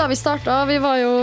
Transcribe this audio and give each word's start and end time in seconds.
da 0.00 0.06
vi 0.08 0.16
starta, 0.16 0.64
vi 0.64 0.78
var 0.80 0.96
jo 0.96 1.14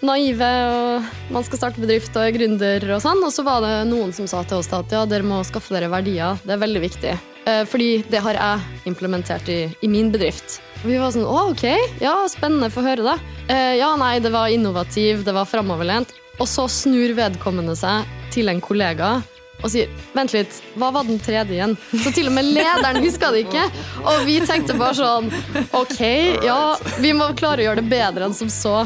naive, 0.00 0.46
og 0.72 1.32
man 1.34 1.44
skal 1.44 1.58
starte 1.58 1.82
bedrift 1.82 2.14
og 2.16 2.24
er 2.24 2.32
gründer 2.32 2.86
og 2.94 3.02
sånn. 3.04 3.20
Og 3.26 3.32
så 3.34 3.44
var 3.44 3.60
det 3.60 3.72
noen 3.90 4.14
som 4.16 4.24
sa 4.30 4.40
til 4.48 4.62
oss 4.62 4.70
at 4.72 4.94
ja, 4.94 5.02
dere 5.04 5.26
må 5.26 5.42
skaffe 5.44 5.74
dere 5.74 5.90
verdier. 5.92 6.40
Det 6.40 6.54
er 6.54 6.62
veldig 6.62 6.80
viktig. 6.80 7.12
Eh, 7.44 7.60
fordi 7.68 7.90
det 8.08 8.22
har 8.24 8.38
jeg 8.38 8.86
implementert 8.88 9.50
i, 9.52 9.58
i 9.84 9.90
min 9.90 10.08
bedrift. 10.14 10.62
Og 10.80 10.88
vi 10.88 10.96
var 11.02 11.12
sånn 11.12 11.28
å, 11.28 11.50
ok, 11.52 11.66
ja, 12.00 12.14
spennende, 12.32 12.72
få 12.72 12.86
høre, 12.86 13.04
da. 13.04 13.18
Eh, 13.52 13.74
ja, 13.82 13.90
nei, 14.00 14.14
det 14.24 14.32
var 14.32 14.48
innovativ, 14.48 15.26
det 15.28 15.36
var 15.36 15.50
framoverlent. 15.50 16.16
Og 16.40 16.48
så 16.48 16.64
snur 16.72 17.12
vedkommende 17.18 17.76
seg 17.76 18.08
til 18.32 18.48
en 18.48 18.64
kollega 18.64 19.18
og 19.62 19.70
sier 19.70 19.90
vent 20.14 20.34
litt, 20.34 20.58
hva 20.78 20.90
var 20.94 21.06
den 21.06 21.20
tredje 21.22 21.54
igjen? 21.54 21.76
Så 22.02 22.12
til 22.14 22.28
og 22.30 22.34
med 22.36 22.50
lederen 22.50 22.98
huska 23.04 23.30
det 23.34 23.44
ikke. 23.46 23.64
Og 24.02 24.24
vi 24.26 24.40
tenkte 24.46 24.76
bare 24.78 24.96
sånn 24.98 25.30
ok, 25.78 26.00
ja, 26.44 26.60
vi 27.02 27.14
må 27.16 27.30
klare 27.38 27.62
å 27.62 27.68
gjøre 27.70 27.82
det 27.82 27.92
bedre 27.92 28.28
enn 28.28 28.36
som 28.36 28.50
så. 28.52 28.82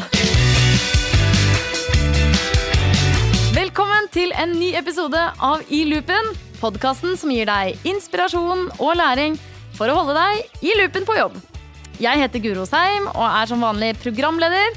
Velkommen 3.56 4.10
til 4.12 4.34
en 4.37 4.52
ny 4.60 4.74
episode 4.77 5.20
av 5.41 5.65
I 5.73 5.87
loopen. 5.88 6.34
Podkasten 6.60 7.16
som 7.20 7.32
gir 7.32 7.48
deg 7.48 7.88
inspirasjon 7.88 8.68
og 8.77 8.96
læring 8.96 9.37
for 9.77 9.93
å 9.93 9.96
holde 9.98 10.16
deg 10.16 10.65
i 10.65 10.77
loopen 10.79 11.09
på 11.09 11.16
jobb. 11.18 11.37
Jeg 12.01 12.20
heter 12.20 12.43
Guro 12.45 12.66
Seim 12.68 13.09
og 13.15 13.24
er 13.24 13.48
som 13.48 13.65
vanlig 13.65 13.95
programleder. 14.02 14.77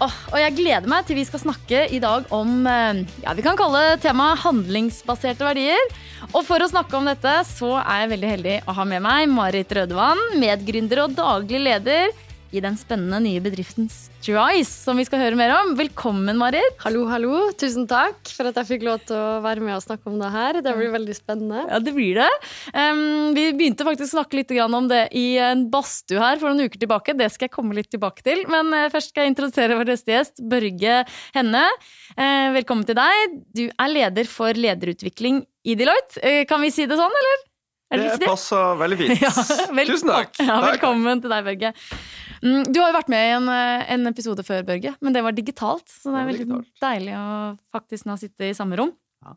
Oh, 0.00 0.14
og 0.32 0.38
jeg 0.40 0.54
gleder 0.56 0.88
meg 0.88 1.04
til 1.04 1.18
vi 1.18 1.26
skal 1.28 1.42
snakke 1.42 1.82
i 1.92 1.98
dag 2.00 2.24
om 2.32 2.64
eh, 2.64 3.02
ja, 3.20 3.34
vi 3.36 3.44
kan 3.44 3.58
kalle 3.58 3.98
temaet 4.00 4.40
handlingsbaserte 4.46 5.44
verdier. 5.44 5.92
Og 6.30 6.40
for 6.48 6.64
å 6.64 6.68
snakke 6.70 6.96
om 6.96 7.04
dette, 7.08 7.34
så 7.44 7.74
er 7.82 8.06
jeg 8.06 8.12
veldig 8.14 8.30
heldig 8.30 8.56
å 8.64 8.76
ha 8.78 8.86
med 8.88 9.04
meg 9.04 9.28
Marit 9.28 9.74
Rødevann, 9.76 10.22
medgründer 10.40 11.04
og 11.04 11.18
daglig 11.18 11.60
leder 11.66 12.16
i 12.50 12.60
den 12.62 12.76
spennende 12.78 13.20
nye 13.22 13.40
bedriften 13.42 13.86
Strice, 13.90 14.72
som 14.72 14.98
vi 14.98 15.04
skal 15.06 15.22
høre 15.22 15.38
mer 15.38 15.52
om. 15.54 15.72
Velkommen, 15.78 16.38
Marit. 16.38 16.76
Hallo, 16.82 17.04
hallo. 17.10 17.44
Tusen 17.58 17.86
takk 17.90 18.32
for 18.34 18.50
at 18.50 18.58
jeg 18.58 18.68
fikk 18.72 18.86
lov 18.88 19.02
til 19.06 19.16
å 19.16 19.40
være 19.44 19.62
med 19.64 19.76
og 19.76 19.84
snakke 19.84 20.10
om 20.10 20.18
det 20.20 20.30
her. 20.34 20.58
Det 20.64 20.74
blir 20.76 20.92
veldig 20.94 21.16
spennende. 21.16 21.62
Ja, 21.70 21.80
det 21.82 21.94
blir 21.96 22.18
det. 22.18 22.30
Um, 22.74 23.30
vi 23.36 23.46
begynte 23.56 23.86
faktisk 23.86 24.10
å 24.10 24.20
snakke 24.20 24.40
litt 24.40 24.54
om 24.60 24.88
det 24.90 25.04
i 25.16 25.38
en 25.40 25.68
badstue 25.70 26.20
her 26.20 26.40
for 26.40 26.50
noen 26.50 26.66
uker 26.66 26.82
tilbake. 26.82 27.14
Det 27.18 27.30
skal 27.32 27.46
jeg 27.46 27.54
komme 27.54 27.76
litt 27.78 27.90
tilbake 27.92 28.24
til. 28.26 28.42
Men 28.50 28.74
uh, 28.74 28.88
først 28.92 29.14
skal 29.14 29.26
jeg 29.26 29.34
introdusere 29.34 29.78
vår 29.78 29.92
neste 29.94 30.16
gjest, 30.16 30.42
Børge 30.50 31.04
Henne. 31.36 31.62
Uh, 32.16 32.50
velkommen 32.58 32.88
til 32.88 32.98
deg. 32.98 33.38
Du 33.54 33.64
er 33.70 33.94
leder 33.94 34.30
for 34.30 34.58
lederutvikling 34.58 35.44
i 35.64 35.78
Deloitte. 35.78 36.18
Uh, 36.24 36.42
kan 36.50 36.64
vi 36.64 36.74
si 36.74 36.88
det 36.90 36.98
sånn, 36.98 37.20
eller? 37.22 37.46
Det, 37.90 38.20
det 38.22 38.26
passer 38.28 38.76
veldig 38.78 38.96
fint. 39.00 39.22
ja, 39.24 39.30
Tusen 39.88 40.10
takk. 40.12 40.36
Ja, 40.38 40.60
velkommen 40.62 41.18
takk. 41.18 41.24
til 41.24 41.32
deg, 41.34 41.46
Børge. 41.48 41.72
Mm, 42.40 42.72
du 42.72 42.80
har 42.80 42.88
jo 42.88 42.96
vært 42.96 43.10
med 43.12 43.20
i 43.20 43.32
en, 43.36 43.48
eh, 43.52 43.86
en, 43.94 44.06
episode 44.08 44.44
før, 44.46 44.64
Børge, 44.64 44.94
men 45.04 45.12
det 45.12 45.22
var 45.24 45.36
digitalt. 45.36 45.88
Så 45.88 46.12
det 46.12 46.20
er 46.22 46.28
veldig 46.30 46.46
digitalt. 46.46 46.70
deilig 46.80 47.16
å 47.18 47.30
faktisk 47.72 48.08
nå 48.08 48.16
sitte 48.20 48.48
i 48.48 48.56
samme 48.56 48.78
rom. 48.80 48.92
Ja. 49.24 49.34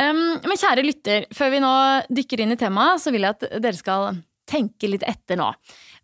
Um, 0.00 0.40
men 0.44 0.60
kjære 0.60 0.84
lytter, 0.84 1.26
før 1.34 1.50
vi 1.54 1.62
nå 1.64 1.72
dykker 2.12 2.44
inn 2.44 2.52
i 2.52 2.60
temaet, 2.60 3.00
så 3.00 3.12
vil 3.12 3.24
jeg 3.24 3.36
at 3.38 3.62
dere 3.62 3.78
skal 3.78 4.20
tenke 4.50 4.90
litt 4.90 5.06
etter 5.08 5.38
nå. 5.40 5.48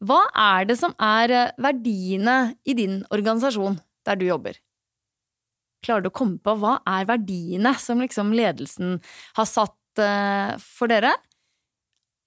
Hva 0.07 0.23
er 0.33 0.69
det 0.69 0.79
som 0.81 0.95
er 1.03 1.33
eh, 1.33 1.53
verdiene 1.61 2.57
i 2.69 2.77
din 2.79 3.01
organisasjon 3.11 3.79
der 4.07 4.19
du 4.21 4.27
jobber? 4.29 4.59
Klarer 5.85 6.05
du 6.05 6.11
å 6.11 6.17
komme 6.17 6.41
på 6.43 6.57
hva 6.61 6.79
er 6.89 7.09
verdiene 7.09 7.75
som 7.81 8.01
liksom 8.03 8.33
ledelsen 8.37 8.99
har 9.37 9.49
satt 9.49 10.01
uh, 10.01 10.57
for 10.61 10.91
dere? 10.91 11.13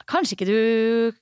Kanskje 0.09 0.37
ikke 0.37 0.49
du 0.49 0.59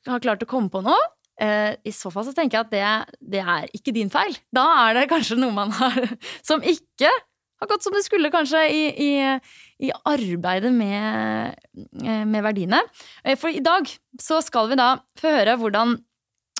har 0.07 0.23
klart 0.23 0.43
å 0.43 0.49
komme 0.49 0.71
på 0.71 0.83
noe? 0.85 0.99
Eh, 1.37 1.75
I 1.85 1.93
så 1.93 2.09
fall 2.13 2.25
så 2.25 2.33
tenker 2.35 2.57
jeg 2.57 2.65
at 2.65 2.73
det, 2.73 3.17
det, 3.35 3.41
er 3.45 3.69
ikke 3.75 3.93
din 3.93 4.09
feil. 4.13 4.33
Da 4.53 4.65
er 4.87 4.97
det 4.97 5.09
kanskje 5.11 5.37
noe 5.37 5.53
man 5.53 5.73
har 5.77 5.97
som 6.47 6.63
ikke 6.65 7.11
har 7.57 7.69
gått 7.69 7.85
som 7.85 7.93
det 7.93 8.03
skulle, 8.05 8.33
kanskje, 8.33 8.63
i, 8.69 8.83
i, 9.01 9.87
i 9.87 9.93
arbeidet 10.09 10.73
med, 10.73 11.55
eh, 12.03 12.25
med, 12.25 12.41
verdiene. 12.45 12.83
Eh, 13.23 13.37
for 13.37 13.53
i 13.53 13.63
dag 13.65 13.89
så 14.21 14.41
skal 14.45 14.69
vi 14.71 14.77
da 14.77 14.95
få 15.17 15.33
høre 15.33 15.55
hvordan, 15.61 15.95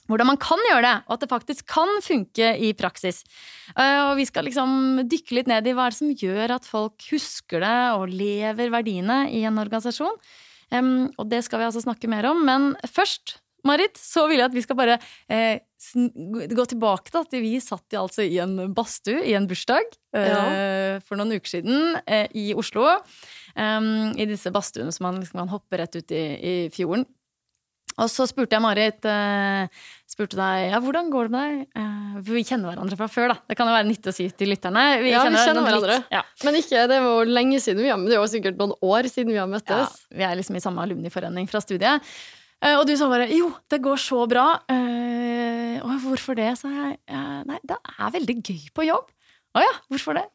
hvordan 0.10 0.30
man 0.32 0.42
kan 0.42 0.62
gjøre 0.70 0.86
det, 0.86 0.96
og 1.06 1.18
at 1.18 1.26
det 1.26 1.32
faktisk 1.34 1.70
kan 1.74 1.98
funke 2.06 2.54
i 2.62 2.72
praksis. 2.78 3.24
Og 3.78 4.14
vi 4.16 4.26
skal 4.30 4.48
liksom 4.48 5.02
dykke 5.10 5.36
litt 5.36 5.50
ned 5.52 5.68
i 5.68 5.74
hva 5.76 5.90
er 5.90 5.94
det 5.94 6.00
som 6.00 6.14
gjør 6.16 6.54
at 6.56 6.70
folk 6.70 7.10
husker 7.12 7.62
det 7.66 7.80
og 7.98 8.14
lever 8.14 8.72
verdiene 8.72 9.26
i 9.36 9.44
en 9.50 9.60
organisasjon. 9.60 10.16
Og 10.80 11.26
det 11.28 11.42
skal 11.44 11.60
vi 11.60 11.68
altså 11.68 11.84
snakke 11.84 12.08
mer 12.08 12.30
om. 12.32 12.40
Men 12.48 12.72
først, 12.88 13.36
Marit, 13.66 13.98
så 13.98 14.28
vil 14.30 14.42
jeg 14.42 14.50
at 14.50 14.56
vi 14.56 14.64
skal 14.66 14.78
bare 14.80 14.98
eh, 15.34 15.64
gå 16.54 16.66
tilbake 16.70 17.12
til 17.12 17.24
at 17.24 17.36
vi 17.38 17.56
satt 17.64 17.96
i, 17.96 18.00
altså, 18.00 18.26
i 18.26 18.38
en 18.44 18.74
badstue 18.76 19.24
i 19.26 19.36
en 19.38 19.48
bursdag 19.50 19.90
eh, 20.18 20.30
ja. 20.30 20.46
for 21.06 21.20
noen 21.20 21.38
uker 21.38 21.58
siden 21.58 21.98
eh, 22.06 22.28
i 22.38 22.52
Oslo. 22.58 22.88
I 23.58 24.26
disse 24.30 24.52
badstuene 24.54 24.92
som 24.94 25.08
man, 25.08 25.16
liksom, 25.24 25.40
man 25.40 25.50
hopper 25.50 25.82
rett 25.82 25.96
ut 25.98 26.12
i, 26.14 26.26
i 26.38 26.58
fjorden. 26.70 27.08
Og 27.98 28.10
så 28.14 28.28
spurte 28.30 28.54
jeg 28.54 28.62
Marit 28.62 29.06
eh, 29.10 29.86
spurte 30.10 30.38
deg, 30.38 30.68
ja, 30.70 30.80
hvordan 30.84 31.10
går 31.14 31.30
det 31.30 31.34
med 31.34 31.48
deg. 31.48 31.80
Eh, 31.82 32.18
for 32.20 32.38
vi 32.38 32.44
kjenner 32.46 32.70
hverandre 32.70 32.98
fra 33.00 33.08
før, 33.10 33.32
da. 33.34 33.38
Det 33.50 33.58
kan 33.58 33.70
jo 33.70 33.74
være 33.74 33.88
nyttig 33.90 34.12
å 34.12 34.16
si 34.16 34.28
til 34.38 34.52
lytterne. 34.54 34.84
Vi 35.02 35.14
ja, 35.14 35.24
kjenner 35.26 35.42
vi 35.42 35.50
kjenner 35.50 35.66
hverandre. 35.66 35.98
Ja. 36.14 36.22
Men 36.46 36.60
ikke, 36.60 36.84
det 36.92 37.00
var 37.02 37.10
jo 37.10 37.38
lenge 37.40 37.62
siden 37.64 37.82
vi 37.82 37.90
har 37.90 38.04
Det 38.06 38.22
var 38.22 38.30
sikkert 38.30 38.62
noen 38.62 38.76
år 38.86 39.10
siden 39.10 39.34
vi 39.34 39.42
har 39.42 39.50
møttes. 39.50 39.98
Ja, 39.98 40.18
vi 40.20 40.28
er 40.30 40.38
liksom 40.38 40.60
i 40.60 40.62
samme 40.62 40.86
alumniforening 40.86 41.50
fra 41.50 41.64
studiet. 41.64 42.06
Eh, 42.66 42.74
og 42.78 42.88
du 42.90 42.96
sa 42.98 43.08
bare 43.10 43.28
'jo, 43.30 43.52
det 43.70 43.82
går 43.82 43.98
så 44.02 44.26
bra'. 44.26 44.62
og 45.84 46.00
hvorfor 46.02 46.34
det? 46.36 46.58
sa 46.58 46.68
jeg. 46.68 46.98
nei, 47.46 47.60
det 47.64 47.78
er 48.00 48.12
veldig 48.12 48.36
gøy 48.44 48.64
på 48.74 48.88
jobb. 48.88 49.12
Å 49.56 49.60
ja, 49.62 49.74
hvorfor 49.90 50.14
det? 50.14 50.26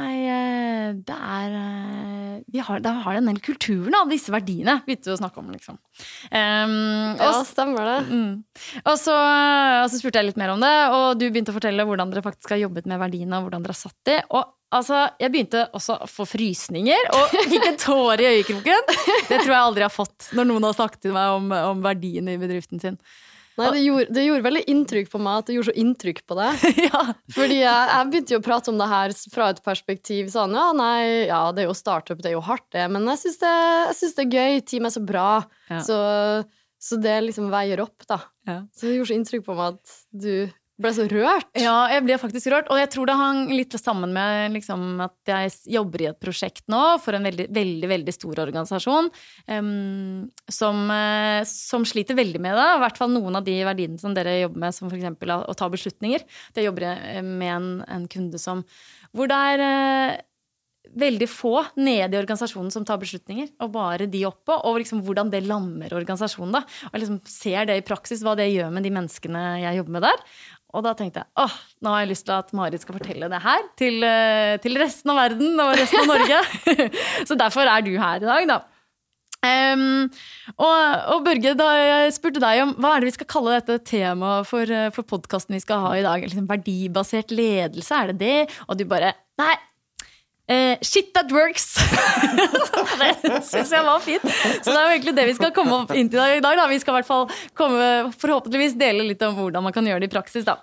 Nei, 0.00 0.16
eh, 0.32 0.92
det 1.06 1.16
er 1.16 1.56
eh, 1.58 2.36
Vi 2.50 2.62
har, 2.64 2.80
det 2.82 2.92
har 3.04 3.16
det 3.16 3.20
en 3.20 3.30
del 3.30 3.40
kulturen 3.44 3.96
av 3.98 4.10
disse 4.10 4.32
verdiene, 4.32 4.78
begynte 4.86 5.10
vi 5.10 5.14
å 5.14 5.20
snakke 5.20 5.42
om, 5.42 5.50
liksom. 5.52 5.76
Um, 6.32 7.16
ja, 7.20 7.32
stemmer 7.46 7.86
det. 7.86 7.98
Mm. 8.08 8.32
Og, 8.80 8.94
så, 8.98 9.14
og, 9.14 9.90
så, 9.90 10.00
spurte 10.00 10.22
jeg 10.22 10.30
litt 10.30 10.40
mer 10.40 10.54
om 10.54 10.64
det, 10.64 10.72
og 10.96 11.20
du 11.20 11.26
begynte 11.28 11.52
å 11.52 11.58
fortelle 11.58 11.86
hvordan 11.86 12.12
dere 12.12 12.24
faktisk 12.24 12.54
har 12.56 12.62
jobbet 12.64 12.88
med 12.90 13.02
verdiene, 13.02 13.38
og 13.38 13.48
hvordan 13.48 13.66
dere 13.66 13.76
har 13.76 13.80
satt 13.82 13.98
de. 14.08 14.16
Og 14.32 14.76
altså, 14.80 15.04
jeg 15.20 15.34
begynte 15.34 15.66
også 15.76 16.00
å 16.00 16.10
få 16.10 16.26
frysninger, 16.32 17.10
og 17.16 17.34
fikk 17.52 17.68
en 17.70 17.80
tåre 17.80 18.24
i 18.24 18.38
øyekroken. 18.38 18.94
Det 19.30 19.42
tror 19.42 19.52
jeg 19.52 19.60
aldri 19.60 19.84
jeg 19.84 19.90
har 19.90 19.98
fått 20.00 20.30
når 20.36 20.50
noen 20.50 20.70
har 20.70 20.78
snakket 20.78 21.04
til 21.06 21.16
meg 21.16 21.36
om, 21.36 21.52
om 21.74 21.84
verdiene 21.84 22.34
i 22.34 22.40
bedriften 22.40 22.82
sin. 22.82 22.98
Nei, 23.58 23.70
det 23.74 23.80
gjorde, 23.82 24.14
det 24.14 24.24
gjorde, 24.24 24.44
veldig 24.46 24.62
inntrykk 24.72 25.10
på 25.12 25.20
meg 25.20 25.40
at 25.40 25.48
det 25.48 25.56
gjorde 25.56 25.72
så 25.72 25.80
inntrykk 25.82 26.20
på 26.30 26.36
deg. 26.38 26.62
ja. 26.86 27.02
Fordi 27.34 27.58
jeg, 27.58 27.88
jeg, 27.90 28.10
begynte 28.12 28.34
jo 28.34 28.40
å 28.40 28.46
prate 28.46 28.72
om 28.72 28.78
det 28.80 28.88
her 28.92 29.16
fra 29.32 29.50
et 29.54 29.60
perspektiv 29.66 30.30
sånn 30.32 30.54
ja, 30.56 30.68
nei, 30.76 31.26
ja, 31.28 31.42
det 31.56 31.64
er 31.64 31.68
jo 31.70 31.76
startup, 31.76 32.22
det 32.22 32.32
er 32.32 32.38
jo 32.38 32.46
hardt, 32.46 32.68
det, 32.76 32.86
men 32.94 33.08
jeg 33.12 33.22
syns 33.24 33.42
det, 33.42 33.56
det, 34.20 34.24
er 34.24 34.38
gøy. 34.38 34.62
Teamet 34.70 34.92
er 34.92 34.96
så 34.96 35.04
bra. 35.04 35.28
Ja. 35.72 35.82
Så, 35.86 35.98
så, 36.80 37.00
det 37.02 37.18
liksom 37.26 37.50
veier 37.52 37.82
opp, 37.84 38.06
da. 38.08 38.22
Ja. 38.48 38.58
Så 38.72 38.88
det 38.88 38.96
gjorde 38.98 39.12
så 39.12 39.18
inntrykk 39.18 39.46
på 39.50 39.58
meg 39.58 39.76
at 39.76 39.98
du 40.10 40.32
ble 40.80 40.92
så 40.96 41.06
rørt. 41.10 41.48
Ja, 41.58 41.88
jeg 41.92 42.04
ble 42.06 42.18
faktisk 42.20 42.50
rørt. 42.52 42.70
Og 42.72 42.80
jeg 42.80 42.90
tror 42.94 43.10
det 43.10 43.16
hang 43.18 43.42
litt 43.52 43.76
sammen 43.78 44.14
med 44.16 44.56
liksom, 44.56 44.84
at 45.04 45.32
jeg 45.32 45.52
jobber 45.76 46.04
i 46.04 46.08
et 46.10 46.20
prosjekt 46.22 46.64
nå 46.72 46.82
for 47.04 47.16
en 47.16 47.26
veldig, 47.28 47.48
veldig, 47.54 47.90
veldig 47.94 48.14
stor 48.16 48.42
organisasjon 48.46 49.10
um, 49.10 50.24
som, 50.50 50.82
uh, 50.92 51.42
som, 51.48 51.86
sliter 51.88 52.18
veldig 52.18 52.42
med 52.42 52.56
det. 52.58 52.68
I 52.76 52.80
hvert 52.84 53.00
fall 53.00 53.12
noen 53.14 53.40
av 53.40 53.46
de 53.46 53.58
verdiene 53.66 54.00
som 54.00 54.16
dere 54.16 54.40
jobber 54.42 54.66
med, 54.66 54.76
som 54.76 54.90
f.eks. 54.90 55.28
å 55.40 55.58
ta 55.58 55.70
beslutninger. 55.72 56.26
Det 56.56 56.66
jobber 56.66 56.90
jeg 56.90 57.24
med 57.28 57.54
en, 57.54 57.70
en 57.88 58.10
kunde 58.10 58.40
som 58.40 58.64
hvor 59.16 59.26
det 59.26 59.36
er 59.54 59.62
uh, 59.64 60.18
veldig 60.96 61.28
få 61.30 61.54
nede 61.78 62.16
i 62.16 62.20
organisasjonen 62.20 62.70
som 62.74 62.84
tar 62.86 63.00
beslutninger, 63.00 63.50
og 63.62 63.72
bare 63.74 64.08
de 64.10 64.24
oppå. 64.26 64.56
og 64.66 64.80
liksom 64.80 65.02
hvordan 65.06 65.30
det 65.30 65.46
lammer 65.46 65.92
organisasjonen. 65.94 66.52
da, 66.52 66.62
Og 66.92 67.00
liksom 67.00 67.20
ser 67.26 67.66
det 67.66 67.76
i 67.76 67.86
praksis, 67.86 68.22
hva 68.22 68.36
det 68.36 68.50
gjør 68.50 68.72
med 68.72 68.82
de 68.82 68.90
menneskene 68.90 69.60
jeg 69.62 69.76
jobber 69.76 69.92
med 69.92 70.02
der. 70.02 70.24
Og 70.70 70.84
da 70.86 70.92
tenkte 70.94 71.24
jeg 71.24 71.42
åh, 71.42 71.54
nå 71.82 71.94
har 71.94 72.04
jeg 72.04 72.12
lyst 72.12 72.26
til 72.28 72.36
at 72.36 72.52
Marit 72.56 72.84
skal 72.84 72.98
fortelle 72.98 73.30
det 73.32 73.40
her 73.42 73.64
til, 73.80 74.02
eh, 74.06 74.56
til 74.62 74.78
resten 74.80 75.12
av 75.12 75.22
verden 75.24 75.62
og 75.62 75.72
resten 75.78 76.04
av 76.04 76.12
Norge. 76.12 76.42
så 77.28 77.38
derfor 77.38 77.70
er 77.70 77.86
du 77.86 77.94
her 77.96 78.22
i 78.22 78.28
dag, 78.28 78.46
da. 78.50 78.60
Um, 79.40 80.10
og, 80.60 80.80
og, 81.14 81.22
Børge, 81.24 81.54
da 81.56 81.68
jeg 81.78 82.12
spurte 82.12 82.42
deg 82.42 82.58
om 82.60 82.74
hva 82.76 82.92
er 82.92 83.00
det 83.00 83.08
vi 83.08 83.14
skal 83.14 83.28
kalle 83.32 83.54
dette 83.56 83.78
temaet 83.88 84.48
for, 84.50 84.68
eh, 84.68 84.90
for 84.92 85.08
podkasten 85.08 85.56
vi 85.56 85.62
skal 85.64 85.80
ha 85.80 85.94
i 85.96 86.04
dag? 86.04 86.26
Liksom 86.26 86.48
verdibasert 86.50 87.32
ledelse, 87.32 87.96
er 87.96 88.12
det 88.12 88.18
det? 88.20 88.60
Og 88.68 88.76
du 88.76 88.84
bare 88.90 89.14
Nei, 89.40 89.54
Uh, 90.50 90.74
shit 90.82 91.12
that 91.14 91.30
works! 91.30 91.76
det 93.22 93.36
syns 93.46 93.70
jeg 93.70 93.86
var 93.86 94.00
fint. 94.02 94.24
Så 94.26 94.72
det 94.72 94.74
er 94.74 94.82
jo 94.82 94.94
egentlig 94.96 95.14
det 95.14 95.26
vi 95.28 95.36
skal 95.36 95.52
komme 95.54 95.76
opp 95.84 95.92
inn 95.94 96.10
til 96.10 96.18
i 96.18 96.42
dag. 96.42 96.56
Da. 96.58 96.64
Vi 96.70 96.80
skal 96.82 96.96
i 96.96 96.98
hvert 96.98 97.06
fall 97.10 97.28
komme, 97.54 98.10
forhåpentligvis 98.18 98.74
dele 98.80 99.06
litt 99.06 99.22
om 99.22 99.36
hvordan 99.38 99.68
man 99.68 99.76
kan 99.76 99.86
gjøre 99.86 100.02
det 100.02 100.10
i 100.10 100.14
praksis. 100.16 100.48
da. 100.48 100.58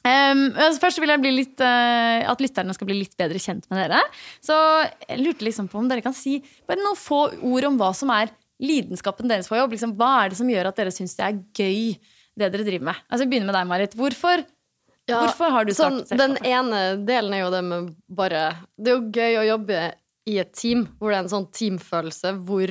Um, 0.00 0.46
først 0.80 0.96
vil 1.02 1.12
jeg 1.12 1.34
litt, 1.36 1.60
uh, 1.60 2.24
at 2.32 2.40
lytterne 2.40 2.72
skal 2.72 2.88
bli 2.88 3.02
litt 3.02 3.12
bedre 3.20 3.42
kjent 3.42 3.66
med 3.68 3.82
dere. 3.82 4.00
Så 4.40 4.56
jeg 5.04 5.20
lurte 5.20 5.44
liksom 5.44 5.68
på 5.68 5.82
om 5.82 5.90
dere 5.90 6.04
kan 6.04 6.16
si 6.16 6.38
bare 6.64 6.80
noen 6.80 6.96
få 6.96 7.26
ord 7.36 7.68
om 7.68 7.76
hva 7.80 7.90
som 7.96 8.12
er 8.16 8.32
lidenskapen 8.60 9.28
deres 9.28 9.50
for 9.50 9.60
jobb. 9.60 9.76
Liksom, 9.76 9.92
hva 10.00 10.14
er 10.22 10.32
det 10.32 10.40
som 10.40 10.48
gjør 10.48 10.70
at 10.70 10.80
dere 10.80 10.94
syns 10.96 11.12
det 11.18 11.28
er 11.28 11.42
gøy, 11.60 11.92
det 12.40 12.48
dere 12.54 12.64
driver 12.64 12.88
med? 12.88 13.04
Altså, 13.10 13.28
begynner 13.28 13.52
med 13.52 13.58
deg, 13.58 13.68
Marit. 13.68 13.98
Hvorfor 14.00 14.46
Ja, 15.08 15.24
Hvorfor 15.24 15.50
har 15.50 15.66
du 15.66 15.72
startet 15.74 16.10
sånn, 16.10 16.20
Den 16.20 16.36
ene 16.46 16.80
delen 17.06 17.34
er 17.34 17.44
jo 17.44 17.50
det 17.54 17.62
med 17.66 17.88
bare 18.06 18.42
Det 18.76 18.92
er 18.92 18.98
jo 18.98 19.08
gøy 19.10 19.38
å 19.40 19.46
jobbe 19.48 19.78
i 20.28 20.36
et 20.38 20.52
team 20.54 20.84
hvor 20.98 21.10
det 21.10 21.16
er 21.16 21.24
en 21.24 21.32
sånn 21.32 21.48
teamfølelse 21.56 22.34
hvor 22.46 22.70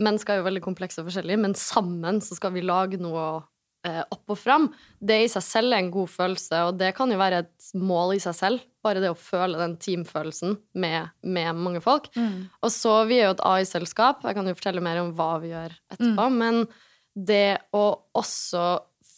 mennesker 0.00 0.34
er 0.34 0.40
jo 0.40 0.46
veldig 0.46 0.62
komplekse 0.64 1.02
og 1.02 1.10
forskjellige, 1.10 1.40
men 1.40 1.54
sammen 1.58 2.20
så 2.24 2.36
skal 2.36 2.52
vi 2.56 2.64
lage 2.64 2.98
noe 3.00 3.26
eh, 3.86 4.02
opp 4.02 4.34
og 4.34 4.38
fram. 4.38 4.66
Det 5.00 5.18
i 5.24 5.28
seg 5.32 5.44
selv 5.44 5.76
er 5.76 5.84
en 5.84 5.92
god 5.94 6.10
følelse, 6.12 6.62
og 6.68 6.80
det 6.80 6.92
kan 6.96 7.12
jo 7.12 7.20
være 7.20 7.44
et 7.44 7.70
mål 7.80 8.16
i 8.16 8.22
seg 8.22 8.36
selv. 8.36 8.66
Bare 8.84 9.02
det 9.02 9.12
å 9.12 9.18
føle 9.18 9.60
den 9.60 9.76
teamfølelsen 9.82 10.58
med, 10.82 11.12
med 11.24 11.62
mange 11.62 11.82
folk. 11.84 12.10
Mm. 12.16 12.48
Og 12.60 12.72
så, 12.74 12.98
Vi 13.08 13.20
er 13.20 13.30
jo 13.30 13.36
et 13.36 13.46
AI-selskap, 13.52 14.26
jeg 14.26 14.38
kan 14.38 14.50
jo 14.50 14.58
fortelle 14.58 14.84
mer 14.84 15.00
om 15.02 15.14
hva 15.16 15.30
vi 15.42 15.54
gjør 15.54 15.72
etterpå, 15.94 16.28
mm. 16.28 16.38
men 16.42 16.62
det 17.16 17.58
å 17.76 17.86
også 18.16 18.66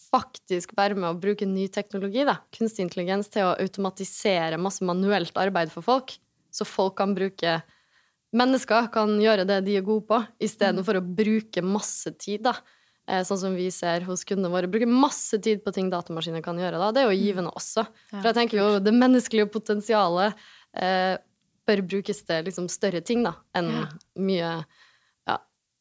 faktisk 0.09 0.73
være 0.77 0.97
med 0.97 1.09
å 1.09 1.17
bruke 1.19 1.47
ny 1.47 1.67
teknologi, 1.71 2.25
da, 2.27 2.39
kunstig 2.55 2.85
intelligens, 2.87 3.29
til 3.33 3.47
å 3.47 3.55
automatisere 3.55 4.59
masse 4.61 4.85
manuelt 4.85 5.37
arbeid 5.39 5.73
for 5.73 5.85
folk, 5.85 6.15
så 6.53 6.67
folk 6.67 6.97
kan 7.01 7.17
bruke 7.17 7.59
Mennesker 8.29 8.91
kan 8.93 9.15
gjøre 9.17 9.41
det 9.49 9.55
de 9.65 9.79
er 9.79 9.81
gode 9.81 10.03
på, 10.05 10.19
istedenfor 10.45 10.99
mm. 10.99 11.01
å 11.01 11.15
bruke 11.17 11.63
masse 11.65 12.11
tid, 12.21 12.43
da. 12.45 12.51
Eh, 13.09 13.23
sånn 13.25 13.39
som 13.41 13.55
vi 13.57 13.65
ser 13.73 14.05
hos 14.05 14.21
kundene 14.27 14.51
våre. 14.53 14.69
Bruke 14.69 14.85
masse 14.85 15.39
tid 15.41 15.63
på 15.65 15.73
ting 15.73 15.89
datamaskiner 15.89 16.43
kan 16.45 16.59
gjøre. 16.61 16.77
da. 16.77 16.91
Det 16.93 17.01
er 17.01 17.07
jo 17.07 17.15
mm. 17.15 17.23
givende 17.23 17.53
også. 17.57 17.87
For 18.11 18.29
jeg 18.29 18.37
tenker 18.37 18.59
jo 18.59 18.67
det 18.85 18.93
menneskelige 18.93 19.49
potensialet 19.49 20.45
eh, 20.77 21.15
bør 21.65 21.81
brukes 21.89 22.21
til 22.27 22.45
liksom 22.45 22.69
større 22.69 23.01
ting 23.05 23.25
da, 23.25 23.33
enn 23.57 23.71
mye 24.21 24.51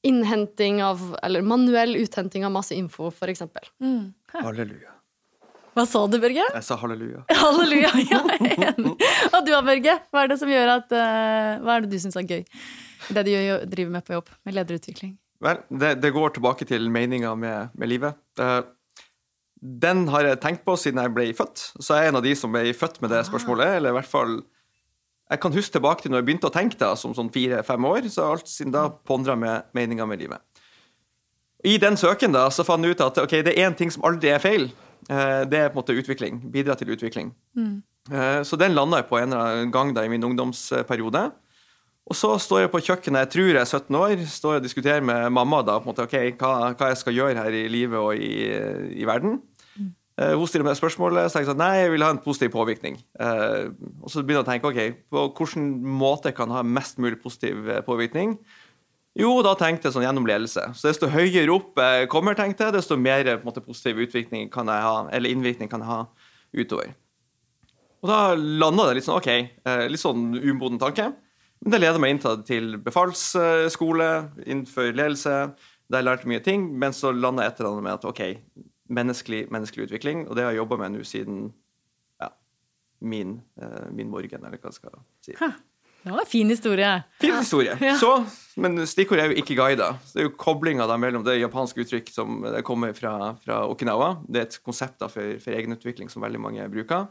innhenting 0.07 0.83
av 0.85 1.17
Eller 1.23 1.43
manuell 1.43 1.97
uthenting 1.97 2.47
av 2.47 2.53
masse 2.53 2.75
info, 2.75 3.11
for 3.11 3.31
eksempel. 3.31 3.67
Mm. 3.83 4.13
Halleluja. 4.33 4.95
Hva 5.79 5.85
sa 5.87 6.01
du, 6.11 6.17
Børge? 6.19 6.43
Jeg 6.43 6.65
sa 6.67 6.77
halleluja. 6.81 7.23
halleluja, 7.43 7.91
ja, 8.11 8.73
Og 8.75 9.45
du 9.47 9.53
da, 9.53 9.63
Børge? 9.63 9.95
Hva 10.11 10.25
er 10.25 10.33
det 10.33 10.39
som 10.41 10.51
gjør 10.51 10.75
at 10.79 10.91
uh, 10.91 11.61
Hva 11.63 11.77
er 11.77 11.85
det 11.85 11.93
du 11.93 12.01
syns 12.03 12.19
er 12.19 12.27
gøy? 12.27 12.43
Det 13.15 13.25
du 13.29 13.31
driver 13.71 13.93
med 13.95 14.07
på 14.07 14.17
jobb, 14.17 14.33
med 14.45 14.57
lederutvikling? 14.57 15.15
Vel, 15.45 15.61
det, 15.71 15.93
det 16.03 16.11
går 16.17 16.35
tilbake 16.35 16.67
til 16.67 16.91
meninga 16.91 17.31
med, 17.39 17.71
med, 17.79 17.93
livet. 17.93 18.19
Uh, 18.41 18.67
den 19.59 20.09
har 20.11 20.27
jeg 20.27 20.41
tenkt 20.43 20.65
på 20.67 20.75
siden 20.79 20.99
jeg 21.03 21.15
ble 21.15 21.29
født. 21.39 21.63
Så 21.79 21.95
jeg 21.95 22.09
er 22.09 22.13
en 22.13 22.19
av 22.19 22.27
de 22.27 22.35
som 22.39 22.51
ble 22.55 22.67
født 22.75 22.99
med 23.05 23.15
det 23.15 23.23
ah. 23.23 23.29
spørsmålet. 23.29 23.79
Eller 23.79 23.95
i 23.95 23.99
hvert 24.01 24.11
fall 24.11 24.41
Jeg 25.29 25.41
kan 25.43 25.53
huske 25.53 25.75
tilbake 25.75 26.03
til 26.03 26.13
når 26.13 26.23
jeg 26.23 26.27
begynte 26.29 26.49
å 26.49 26.55
tenke 26.55 26.79
da, 26.81 26.95
som 26.97 27.13
sånn 27.17 27.29
fire-fem 27.33 27.85
år. 27.85 28.07
Så 28.13 28.25
alt 28.25 28.49
siden 28.49 28.73
da 28.73 28.87
pondra 28.89 29.37
med 29.37 29.69
meninga 29.77 30.07
med 30.09 30.23
livet. 30.25 30.41
I 31.67 31.77
den 31.83 31.99
søken 31.99 32.33
da, 32.33 32.47
så 32.55 32.65
fant 32.65 32.87
jeg 32.87 32.95
ut 32.95 33.03
at 33.05 33.19
okay, 33.21 33.43
det 33.45 33.57
er 33.57 33.67
én 33.67 33.77
ting 33.77 33.91
som 33.93 34.07
aldri 34.09 34.31
er 34.33 34.43
feil. 34.43 34.71
Eh, 35.09 35.43
det 35.51 35.59
er 35.59 35.69
på 35.73 35.79
en 35.79 35.83
måte 35.83 35.97
utvikling. 35.99 36.41
Bidra 36.55 36.77
til 36.79 36.95
utvikling. 36.95 37.33
Mm. 37.59 37.83
Eh, 38.13 38.41
så 38.47 38.57
den 38.61 38.77
landa 38.77 39.03
jeg 39.03 39.09
på 39.11 39.19
en 39.19 39.33
eller 39.33 39.45
annen 39.45 39.75
gang 39.75 39.93
da 39.97 40.07
i 40.07 40.13
min 40.13 40.25
ungdomsperiode. 40.25 41.27
Og 42.09 42.17
så 42.17 42.31
står 42.41 42.63
jeg 42.63 42.73
på 42.73 42.81
kjøkkenet, 42.87 43.27
jeg 43.27 43.33
tror 43.35 43.49
jeg 43.51 43.61
er 43.61 43.69
17 43.69 43.97
år, 43.99 44.21
står 44.33 44.55
og 44.59 44.65
diskuterer 44.65 45.05
med 45.05 45.27
mamma 45.35 45.61
da, 45.61 45.75
på 45.77 45.85
en 45.85 45.93
måte, 45.93 46.07
okay, 46.09 46.31
hva, 46.41 46.71
hva, 46.73 46.89
jeg 46.89 47.01
skal 47.03 47.19
gjøre 47.19 47.43
her 47.43 47.57
i 47.59 47.67
livet 47.69 48.01
og 48.01 48.17
i, 48.17 48.49
i 48.97 49.05
verden. 49.09 49.43
Uh, 50.19 50.35
hun 50.35 50.49
stiller 50.51 50.67
meg 50.67 50.79
spørsmålet, 50.79 51.31
så 51.31 51.41
jeg 51.41 51.49
sånn, 51.49 51.61
nei, 51.61 51.85
jeg 51.85 51.93
vil 51.95 52.03
ha 52.03 52.11
en 52.15 52.23
positiv 52.23 52.51
påvirkning. 52.57 52.99
Uh, 53.21 53.71
og 54.03 54.11
så 54.11 54.25
begynner 54.25 54.43
jeg 54.43 54.47
å 54.47 54.51
tenke 54.51 54.73
ok, 54.73 55.03
på 55.15 55.27
hvilken 55.39 55.69
måte 56.01 56.33
jeg 56.33 56.39
kan 56.41 56.51
ha 56.55 56.65
mest 56.67 56.99
mulig 56.99 57.21
positiv 57.23 57.71
påvirkning. 57.87 58.39
Jo, 59.19 59.33
da 59.43 59.57
tenkte 59.59 59.89
jeg 59.89 59.97
sånn 59.97 60.05
gjennom 60.05 60.27
ledelse. 60.29 60.63
Så 60.79 60.91
desto 60.91 61.09
høyere 61.11 61.51
opp 61.51 61.79
jeg 61.81 62.07
kommer, 62.13 62.37
tenkte 62.39 62.69
jeg, 62.69 62.77
desto 62.77 62.99
mer 63.01 63.27
måte, 63.43 63.63
positiv 63.65 63.99
utvikling 64.05 64.47
kan 64.53 64.69
jeg 64.71 64.85
ha, 64.85 64.97
eller 65.15 65.33
innvirkning 65.35 65.71
kan 65.71 65.83
jeg 65.83 65.91
ha 65.91 66.03
utover. 66.55 66.93
Og 67.99 68.11
da 68.13 68.19
landa 68.39 68.87
det 68.87 68.99
litt 69.01 69.09
sånn 69.09 69.19
OK, 69.19 69.31
eh, 69.33 69.87
litt 69.91 70.03
sånn 70.03 70.31
umoden 70.39 70.79
tanke. 70.79 71.09
Men 71.59 71.75
det 71.75 71.81
leder 71.83 71.99
meg 71.99 72.15
inn 72.15 72.45
til 72.47 72.77
befalsskole, 72.85 74.11
innenfor 74.45 74.93
ledelse, 74.95 75.35
der 75.91 75.99
jeg 75.99 76.07
lærte 76.07 76.31
mye 76.31 76.45
ting. 76.45 76.69
Men 76.79 76.95
så 76.95 77.11
landa 77.11 77.43
jeg 77.43 77.57
et 77.57 77.63
eller 77.63 77.73
annet 77.73 77.87
med 77.89 77.97
at 77.97 78.07
OK, 78.07 78.23
menneskelig, 78.89 79.47
menneskelig 79.53 79.89
utvikling, 79.89 80.27
og 80.29 80.37
det 80.37 80.45
har 80.45 80.55
jeg 80.55 80.63
jobba 80.63 80.79
med 80.83 80.97
nå 80.97 81.07
siden 81.07 81.41
ja, 82.21 82.31
min, 83.01 83.41
eh, 83.61 83.89
min 83.95 84.11
morgen, 84.13 84.45
eller 84.45 84.61
hva 84.61 84.73
skal 84.75 84.95
jeg 84.95 85.03
si. 85.29 85.39
Ha. 85.43 85.53
Det 86.03 86.15
var 86.15 86.23
en 86.23 86.31
fin 86.31 86.49
historie. 86.49 86.91
Fin 87.21 87.35
historie. 87.35 87.75
Ja. 87.83 87.97
Så, 87.99 88.13
men 88.57 88.79
stikkordet 88.87 89.25
er 89.25 89.33
jo 89.33 89.43
ikke 89.43 89.57
guida. 89.59 89.91
Det 90.13 90.23
er 90.23 90.29
jo 90.29 90.37
koblinga 90.39 90.87
mellom 90.97 91.25
det 91.27 91.41
japanske 91.41 91.83
uttrykk 91.83 92.13
som 92.15 92.47
kommer 92.65 92.95
fra, 92.97 93.35
fra, 93.43 93.65
Okinawa. 93.69 94.13
Det 94.29 94.41
er 94.41 94.47
et 94.47 94.61
konsept 94.65 95.03
for, 95.03 95.35
for 95.43 95.57
egenutvikling 95.59 96.09
som 96.09 96.23
veldig 96.23 96.41
mange 96.41 96.69
bruker. 96.73 97.09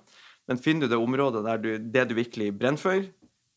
Men 0.47 0.61
finner 0.63 0.87
du 0.87 0.95
det 0.95 1.01
området 1.03 1.43
der 1.45 1.61
du, 1.61 1.69
det 1.77 2.07
du 2.09 2.15
virkelig 2.17 2.53
brenner 2.57 2.79
for, 2.81 3.03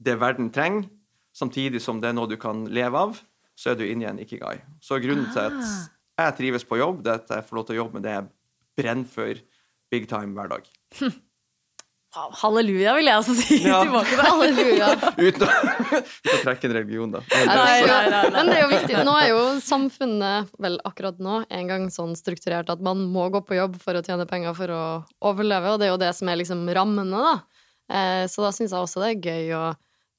det 0.01 0.19
verden 0.19 0.51
trenger, 0.51 0.89
samtidig 1.33 1.81
som 1.85 2.03
det 2.03 2.11
er 2.11 2.19
noe 2.19 2.29
du 2.29 2.37
kan 2.41 2.67
leve 2.67 2.99
av, 2.99 3.21
så 3.55 3.73
er 3.73 3.79
du 3.79 3.87
inne 3.87 4.07
i 4.07 4.11
en 4.11 4.21
ikigai. 4.21 4.59
Så 4.83 4.99
grunnen 4.99 5.29
til 5.31 5.47
at 5.47 5.57
ah. 5.61 5.81
Jeg 6.29 6.37
trives 6.43 6.67
på 6.69 6.79
jobb, 6.81 7.03
det 7.07 7.15
er 7.15 7.25
at 7.25 7.35
jeg 7.39 7.49
får 7.49 7.59
lov 7.59 7.67
til 7.67 7.77
å 7.77 7.81
jobbe 7.83 7.99
med 7.99 8.07
det 8.07 8.15
jeg 8.17 8.29
brenner 8.81 9.11
for 9.11 9.43
big 9.91 10.07
time 10.11 10.37
hver 10.37 10.53
dag. 10.53 10.71
Hm. 11.01 11.19
Halleluja, 12.11 12.97
vil 12.99 13.07
jeg 13.07 13.21
også 13.21 13.35
si 13.39 13.57
ja. 13.63 13.81
tilbake. 13.85 14.11
til. 14.11 14.23
Halleluja. 14.27 14.89
Uten 15.29 15.45
å, 15.47 16.39
trekke 16.43 16.67
en 16.67 16.75
religion, 16.75 17.13
da. 17.15 17.21
Nei, 17.31 17.77
nei, 17.87 18.01
nei, 18.11 18.23
Men 18.35 18.51
det 18.51 18.57
er 18.57 18.65
jo 18.65 18.71
viktig. 18.73 18.97
Nå 19.07 19.15
er 19.15 19.29
jo 19.31 19.45
samfunnet 19.63 20.51
vel 20.63 20.81
akkurat 20.89 21.21
nå 21.23 21.45
en 21.47 21.71
gang 21.71 21.87
sånn 21.95 22.17
strukturert 22.19 22.73
at 22.75 22.83
man 22.83 23.05
må 23.15 23.29
gå 23.31 23.45
på 23.47 23.61
jobb 23.61 23.79
for 23.83 23.95
å 23.95 24.03
tjene 24.03 24.27
penger 24.31 24.59
for 24.59 24.75
å 24.75 24.83
overleve, 25.31 25.71
og 25.71 25.79
det 25.79 25.87
er 25.87 25.95
jo 25.95 26.03
det 26.03 26.11
som 26.19 26.33
er 26.33 26.41
liksom 26.43 26.67
rammene, 26.75 27.23
da. 27.31 27.37
Eh, 27.91 28.25
så 28.31 28.43
da 28.43 28.51
syns 28.55 28.75
jeg 28.75 28.83
også 28.83 29.05
det 29.05 29.13
er 29.13 29.31
gøy 29.31 29.55
å 29.59 29.65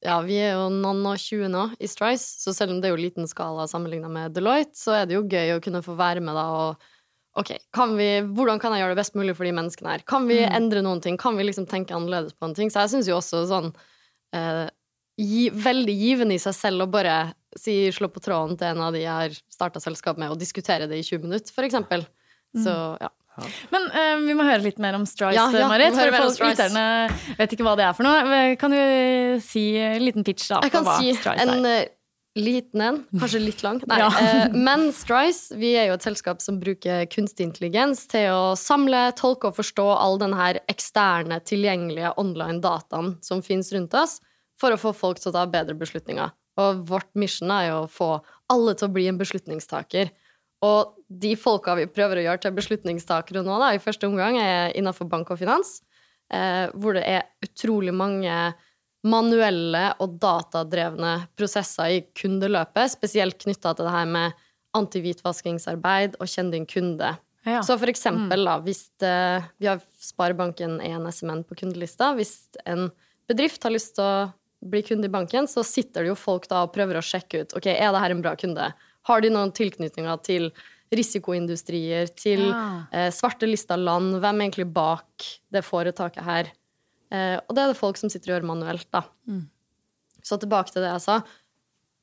ja, 0.02 0.16
vi 0.26 0.38
er 0.42 0.56
jo 0.58 0.70
noen 0.74 1.04
og 1.12 1.20
20 1.22 1.52
nå 1.54 1.68
i 1.78 1.90
Strice, 1.90 2.42
så 2.42 2.54
selv 2.58 2.74
om 2.74 2.82
det 2.82 2.90
er 2.90 2.96
jo 2.96 3.04
liten 3.04 3.30
skala 3.30 3.68
sammenligna 3.70 4.10
med 4.12 4.34
Deloitte, 4.34 4.74
så 4.78 4.96
er 4.98 5.06
det 5.08 5.18
jo 5.18 5.28
gøy 5.30 5.56
å 5.56 5.62
kunne 5.64 5.84
få 5.86 5.94
være 6.00 6.24
med 6.26 6.38
da 6.38 6.48
og 6.58 6.88
ok, 7.38 7.54
kan 7.76 7.94
vi, 8.00 8.10
hvordan 8.34 8.60
kan 8.60 8.74
jeg 8.74 8.84
gjøre 8.84 8.96
det 8.96 9.02
best 9.02 9.16
mulig 9.16 9.36
for 9.38 9.48
de 9.48 9.54
menneskene 9.56 9.94
her? 9.94 10.06
Kan 10.10 10.26
vi 10.28 10.42
mm. 10.42 10.56
endre 10.58 10.84
noen 10.84 11.04
ting? 11.04 11.20
Kan 11.22 11.38
vi 11.40 11.46
liksom 11.48 11.68
tenke 11.70 11.96
annerledes 11.96 12.36
på 12.36 12.50
en 12.50 12.58
ting? 12.58 12.74
Så 12.74 12.84
jeg 12.84 12.96
syns 12.96 13.12
jo 13.12 13.20
også 13.20 13.46
sånn 13.48 13.70
eh, 14.36 14.66
gi, 15.22 15.46
Veldig 15.54 15.96
givende 15.96 16.36
i 16.36 16.42
seg 16.44 16.58
selv 16.58 16.86
å 16.86 16.90
bare 16.92 17.22
si, 17.60 17.86
slå 17.94 18.10
på 18.12 18.24
tråden 18.24 18.58
til 18.60 18.74
en 18.74 18.84
av 18.88 18.96
de 18.96 19.06
jeg 19.06 19.12
har 19.12 19.38
starta 19.54 19.80
selskap 19.84 20.20
med, 20.20 20.34
og 20.34 20.42
diskutere 20.42 20.90
det 20.92 21.00
i 21.00 21.08
20 21.08 21.30
minutter, 21.30 21.56
for 21.56 21.68
eksempel. 21.68 22.04
Mm. 22.58 22.64
Så 22.66 22.76
ja. 23.00 23.12
Ja. 23.38 23.48
Men 23.72 23.88
uh, 23.94 24.18
vi 24.26 24.36
må 24.36 24.46
høre 24.48 24.62
litt 24.66 24.82
mer 24.84 24.98
om 24.98 25.06
Strice, 25.08 25.38
ja, 25.38 25.48
ja, 25.56 25.70
Marit. 25.72 25.96
For 25.96 26.18
folk 26.18 26.44
lytterne 26.52 26.86
vet 27.40 27.56
ikke 27.56 27.66
hva 27.68 27.78
det 27.80 27.88
er 27.88 27.96
for 27.98 28.08
noe. 28.08 28.44
Kan 28.60 28.76
du 28.76 29.42
si 29.46 29.72
en 29.80 30.04
liten 30.04 30.28
pitch 30.28 30.52
da, 30.52 30.60
Jeg 30.66 30.74
kan 30.76 30.88
si 31.00 31.16
en, 31.16 31.56
er? 31.62 31.68
Eh, 31.72 31.90
Liten 32.40 32.80
en, 32.80 32.98
kanskje 33.20 33.42
litt 33.44 33.60
lang. 33.60 33.82
Nei. 33.92 33.98
Ja. 34.00 34.08
Eh, 34.16 34.54
men 34.56 34.86
Strice 34.96 35.58
vi 35.60 35.74
er 35.76 35.90
jo 35.90 35.98
et 35.98 36.06
selskap 36.06 36.40
som 36.40 36.62
bruker 36.62 37.04
kunstig 37.12 37.44
intelligens 37.50 38.06
til 38.12 38.30
å 38.32 38.54
samle, 38.56 39.10
tolke 39.20 39.50
og 39.50 39.58
forstå 39.58 39.88
all 39.98 40.16
den 40.22 40.36
her 40.40 40.62
eksterne, 40.72 41.42
tilgjengelige 41.44 42.14
online 42.22 42.62
dataen 42.64 43.18
som 43.26 43.44
finnes 43.44 43.74
rundt 43.76 43.98
oss, 44.00 44.22
for 44.56 44.72
å 44.72 44.80
få 44.80 44.94
folk 44.96 45.20
til 45.20 45.34
å 45.34 45.36
ta 45.36 45.44
bedre 45.52 45.76
beslutninger. 45.76 46.32
Og 46.62 46.86
vårt 46.88 47.12
mission 47.20 47.52
er 47.52 47.68
jo 47.68 47.82
å 47.82 47.92
få 47.92 48.10
alle 48.52 48.78
til 48.80 48.88
å 48.88 48.96
bli 48.96 49.10
en 49.12 49.20
beslutningstaker. 49.20 50.16
Og 50.66 50.98
de 51.22 51.34
folka 51.40 51.76
vi 51.80 51.88
prøver 51.90 52.22
å 52.22 52.26
gjøre 52.28 52.44
til 52.44 52.58
beslutningstakere 52.58 53.42
nå, 53.46 53.56
da, 53.62 53.72
i 53.74 53.82
første 53.82 54.08
omgang, 54.08 54.38
er 54.38 54.76
innenfor 54.78 55.10
bank 55.10 55.32
og 55.34 55.40
finans, 55.42 55.80
eh, 56.34 56.68
hvor 56.78 56.98
det 56.98 57.06
er 57.10 57.26
utrolig 57.46 57.94
mange 57.96 58.36
manuelle 59.02 59.88
og 60.04 60.20
datadrevne 60.22 61.16
prosesser 61.38 61.96
i 61.98 62.04
kundeløpet, 62.18 62.94
spesielt 62.94 63.40
knytta 63.42 63.74
til 63.74 63.88
det 63.88 63.96
her 63.96 64.10
med 64.14 64.44
antihvitvaskingsarbeid 64.78 66.20
og 66.22 66.30
kjenn 66.30 66.52
din 66.54 66.68
kunde. 66.70 67.16
Ja. 67.48 67.64
Så 67.66 67.76
for 67.82 67.90
eksempel, 67.90 68.46
da, 68.46 68.60
hvis 68.62 68.86
det, 69.02 69.16
vi 69.58 69.70
har 69.72 69.82
Sparebanken 70.02 70.78
1 70.86 71.10
SMN 71.10 71.42
på 71.50 71.58
kundelista. 71.64 72.12
Hvis 72.18 72.36
en 72.70 72.92
bedrift 73.30 73.66
har 73.66 73.74
lyst 73.74 73.96
til 73.98 74.06
å 74.06 74.70
bli 74.70 74.84
kunde 74.86 75.10
i 75.10 75.14
banken, 75.14 75.50
så 75.50 75.66
sitter 75.66 76.06
det 76.06 76.12
jo 76.12 76.20
folk 76.20 76.46
da 76.52 76.62
og 76.68 76.74
prøver 76.76 77.00
å 77.00 77.06
sjekke 77.06 77.42
ut 77.42 77.56
ok, 77.58 77.72
er 77.74 77.90
det 77.90 78.04
her 78.04 78.14
en 78.14 78.22
bra 78.22 78.36
kunde. 78.38 78.70
Har 79.10 79.24
de 79.24 79.32
noen 79.34 79.54
tilknytninger 79.56 80.22
til 80.26 80.50
risikoindustrier, 80.92 82.10
til 82.20 82.44
ja. 82.50 82.64
eh, 82.92 83.10
svartelista 83.16 83.78
land? 83.80 84.18
Hvem 84.20 84.42
er 84.42 84.48
egentlig 84.48 84.68
bak 84.76 85.28
det 85.54 85.64
foretaket 85.66 86.26
her? 86.26 86.52
Eh, 87.12 87.38
og 87.40 87.56
det 87.56 87.64
er 87.64 87.72
det 87.72 87.80
folk 87.80 88.00
som 88.00 88.12
sitter 88.12 88.32
og 88.32 88.38
gjør 88.38 88.50
manuelt, 88.52 88.88
da. 88.94 89.06
Mm. 89.28 89.46
Så 90.24 90.38
tilbake 90.42 90.74
til 90.74 90.84
det 90.84 90.92
jeg 90.92 91.06
sa. 91.06 91.22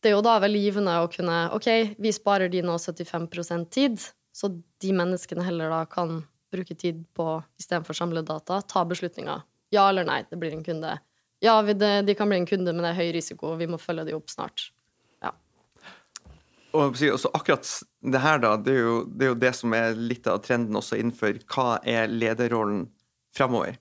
Det 0.02 0.10
er 0.10 0.16
jo 0.16 0.24
da 0.24 0.36
veldig 0.42 0.62
givende 0.62 0.94
å 1.02 1.10
kunne 1.10 1.36
OK, 1.56 1.68
vi 1.98 2.14
sparer 2.14 2.50
de 2.52 2.62
nå 2.62 2.76
75% 2.78 3.70
tid, 3.74 3.98
så 4.34 4.50
de 4.54 4.94
menneskene 4.94 5.44
heller 5.46 5.72
da 5.74 5.82
kan 5.90 6.20
bruke 6.52 6.76
tid 6.78 7.02
på, 7.18 7.26
istedenfor 7.60 7.96
samle 7.96 8.22
data, 8.26 8.60
ta 8.62 8.84
beslutninger. 8.88 9.42
Ja 9.74 9.88
eller 9.90 10.06
nei, 10.08 10.22
det 10.30 10.38
blir 10.40 10.54
en 10.54 10.64
kunde. 10.64 10.94
Ja, 11.44 11.60
det, 11.62 11.90
de 12.06 12.14
kan 12.18 12.30
bli 12.30 12.40
en 12.40 12.48
kunde, 12.48 12.72
men 12.72 12.84
det 12.84 12.92
er 12.92 13.00
høy 13.02 13.12
risiko, 13.18 13.52
vi 13.58 13.68
må 13.70 13.78
følge 13.80 14.06
de 14.08 14.16
opp 14.16 14.30
snart. 14.32 14.70
Og 16.76 16.98
også 17.00 17.30
akkurat 17.32 17.68
det 18.12 18.20
her, 18.20 18.40
da, 18.42 18.52
det 18.60 18.74
er, 18.74 18.80
jo, 18.84 18.96
det 19.08 19.24
er 19.24 19.30
jo 19.32 19.40
det 19.40 19.52
som 19.56 19.74
er 19.76 19.96
litt 19.96 20.26
av 20.28 20.42
trenden 20.44 20.76
også 20.76 20.98
innenfor 21.00 21.38
hva 21.48 21.78
er 21.80 22.10
lederrollen 22.12 22.86
framover. 23.36 23.78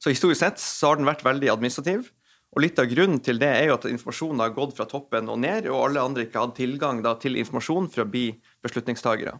Så 0.00 0.12
historisk 0.12 0.40
sett 0.40 0.60
så 0.60 0.92
har 0.92 1.00
den 1.00 1.08
vært 1.08 1.24
veldig 1.24 1.52
administrativ. 1.52 2.08
Og 2.54 2.62
litt 2.62 2.78
av 2.78 2.86
grunnen 2.86 3.18
til 3.24 3.40
det 3.42 3.50
er 3.50 3.68
jo 3.68 3.76
at 3.76 3.86
informasjonen 3.90 4.40
har 4.44 4.54
gått 4.54 4.76
fra 4.76 4.86
toppen 4.88 5.30
og 5.32 5.40
ned, 5.42 5.66
og 5.68 5.88
alle 5.88 6.04
andre 6.06 6.24
ikke 6.24 6.38
har 6.38 6.48
hatt 6.48 6.60
tilgang 6.60 7.02
da, 7.04 7.16
til 7.18 7.38
informasjon 7.40 7.90
for 7.90 8.04
å 8.04 8.10
bli 8.10 8.28
beslutningstagere. 8.64 9.34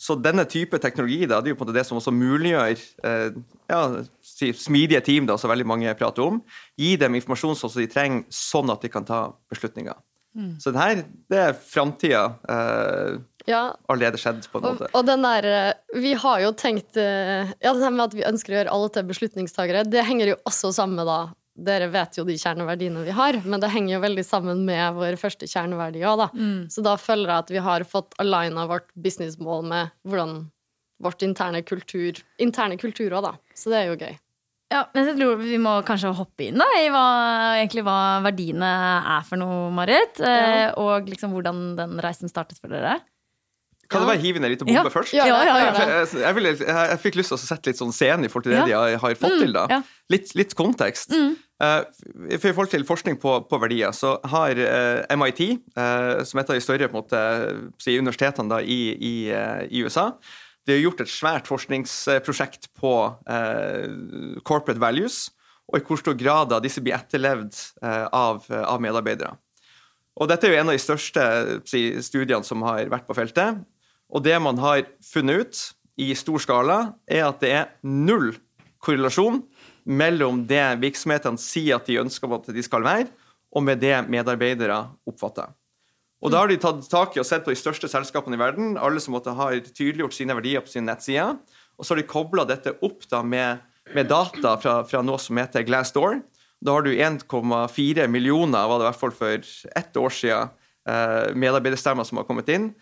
Så 0.00 0.16
denne 0.16 0.46
type 0.48 0.78
teknologi 0.80 1.26
da, 1.28 1.40
det 1.40 1.50
er 1.50 1.54
jo 1.54 1.58
på 1.60 1.64
en 1.66 1.68
måte 1.68 1.76
det 1.76 1.84
som 1.88 1.98
også 1.98 2.12
muliggjør 2.16 2.84
eh, 3.08 3.40
ja, 3.68 3.80
smidige 4.56 5.02
team, 5.04 5.26
da, 5.28 5.36
som 5.40 5.52
veldig 5.52 5.66
mange 5.68 5.92
prater 5.98 6.24
om. 6.24 6.38
Gi 6.80 6.94
dem 7.00 7.18
informasjon 7.18 7.58
som 7.60 7.72
de 7.74 7.88
trenger, 7.90 8.24
sånn 8.32 8.72
at 8.72 8.84
de 8.84 8.92
kan 8.92 9.08
ta 9.08 9.26
beslutninger. 9.52 9.98
Mm. 10.36 10.54
Så 10.62 10.70
det 10.70 10.80
her, 10.80 11.02
det 11.32 11.42
er 11.42 11.58
framtida. 11.58 12.22
Eh, 12.48 13.18
ja. 13.48 13.62
allerede 13.88 14.20
skjedd, 14.20 14.44
på 14.52 14.60
en 14.60 14.68
måte. 14.68 14.86
Og, 14.90 15.00
og 15.00 15.06
den 15.08 15.24
der 15.24 15.48
eh, 15.48 16.00
Vi 16.04 16.12
har 16.22 16.42
jo 16.44 16.52
tenkt 16.54 16.98
eh, 17.00 17.50
Ja, 17.62 17.72
det 17.74 17.90
med 17.90 18.04
at 18.04 18.16
vi 18.16 18.26
ønsker 18.28 18.54
å 18.54 18.58
gjøre 18.60 18.74
alle 18.76 18.90
til 18.94 19.08
beslutningstagere, 19.08 19.84
det 19.88 20.06
henger 20.06 20.34
jo 20.34 20.40
også 20.48 20.72
sammen 20.76 21.00
med 21.00 21.10
da 21.10 21.20
dere 21.60 21.90
vet 21.92 22.16
jo 22.16 22.24
de 22.24 22.36
kjerneverdiene 22.40 23.02
vi 23.04 23.12
har, 23.12 23.36
men 23.44 23.60
det 23.60 23.68
henger 23.72 23.96
jo 23.96 24.04
veldig 24.04 24.22
sammen 24.24 24.62
med 24.64 24.94
vår 24.96 25.18
første 25.20 25.48
kjerneverdi 25.50 26.00
òg, 26.08 26.22
da. 26.22 26.28
Mm. 26.32 26.70
Så 26.72 26.84
da 26.86 26.94
føler 26.96 27.28
jeg 27.28 27.44
at 27.44 27.52
vi 27.52 27.64
har 27.66 27.84
fått 27.88 28.16
aligna 28.22 28.64
vårt 28.70 28.88
businessmål 28.94 29.66
med 29.68 29.92
hvordan 30.08 30.46
vårt 31.04 31.24
interne 31.26 31.62
kultur 31.66 32.20
interne 32.40 32.78
kultur 32.80 33.12
òg, 33.12 33.28
da. 33.28 33.34
Så 33.56 33.72
det 33.72 33.82
er 33.82 33.90
jo 33.90 33.98
gøy. 34.00 34.16
Ja, 34.70 34.84
men 34.94 35.08
jeg 35.08 35.16
tror 35.18 35.40
Vi 35.42 35.58
må 35.58 35.72
kanskje 35.86 36.12
hoppe 36.14 36.46
inn 36.46 36.60
da, 36.60 36.66
i 36.78 36.90
hva, 36.94 37.06
egentlig 37.58 37.82
hva 37.86 38.00
verdiene 38.22 38.68
er 39.16 39.24
for 39.26 39.40
noe, 39.40 39.70
Marit. 39.74 40.20
Ja. 40.22 40.34
Eh, 40.34 40.66
og 40.80 41.10
liksom 41.10 41.34
hvordan 41.34 41.72
den 41.78 41.98
reisen 42.02 42.30
startet 42.30 42.60
for 42.62 42.72
dere. 42.72 43.00
Kan 43.90 44.04
det 44.04 44.12
være 44.12 44.22
hive 44.22 44.38
ned 44.42 44.52
litt 44.52 44.60
bombe 44.62 44.76
ja. 44.76 44.90
først? 44.92 45.14
Ja, 45.16 45.24
ja, 45.26 45.38
jeg, 45.42 45.70
jeg, 46.14 46.34
jeg, 46.46 46.58
jeg, 46.62 46.98
fikk 47.02 47.16
lyst 47.18 47.32
til 47.32 47.40
å 47.40 47.42
sette 47.42 47.72
litt 47.72 47.80
sånn 47.80 47.94
scene 47.94 48.28
i 48.28 48.30
forhold 48.30 48.46
til 48.46 48.54
det 48.54 48.66
de 48.70 48.98
har 49.02 49.16
fått 49.18 49.34
mm, 49.34 49.40
til. 49.42 49.56
da. 49.56 49.80
Litt, 50.14 50.30
litt 50.38 50.54
kontekst. 50.58 51.10
Mm. 51.10 51.32
Uh, 51.60 51.82
I 52.32 52.38
forhold 52.40 52.70
til 52.72 52.86
forskning 52.88 53.18
på, 53.20 53.34
på 53.50 53.58
verdier, 53.60 53.90
så 53.92 54.14
har 54.32 54.56
uh, 54.56 55.02
eh, 55.02 55.16
MIT, 55.18 55.42
uh, 55.74 55.82
eh, 55.82 56.22
som 56.24 56.40
et 56.40 56.52
av 56.52 56.56
de 56.56 56.62
større 56.64 56.88
måte, 56.92 57.18
si, 57.82 57.98
universitetene 58.00 58.48
da, 58.48 58.62
i, 58.62 58.78
i, 58.94 59.14
i, 59.66 59.82
USA, 59.84 60.06
det 60.66 60.76
har 60.76 60.82
gjort 60.84 61.02
et 61.04 61.10
svært 61.12 61.48
forskningsprosjekt 61.50 62.68
på 62.78 62.94
corporate 64.46 64.80
values, 64.82 65.28
og 65.70 65.78
i 65.78 65.84
hvor 65.86 66.00
stor 66.00 66.16
grad 66.18 66.52
disse 66.64 66.82
blir 66.82 66.96
etterlevd 66.96 67.56
av, 67.80 68.42
av, 68.50 68.80
medarbeidere. 68.82 69.36
Og 70.20 70.28
Dette 70.28 70.48
er 70.48 70.54
jo 70.54 70.60
en 70.60 70.72
av 70.72 70.76
de 70.76 70.82
største 70.82 71.24
studiene 72.04 72.44
som 72.44 72.64
har 72.66 72.90
vært 72.92 73.06
på 73.08 73.16
feltet. 73.16 73.62
Og 74.10 74.24
det 74.26 74.34
man 74.42 74.58
har 74.60 74.82
funnet 75.06 75.40
ut 75.40 75.60
i 76.00 76.10
stor 76.18 76.42
skala, 76.42 76.78
er 77.08 77.28
at 77.28 77.40
det 77.42 77.52
er 77.54 77.70
null 77.86 78.32
korrelasjon 78.82 79.42
mellom 79.84 80.42
det 80.48 80.62
virksomhetene 80.82 81.40
sier 81.40 81.78
at 81.78 81.88
de 81.88 82.00
ønsker 82.02 82.36
at 82.36 82.50
de 82.52 82.64
skal 82.64 82.84
være, 82.84 83.08
og 83.50 83.64
med 83.66 83.80
det 83.82 83.96
medarbeidere 84.10 84.82
oppfatter. 85.08 85.50
Og 86.20 86.32
Da 86.32 86.42
har 86.42 86.50
de 86.50 86.58
tatt 86.60 86.84
tak 86.92 87.16
i 87.16 87.22
og 87.22 87.26
sett 87.26 87.46
på 87.46 87.52
de 87.52 87.58
største 87.58 87.88
selskapene 87.88 88.36
i 88.36 88.40
verden, 88.40 88.74
alle 88.76 89.00
som 89.00 89.14
måtte 89.16 89.32
ha 89.36 89.48
tydeliggjort 89.56 90.16
sine 90.16 90.36
verdier 90.36 90.60
på 90.64 90.72
sine 90.72 90.90
nettsider. 90.90 91.38
Og 91.80 91.86
så 91.86 91.94
har 91.94 92.02
de 92.02 92.10
kobla 92.10 92.44
dette 92.48 92.74
opp 92.84 93.06
da 93.08 93.22
med, 93.24 93.62
med 93.96 94.10
data 94.10 94.56
fra, 94.60 94.82
fra, 94.84 95.00
noe 95.06 95.20
som 95.22 95.40
heter 95.40 95.64
Glassdoor. 95.64 96.20
Da 96.60 96.76
har 96.76 96.84
du 96.84 96.92
1,4 96.92 98.04
millioner, 98.12 98.68
var 98.68 98.80
det 98.80 98.84
i 98.84 98.88
hvert 98.90 99.00
fall 99.00 99.16
for 99.16 99.48
ett 99.80 99.96
år 99.96 100.12
siden, 100.12 100.50
eh, 100.84 101.32
medarbeiderstemmer 101.32 102.04
som 102.04 102.20
har 102.20 102.28
kommet 102.28 102.52
inn. 102.52 102.74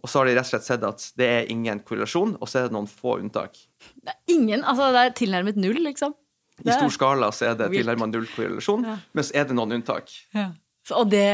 Og 0.00 0.08
så 0.08 0.22
har 0.22 0.30
de 0.30 0.38
rett 0.38 0.46
og 0.46 0.52
slett 0.54 0.64
sett 0.64 0.86
at 0.86 1.04
det 1.18 1.28
er 1.28 1.52
ingen 1.52 1.82
korrelasjon, 1.84 2.36
og 2.38 2.48
så 2.48 2.62
er 2.62 2.70
det 2.70 2.76
noen 2.76 2.88
få 2.88 3.18
unntak. 3.18 3.58
Det 4.00 4.14
er 4.14 4.32
ingen, 4.32 4.62
altså 4.62 4.88
det 4.94 5.04
er 5.04 5.14
tilnærmet 5.18 5.58
null, 5.60 5.82
liksom? 5.84 6.16
I 6.64 6.72
stor 6.72 6.90
skala 6.90 7.28
så 7.34 7.50
er 7.50 7.58
det 7.58 7.68
tilnærmet 7.74 8.14
null 8.14 8.28
korrelasjon, 8.32 8.86
ja. 8.86 8.96
mens 9.14 9.34
er 9.36 9.50
det 9.50 9.58
noen 9.58 9.76
unntak. 9.76 10.14
Ja. 10.34 10.52
Så, 10.86 11.02
og 11.02 11.10
det 11.12 11.26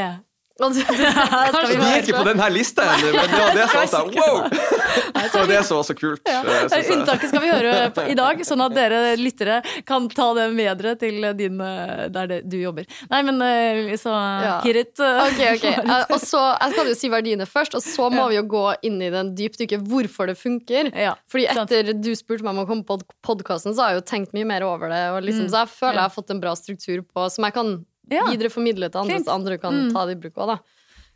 Altså, 0.55 0.85
vi 1.67 1.83
er 1.83 1.97
ikke 1.99 2.15
på 2.15 2.27
denne 2.29 2.45
lista 2.53 2.85
ennå, 2.93 3.09
men 3.11 3.31
det 3.31 3.39
var 3.41 3.57
det 3.57 3.63
som 3.73 3.87
sa 3.91 3.99
wow! 4.07 4.37
Det 4.47 5.23
var 5.33 5.49
det 5.49 5.63
som 5.67 5.79
var 5.81 5.83
så 5.83 5.95
kult. 5.97 6.21
Ja. 6.31 6.43
Eh, 6.47 6.91
unntaket 6.95 7.31
skal 7.31 7.41
vi 7.43 7.49
høre 7.51 7.73
på 7.91 8.05
i 8.07 8.15
dag, 8.15 8.39
sånn 8.47 8.63
at 8.63 8.75
dere 8.75 9.01
lyttere 9.19 9.57
kan 9.87 10.07
ta 10.07 10.29
det 10.37 10.45
med 10.55 10.79
dere 10.79 10.93
til 11.01 11.27
din, 11.35 11.59
eh, 11.59 12.05
der 12.13 12.29
det, 12.31 12.37
du 12.47 12.55
jobber. 12.61 12.87
Nei, 13.11 13.19
men 13.27 13.43
eh, 13.43 13.91
så 13.99 14.13
ja. 14.15 14.53
Ok, 14.61 15.41
ok. 15.57 15.67
Og 16.15 16.21
så, 16.23 16.39
Jeg 16.61 16.75
skal 16.75 16.91
jo 16.91 16.95
si 17.01 17.09
verdiene 17.11 17.47
først, 17.49 17.75
og 17.75 17.83
så 17.83 18.07
må 18.13 18.29
vi 18.31 18.37
jo 18.37 18.45
gå 18.55 18.63
inn 18.87 19.01
i 19.03 19.11
den 19.11 19.33
dypdykket 19.35 19.83
hvorfor 19.89 20.31
det 20.31 20.37
funker. 20.39 20.93
Ja, 20.95 21.17
Fordi 21.31 21.49
etter 21.51 21.91
du 21.99 22.13
spurte 22.15 22.47
meg 22.47 22.55
om 22.55 22.63
å 22.63 22.69
komme 22.69 22.87
på 22.87 23.01
podkasten, 23.27 23.75
så 23.75 23.83
har 23.83 23.93
jeg 23.93 24.03
jo 24.03 24.07
tenkt 24.13 24.31
mye 24.37 24.47
mer 24.47 24.63
over 24.67 24.93
det. 24.93 25.03
Og 25.17 25.19
liksom, 25.27 25.49
mm. 25.49 25.51
Så 25.51 25.65
jeg 25.65 25.73
føler 25.73 25.99
jeg 25.99 26.07
har 26.07 26.15
fått 26.15 26.31
en 26.31 26.41
bra 26.43 26.55
struktur 26.55 27.03
på 27.03 27.27
som 27.33 27.49
jeg 27.49 27.57
kan 27.59 27.75
ja. 28.11 28.25
videreformidle 28.29 28.89
til 28.91 29.03
andre, 29.03 29.21
så 29.23 29.35
andre 29.35 29.57
kan 29.61 29.75
mm. 29.75 29.93
ta 29.95 30.05
det 30.07 30.17
i 30.17 30.21
bruk 30.25 30.41
òg, 30.41 30.55
da. 30.55 30.57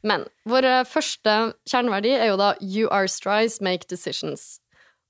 Men 0.10 0.24
vår 0.48 0.67
første 0.88 1.36
kjerneverdi 1.67 2.13
er 2.15 2.29
jo 2.31 2.39
da 2.39 2.53
'You 2.62 2.88
are 2.88 3.08
strides, 3.12 3.60
make 3.62 3.89
decisions'. 3.91 4.60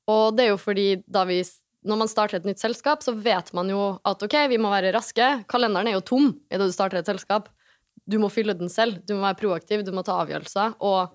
Og 0.09 0.35
det 0.35 0.47
er 0.47 0.53
jo 0.55 0.57
fordi 0.57 1.03
da 1.05 1.25
vi 1.29 1.43
når 1.87 2.01
man 2.01 2.11
starter 2.11 2.39
et 2.39 2.47
nytt 2.47 2.59
selskap, 2.59 3.03
så 3.05 3.13
vet 3.15 3.53
man 3.55 3.69
jo 3.71 3.83
at 4.07 4.23
ok, 4.25 4.35
vi 4.51 4.59
må 4.59 4.71
være 4.71 4.91
raske. 4.95 5.29
Kalenderen 5.47 5.87
er 5.87 5.95
jo 5.95 6.03
tom 6.03 6.27
idet 6.51 6.67
du 6.67 6.75
starter 6.75 6.99
et 6.99 7.07
selskap. 7.07 7.47
Du 8.09 8.17
må 8.19 8.27
fylle 8.33 8.55
den 8.57 8.71
selv. 8.71 8.99
Du 9.07 9.15
må 9.15 9.23
være 9.23 9.39
proaktiv, 9.39 9.85
du 9.85 9.93
må 9.95 10.03
ta 10.03 10.17
avgjørelser. 10.23 10.75
Og 10.83 11.13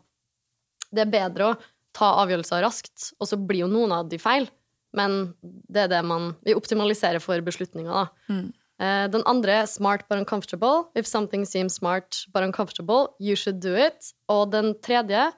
det 0.94 1.04
er 1.04 1.12
bedre 1.12 1.50
å 1.50 1.58
ta 1.94 2.14
avgjørelser 2.22 2.64
raskt, 2.64 3.10
og 3.20 3.28
så 3.28 3.38
blir 3.38 3.64
jo 3.64 3.70
noen 3.70 3.92
av 3.94 4.08
de 4.10 4.18
feil. 4.18 4.48
Men 4.94 5.34
det 5.42 5.84
er 5.84 5.90
det 5.90 6.02
man 6.06 6.32
Vi 6.46 6.54
optimaliserer 6.54 7.22
for 7.22 7.40
beslutninger, 7.44 7.90
da. 7.90 8.32
Mm. 8.32 8.52
Uh, 8.84 9.06
den 9.08 9.22
andre 9.26 9.66
smart 9.66 10.04
but 10.08 10.18
uncomfortable. 10.18 10.90
If 10.94 11.06
something 11.06 11.46
seems 11.46 11.74
smart 11.74 12.26
but 12.34 12.42
uncomfortable, 12.42 13.14
you 13.18 13.36
should 13.36 13.60
do 13.60 13.74
it. 13.74 14.12
Og 14.28 14.52
den 14.52 14.74
tredje, 14.82 15.32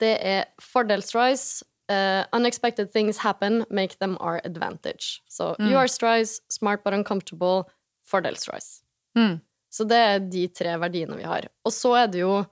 det 0.00 0.18
er 0.20 0.44
fordelsrise. 0.60 1.64
Uh, 1.88 2.24
unexpected 2.32 2.92
things 2.92 3.18
happen, 3.18 3.64
make 3.70 3.98
them 4.00 4.16
our 4.20 4.40
advantage. 4.44 5.22
Så 5.28 5.36
so, 5.36 5.54
mm. 5.58 5.70
you 5.70 5.78
are 5.78 5.88
strice, 5.88 6.40
smart 6.50 6.84
but 6.84 6.94
uncomfortable, 6.94 7.64
fordelsrise. 8.10 8.82
Mm. 9.16 9.40
Så 9.70 9.84
det 9.84 9.96
er 9.96 10.18
de 10.18 10.46
tre 10.48 10.76
verdiene 10.80 11.16
vi 11.16 11.22
har. 11.22 11.48
Og 11.64 11.72
så 11.72 11.94
er 11.94 12.06
det 12.06 12.20
jo 12.20 12.44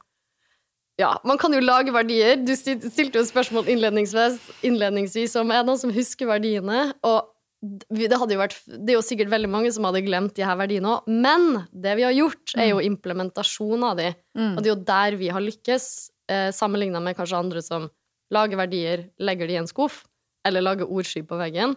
ja, 0.99 1.17
man 1.25 1.39
kan 1.39 1.55
jo 1.55 1.61
lage 1.61 1.93
verdier. 1.93 2.37
Du 2.47 2.55
stilte 2.55 3.19
jo 3.19 3.25
spørsmål 3.27 3.69
innledningsvis, 3.69 4.39
innledningsvis 4.63 5.35
om 5.41 5.51
er 5.51 5.65
det 5.65 5.67
noen 5.67 5.81
som 5.81 5.93
husker 5.95 6.29
verdiene. 6.31 6.93
Og 7.03 7.34
det, 7.65 8.37
vært, 8.37 8.57
det 8.67 8.93
er 8.93 8.99
jo 8.99 9.05
sikkert 9.05 9.31
veldig 9.33 9.51
mange 9.51 9.71
som 9.73 9.87
hadde 9.89 10.05
glemt 10.05 10.35
de 10.37 10.45
her 10.45 10.59
verdiene 10.61 10.91
òg, 10.97 11.09
men 11.09 11.65
det 11.73 11.95
vi 11.99 12.05
har 12.07 12.17
gjort, 12.17 12.55
er 12.59 12.71
jo 12.71 12.81
mm. 12.81 12.87
implementasjon 12.91 13.87
av 13.89 14.01
de. 14.01 14.11
Mm. 14.37 14.51
Og 14.51 14.59
det 14.59 14.69
er 14.69 14.73
jo 14.73 14.81
der 14.91 15.17
vi 15.21 15.31
har 15.33 15.45
lykkes, 15.45 15.87
eh, 16.31 16.49
sammenligna 16.55 17.01
med 17.05 17.17
kanskje 17.19 17.41
andre 17.41 17.63
som 17.65 17.89
lager 18.35 18.61
verdier, 18.61 19.07
legger 19.23 19.49
de 19.49 19.57
i 19.57 19.61
en 19.63 19.71
skuff, 19.71 20.03
eller 20.45 20.65
lager 20.65 20.91
ordsky 20.91 21.25
på 21.25 21.39
veggen. 21.41 21.77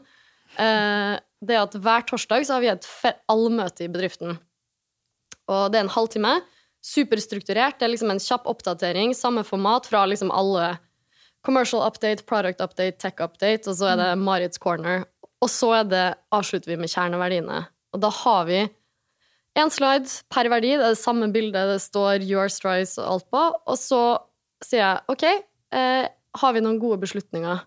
Eh, 0.60 1.16
det 1.48 1.56
er 1.56 1.64
at 1.64 1.80
hver 1.80 2.06
torsdag 2.10 2.48
så 2.48 2.58
har 2.58 2.66
vi 2.66 2.72
et 2.74 2.88
allmøte 3.32 3.86
i 3.86 3.92
bedriften. 3.92 4.38
Og 5.48 5.72
det 5.72 5.80
er 5.80 5.88
en 5.88 5.94
halvtime. 5.94 6.34
Superstrukturert. 6.84 7.80
Det 7.80 7.88
er 7.88 7.94
liksom 7.94 8.12
en 8.14 8.22
kjapp 8.22 8.48
oppdatering, 8.50 9.14
samme 9.16 9.44
format 9.48 9.88
fra 9.90 10.06
liksom 10.10 10.32
alle 10.36 10.76
commercial 11.48 11.84
update, 11.86 12.26
product 12.28 12.62
update, 12.64 12.98
tech 13.00 13.22
update, 13.24 13.70
og 13.70 13.78
så 13.80 13.94
er 13.94 14.00
det 14.02 14.10
mm. 14.18 14.26
Marits 14.28 14.60
corner. 14.60 15.06
Og 15.44 15.52
så 15.54 15.72
det, 15.86 16.06
avslutter 16.34 16.74
vi 16.74 16.80
med 16.82 16.92
kjerneverdiene. 16.92 17.62
Og 17.94 18.02
da 18.02 18.10
har 18.24 18.48
vi 18.50 18.64
én 19.58 19.72
slide 19.74 20.10
per 20.34 20.50
verdi. 20.52 20.76
Det 20.76 20.86
er 20.86 20.96
det 20.96 21.02
samme 21.02 21.30
bildet, 21.34 21.72
det 21.74 21.82
står 21.84 22.26
your 22.26 22.50
strides 22.52 22.98
og 23.02 23.08
alt 23.14 23.30
på. 23.34 23.44
Og 23.70 23.80
så 23.80 24.02
sier 24.66 24.84
jeg 24.84 25.14
OK, 25.14 25.26
eh, 25.78 26.10
har 26.42 26.54
vi 26.54 26.64
noen 26.64 26.82
gode 26.82 27.00
beslutninger 27.06 27.64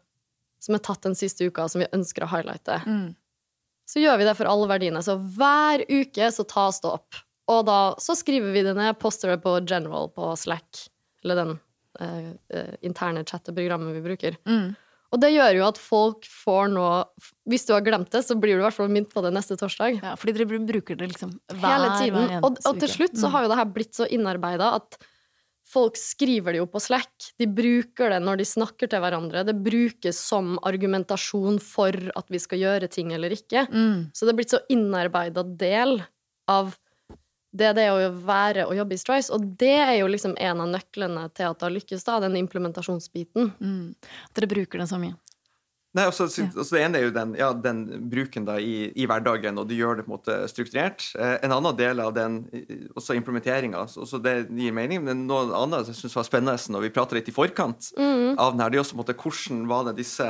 som 0.61 0.77
er 0.77 0.85
tatt 0.85 1.07
den 1.07 1.17
siste 1.19 1.47
uka, 1.49 1.67
som 1.71 1.83
vi 1.83 1.91
ønsker 1.97 2.27
å 2.27 2.31
highlighte? 2.31 2.83
Mm. 2.87 3.09
Så 3.91 4.03
gjør 4.03 4.21
vi 4.21 4.29
det 4.29 4.37
for 4.39 4.51
alle 4.51 4.69
verdiene. 4.71 5.03
Så 5.03 5.17
hver 5.19 5.83
uke 5.89 6.31
så 6.35 6.47
tas 6.47 6.83
det 6.83 6.93
opp. 6.93 7.23
Og 7.51 7.65
da 7.67 7.79
så 8.03 8.15
skriver 8.19 8.55
vi 8.55 8.63
det 8.67 8.77
ned, 8.79 8.99
poster 9.03 9.33
det 9.33 9.41
på 9.43 9.57
General 9.67 10.07
på 10.15 10.29
Slack, 10.39 10.87
eller 11.25 11.41
den 11.41 11.57
eh, 11.99 12.31
eh 12.55 12.77
interne 12.87 13.25
chatteprogrammet 13.27 13.97
vi 13.97 14.05
bruker. 14.05 14.39
Mm. 14.47 14.77
Og 15.11 15.19
det 15.23 15.33
gjør 15.35 15.57
jo 15.59 15.67
at 15.67 15.79
folk 15.83 16.27
får 16.45 16.69
noe 16.71 17.05
Hvis 17.51 17.67
du 17.67 17.73
har 17.75 17.85
glemt 17.87 18.13
det, 18.15 18.23
så 18.27 18.37
blir 18.39 18.57
du 18.57 18.63
i 18.63 18.67
hvert 18.67 18.77
fall 18.77 18.91
minnet 18.93 19.11
på 19.13 19.23
det 19.25 19.33
neste 19.35 19.57
torsdag. 19.59 19.99
Ja, 19.99 20.17
fordi 20.19 20.37
dere 20.37 20.61
bruker 20.63 20.99
det 20.99 21.11
liksom 21.13 21.33
hver, 21.51 21.71
Hele 21.75 21.95
tiden. 21.99 22.29
Hver 22.31 22.45
og, 22.47 22.61
og, 22.63 22.83
til 22.83 22.93
slutt 22.93 23.17
så 23.19 23.27
mm. 23.27 23.33
har 23.35 23.45
jo 23.45 23.51
det 23.53 23.59
her 23.61 23.73
blitt 23.79 23.99
så 23.99 24.07
innarbeida 24.07 24.75
at 24.79 25.01
folk 25.71 25.99
skriver 25.99 26.55
det 26.55 26.63
jo 26.63 26.69
på 26.71 26.83
Slack. 26.83 27.31
De 27.39 27.47
bruker 27.47 28.11
det 28.15 28.21
når 28.23 28.41
de 28.41 28.47
snakker 28.49 28.91
til 28.91 29.03
hverandre. 29.03 29.45
Det 29.47 29.55
brukes 29.55 30.19
som 30.19 30.57
argumentasjon 30.67 31.61
for 31.63 31.95
at 32.19 32.31
vi 32.31 32.43
skal 32.43 32.63
gjøre 32.63 32.91
ting 32.91 33.13
eller 33.15 33.35
ikke. 33.35 33.67
Mm. 33.71 34.11
Så 34.15 34.27
det 34.27 34.35
er 34.35 34.41
blitt 34.41 34.55
så 34.55 34.63
innarbeida 34.73 35.47
del 35.47 36.01
av 36.51 36.75
det 37.51 37.71
er 37.71 37.75
det 37.75 37.89
å 37.91 38.11
være 38.27 38.69
og 38.69 38.77
jobbe 38.79 38.95
i 38.95 39.01
Strice. 39.01 39.33
Og 39.35 39.49
det 39.59 39.75
er 39.83 39.97
jo 40.01 40.11
liksom 40.11 40.37
en 40.39 40.63
av 40.63 40.71
nøklene 40.71 41.27
til 41.35 41.49
at 41.49 41.59
det 41.59 41.67
har 41.67 41.75
lykkes, 41.75 42.07
da, 42.07 42.21
den 42.23 42.39
implementasjonsbiten. 42.45 43.51
Mm. 43.59 44.15
At 44.31 44.39
dere 44.39 44.51
bruker 44.53 44.83
den 44.83 44.91
så 44.91 45.01
mye. 45.03 45.17
Nei, 45.91 46.05
altså, 46.07 46.29
altså 46.31 46.77
Det 46.77 46.83
ene 46.85 47.01
er 47.01 47.09
jo 47.09 47.15
den, 47.15 47.33
ja, 47.35 47.49
den 47.51 47.81
bruken 48.13 48.45
da 48.47 48.61
i, 48.63 48.93
i, 48.95 49.09
hverdagen, 49.11 49.59
og 49.59 49.67
du 49.67 49.75
gjør 49.75 49.99
det 49.99 50.05
på 50.07 50.13
en 50.13 50.15
måte 50.15 50.37
strukturert. 50.53 51.03
Eh, 51.19 51.35
en 51.43 51.55
annen 51.57 51.75
del 51.79 52.03
av 52.03 52.13
den, 52.15 52.45
også 52.95 53.17
implementeringa, 53.19 53.83
så, 53.91 54.07
så, 54.07 54.21
det 54.23 54.37
gir 54.55 54.77
mening. 54.77 55.03
Men 55.09 55.27
noe 55.27 55.49
annet 55.59 55.91
jeg 55.91 55.99
syns 56.05 56.15
var 56.21 56.29
spennende 56.29 56.71
når 56.71 56.87
vi 56.87 56.93
prata 56.95 57.19
litt 57.19 57.33
i 57.33 57.35
forkant 57.35 57.91
mm. 57.99 58.39
av 58.39 58.55
den 58.55 58.63
her, 58.63 58.71
det 58.71 58.79
er 58.79 58.85
også 58.85 58.95
på 58.95 59.01
en 59.01 59.03
måte 59.03 59.19
hvordan 59.19 59.67
var 59.73 59.89
det 59.91 59.99
disse 59.99 60.29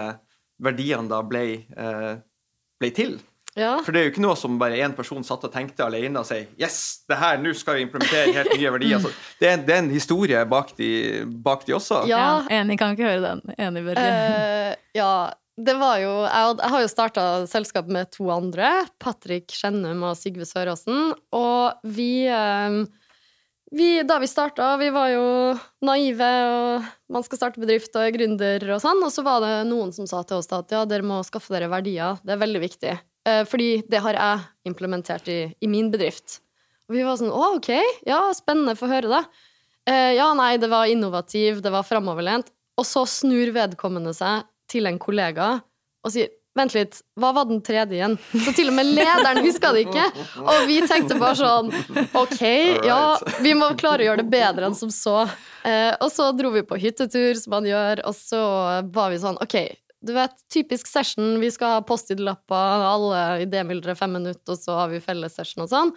verdiene 0.65 1.13
da 1.13 1.21
ble, 1.29 1.45
eh, 1.69 2.15
ble 2.81 2.93
til. 2.97 3.19
Ja. 3.59 3.81
For 3.83 3.91
det 3.91 4.01
er 4.01 4.07
jo 4.07 4.13
ikke 4.13 4.23
noe 4.23 4.37
som 4.39 4.59
bare 4.61 4.79
én 4.79 4.93
person 4.95 5.25
satt 5.27 5.43
og 5.49 5.51
tenkte 5.51 5.83
alene 5.83 6.23
og 6.23 6.29
sier 6.29 6.47
Yes, 6.61 7.03
det 7.11 7.19
her, 7.19 7.41
nå 7.43 7.51
skal 7.59 7.81
vi 7.81 7.87
implementere 7.89 8.35
helt 8.37 8.55
nye 8.55 8.73
verdier. 8.77 9.01
Altså, 9.01 9.11
det, 9.41 9.49
er, 9.49 9.65
det, 9.67 9.75
er, 9.75 9.83
en 9.83 9.93
historie 9.95 10.45
bak 10.51 10.71
de, 10.79 10.91
bak 11.45 11.67
de 11.67 11.75
også. 11.79 12.05
Ja. 12.11 12.21
ja. 12.21 12.61
Enig, 12.61 12.79
kan 12.81 12.95
ikke 12.95 13.09
høre 13.09 13.25
den. 13.25 13.43
Enig, 13.59 13.85
Børge. 13.89 14.07
Uh, 14.07 14.91
ja, 14.95 15.13
det 15.61 15.75
var 15.81 15.99
jo 16.01 16.13
Jeg, 16.25 16.55
jeg 16.61 16.73
har 16.73 16.85
jo 16.85 16.93
starta 16.95 17.27
selskap 17.51 17.91
med 17.93 18.13
to 18.15 18.31
andre. 18.33 18.71
Patrick 19.03 19.53
Skjennum 19.55 20.07
og 20.09 20.17
Sigve 20.19 20.47
Søråsen. 20.49 21.13
Og 21.37 21.91
vi, 21.97 22.29
um, 22.31 22.85
vi 23.75 23.91
Da 24.07 24.21
vi 24.23 24.31
starta, 24.31 24.73
vi 24.81 24.93
var 24.95 25.11
jo 25.13 25.27
naive, 25.85 26.31
og 26.55 26.89
man 27.13 27.27
skal 27.27 27.43
starte 27.43 27.63
bedrift 27.63 27.95
og 27.97 28.07
er 28.07 28.15
gründer 28.15 28.67
og 28.71 28.83
sånn. 28.83 29.03
Og 29.03 29.13
så 29.13 29.27
var 29.27 29.43
det 29.45 29.55
noen 29.69 29.93
som 29.97 30.09
sa 30.11 30.23
til 30.23 30.39
oss 30.39 30.51
at 30.55 30.71
ja, 30.75 30.87
dere 30.89 31.07
må 31.07 31.21
skaffe 31.27 31.53
dere 31.55 31.71
verdier. 31.73 32.23
Det 32.23 32.37
er 32.37 32.45
veldig 32.47 32.69
viktig. 32.71 32.99
Uh, 33.29 33.43
fordi 33.49 33.83
det 33.91 34.01
har 34.05 34.17
jeg 34.17 34.71
implementert 34.71 35.29
i, 35.29 35.41
i, 35.61 35.69
min 35.71 35.91
bedrift. 35.93 36.41
Og 36.89 36.97
vi 36.97 37.05
var 37.07 37.19
sånn 37.21 37.33
å, 37.33 37.55
ok, 37.59 37.73
ja, 38.09 38.23
spennende, 38.37 38.79
få 38.79 38.91
høre 38.91 39.13
det. 39.13 39.23
Uh, 39.89 40.13
ja, 40.17 40.31
nei, 40.39 40.55
det 40.63 40.71
var 40.73 40.91
innovativ, 40.91 41.61
det 41.65 41.73
var 41.75 41.87
framoverlent. 41.87 42.53
Og 42.81 42.89
så 42.89 43.05
snur 43.09 43.53
vedkommende 43.55 44.15
seg 44.17 44.49
til 44.71 44.89
en 44.89 45.01
kollega 45.03 45.59
og 46.01 46.15
sier 46.15 46.31
Vent 46.59 46.73
litt, 46.75 46.97
hva 47.21 47.29
var 47.31 47.47
den 47.47 47.61
tredje 47.63 47.95
igjen? 47.95 48.17
Så 48.45 48.51
til 48.57 48.73
og 48.73 48.75
med 48.75 48.89
lederen 48.91 49.39
huska 49.45 49.71
det 49.71 49.85
ikke. 49.85 50.07
Og 50.43 50.65
vi 50.67 50.81
tenkte 50.83 51.15
bare 51.21 51.37
sånn 51.39 51.69
OK, 52.19 52.41
ja, 52.89 53.03
vi 53.39 53.53
må 53.55 53.69
klare 53.79 54.03
å 54.03 54.09
gjøre 54.09 54.25
det 54.25 54.33
bedre 54.33 54.67
enn 54.67 54.75
som 54.75 54.91
så. 54.91 55.29
Eh, 55.63 55.93
og 56.03 56.11
så 56.11 56.27
dro 56.35 56.51
vi 56.57 56.65
på 56.67 56.79
hyttetur, 56.83 57.39
som 57.39 57.55
man 57.55 57.69
gjør, 57.71 58.03
og 58.09 58.17
så 58.19 58.43
var 58.91 59.15
vi 59.15 59.21
sånn 59.23 59.39
OK, 59.45 59.57
du 60.01 60.15
vet, 60.17 60.37
typisk 60.53 60.89
session, 60.89 61.35
vi 61.41 61.51
skal 61.53 61.77
ha 61.77 61.83
Post-It-lapper, 61.85 62.85
alle 62.89 63.45
idémyldrer 63.45 63.99
fem 63.99 64.15
minutter, 64.17 64.55
og 64.55 64.61
så 64.61 64.79
har 64.79 64.93
vi 64.93 65.03
fellessession 65.05 65.67
og 65.67 65.71
sånn. 65.73 65.93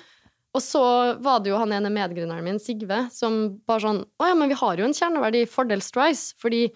Og 0.54 0.62
så 0.62 0.84
var 1.24 1.42
det 1.42 1.50
jo 1.50 1.58
han 1.58 1.74
ene 1.74 1.90
medgrunneren 1.94 2.46
min, 2.46 2.60
Sigve, 2.62 3.08
som 3.14 3.58
bare 3.66 3.86
sånn 3.88 4.02
Å 4.22 4.30
ja, 4.30 4.36
men 4.38 4.52
vi 4.52 4.58
har 4.60 4.78
jo 4.78 4.86
en 4.86 4.94
kjerneverdi, 4.94 5.46
fordel 5.50 5.82
Strice, 5.82 6.36
fordi 6.38 6.68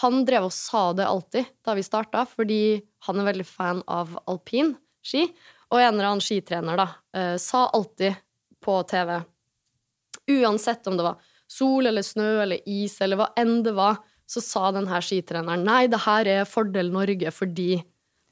han 0.00 0.22
drev 0.26 0.48
og 0.48 0.54
sa 0.56 0.88
det 0.96 1.06
alltid 1.06 1.50
da 1.62 1.76
vi 1.76 1.84
starta, 1.86 2.24
fordi 2.26 2.80
han 3.06 3.20
er 3.20 3.28
veldig 3.28 3.46
fan 3.46 3.82
av 3.86 4.16
alpin 4.30 4.72
ski. 5.04 5.26
Og 5.70 5.78
en 5.78 5.92
eller 5.92 6.08
annen 6.08 6.24
skitrener 6.24 6.80
da, 6.80 6.88
uh, 7.16 7.36
sa 7.40 7.66
alltid 7.76 8.16
på 8.62 8.78
TV, 8.88 9.18
uansett 10.32 10.86
om 10.88 10.96
det 10.96 11.06
var 11.06 11.20
sol 11.50 11.86
eller 11.90 12.04
snø 12.06 12.30
eller 12.44 12.62
is 12.70 12.96
eller 13.04 13.20
hva 13.20 13.28
enn 13.38 13.60
det 13.66 13.74
var, 13.76 14.00
så 14.28 14.42
sa 14.44 14.68
denne 14.74 15.00
skitreneren 15.04 15.64
nei, 15.66 15.86
det 15.90 16.02
her 16.04 16.28
er 16.40 16.48
fordel 16.48 16.92
Norge 16.94 17.32
fordi 17.34 17.82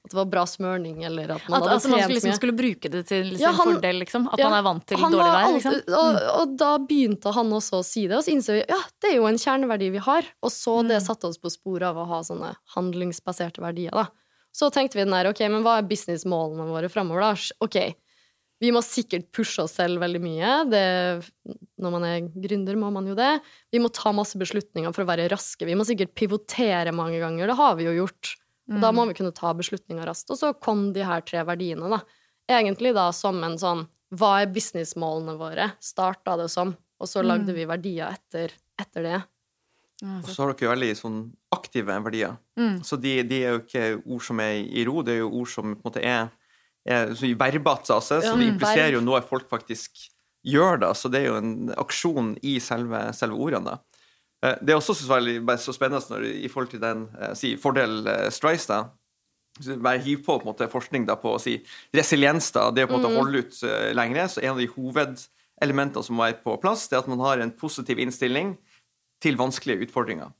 at 0.00 0.14
det 0.14 0.16
var 0.16 0.28
bra 0.32 0.42
smørning, 0.48 1.02
eller 1.04 1.34
at 1.34 1.42
man 1.44 1.58
at, 1.58 1.66
hadde 1.66 1.72
altså, 1.74 1.88
trent 1.90 2.02
man 2.06 2.12
liksom 2.14 2.36
skulle 2.38 2.54
bruke 2.56 2.88
det 2.88 3.02
til 3.10 3.34
sin 3.34 3.42
ja, 3.42 3.50
han, 3.52 3.68
fordel, 3.68 3.98
liksom? 4.00 4.30
At 4.32 4.40
ja, 4.40 4.48
man 4.48 4.56
er 4.56 4.64
vant 4.64 4.86
til 4.88 5.02
dårlig 5.02 5.26
vær? 5.26 5.48
Liksom? 5.56 5.76
Og, 5.98 6.20
og, 6.32 6.54
da 6.62 6.70
begynte 6.88 7.32
han 7.36 7.52
også 7.58 7.82
å 7.82 7.84
si 7.84 8.06
det, 8.06 8.16
og 8.16 8.24
så 8.24 8.32
innså 8.32 8.56
vi 8.56 8.62
ja, 8.62 8.78
det 9.02 9.10
er 9.10 9.18
jo 9.18 9.28
en 9.28 9.40
kjerneverdi 9.42 9.90
vi 9.92 10.00
har. 10.06 10.30
Og 10.40 10.54
så 10.54 10.78
mm. 10.80 10.88
det 10.88 11.02
satte 11.04 11.28
oss 11.28 11.36
på 11.42 11.52
sporet 11.52 11.90
av 11.90 12.00
å 12.00 12.06
ha 12.08 12.22
sånne 12.24 12.54
handlingsbaserte 12.76 13.60
verdier, 13.60 13.92
da. 13.92 14.08
Så 14.56 14.70
tenkte 14.72 14.98
vi 14.98 15.04
den 15.04 15.12
der, 15.14 15.28
ok, 15.30 15.44
men 15.52 15.66
hva 15.66 15.76
er 15.78 15.90
businessmålene 15.90 16.64
våre 16.72 16.88
framover, 16.90 17.28
da? 17.28 17.58
Ok, 17.68 17.76
vi 18.60 18.70
må 18.74 18.82
sikkert 18.84 19.30
pushe 19.32 19.64
oss 19.64 19.78
selv 19.78 20.02
veldig 20.02 20.20
mye. 20.20 20.52
Det, 20.68 20.84
når 21.80 21.94
man 21.94 22.04
er 22.04 22.26
gründer, 22.28 22.76
må 22.76 22.90
man 22.92 23.08
jo 23.08 23.16
det. 23.16 23.32
Vi 23.72 23.80
må 23.80 23.88
ta 23.94 24.12
masse 24.12 24.36
beslutninger 24.40 24.92
for 24.92 25.06
å 25.06 25.08
være 25.08 25.30
raske. 25.32 25.64
Vi 25.68 25.76
må 25.78 25.86
sikkert 25.88 26.12
pivotere 26.18 26.92
mange 26.92 27.22
ganger. 27.22 27.48
Det 27.48 27.56
har 27.60 27.78
vi 27.78 27.88
jo 27.88 27.96
gjort. 28.02 28.34
Og 28.70 28.76
da 28.84 28.92
må 28.94 29.06
mm. 29.06 29.10
vi 29.10 29.16
kunne 29.18 29.34
ta 29.34 29.54
beslutninger 29.56 30.06
raskt. 30.06 30.30
Og 30.30 30.38
så 30.38 30.52
kom 30.52 30.90
de 30.94 31.06
her 31.08 31.24
tre 31.26 31.42
verdiene, 31.48 31.88
da. 31.90 32.02
Egentlig 32.50 32.92
da 32.96 33.08
som 33.14 33.38
en 33.46 33.56
sånn 33.60 33.84
Hva 34.10 34.40
er 34.42 34.50
businessmålene 34.50 35.36
våre? 35.38 35.68
Starta 35.78 36.34
det 36.40 36.48
som. 36.50 36.74
Og 37.00 37.08
så 37.08 37.22
lagde 37.24 37.54
mm. 37.54 37.56
vi 37.56 37.66
verdier 37.70 38.10
etter, 38.12 38.52
etter 38.80 39.06
det. 39.06 39.20
Og 40.00 40.28
så 40.28 40.42
har 40.42 40.52
dere 40.52 40.72
veldig 40.72 40.96
sånn 40.98 41.18
aktive 41.54 41.96
verdier. 42.04 42.36
Mm. 42.58 42.80
Så 42.86 42.98
de, 43.00 43.20
de, 43.28 43.40
er 43.44 43.54
jo 43.54 43.62
ikke 43.62 43.86
ord 44.02 44.24
som 44.24 44.40
er 44.42 44.58
i 44.64 44.84
ro, 44.88 45.04
det 45.06 45.16
er 45.16 45.22
jo 45.22 45.32
ord 45.42 45.50
som 45.52 45.74
på 45.74 45.78
en 45.78 45.86
måte 45.86 46.04
er, 46.04 46.30
er 46.86 47.14
så 47.14 47.26
i 47.28 47.34
altså. 47.34 48.20
Så 48.22 48.36
det 48.36 48.48
impliserer 48.48 48.94
jo 48.96 49.04
noe 49.04 49.20
folk 49.22 49.48
faktisk 49.50 50.08
gjør, 50.46 50.80
da. 50.80 50.94
Så 50.94 51.10
det 51.12 51.20
er 51.20 51.30
jo 51.30 51.40
en 51.40 51.72
aksjon 51.76 52.36
i 52.42 52.58
selve, 52.60 53.12
selve 53.16 53.36
ordene. 53.36 53.74
da. 53.74 54.00
Eh, 54.46 54.56
det 54.62 54.72
er 54.72 54.80
også 54.80 54.94
så 54.96 55.74
spennende 55.76 56.00
når, 56.10 56.24
i 56.44 56.48
forhold 56.48 56.70
til 56.72 56.80
den 56.80 57.08
eh, 57.20 57.34
si, 57.36 57.56
fordel 57.60 58.06
eh, 58.06 58.30
Strice. 58.32 58.68
da, 58.70 58.88
bare 59.76 60.00
hiv 60.00 60.24
på, 60.24 60.38
på 60.38 60.48
måte, 60.48 60.68
forskning 60.70 61.04
da, 61.08 61.18
på 61.20 61.34
å 61.34 61.42
si 61.42 61.58
resiliens, 61.96 62.50
da, 62.54 62.70
det 62.70 62.86
å 62.86 62.88
på 62.88 62.96
en 62.96 63.02
måte 63.02 63.12
mm. 63.12 63.18
holde 63.18 63.42
ut 63.42 63.56
uh, 63.66 63.90
lengre. 63.92 64.28
Så 64.30 64.40
en 64.40 64.54
av 64.54 64.60
de 64.62 64.68
hovedelementene 64.70 66.04
som 66.06 66.16
må 66.16 66.24
være 66.24 66.40
på 66.44 66.54
plass, 66.62 66.86
det 66.88 66.96
er 66.96 67.02
at 67.02 67.10
man 67.10 67.20
har 67.26 67.42
en 67.42 67.52
positiv 67.52 68.00
innstilling 68.00 68.54
til 69.20 69.36
vanskelige 69.36 69.88
utfordringer. 69.88 70.30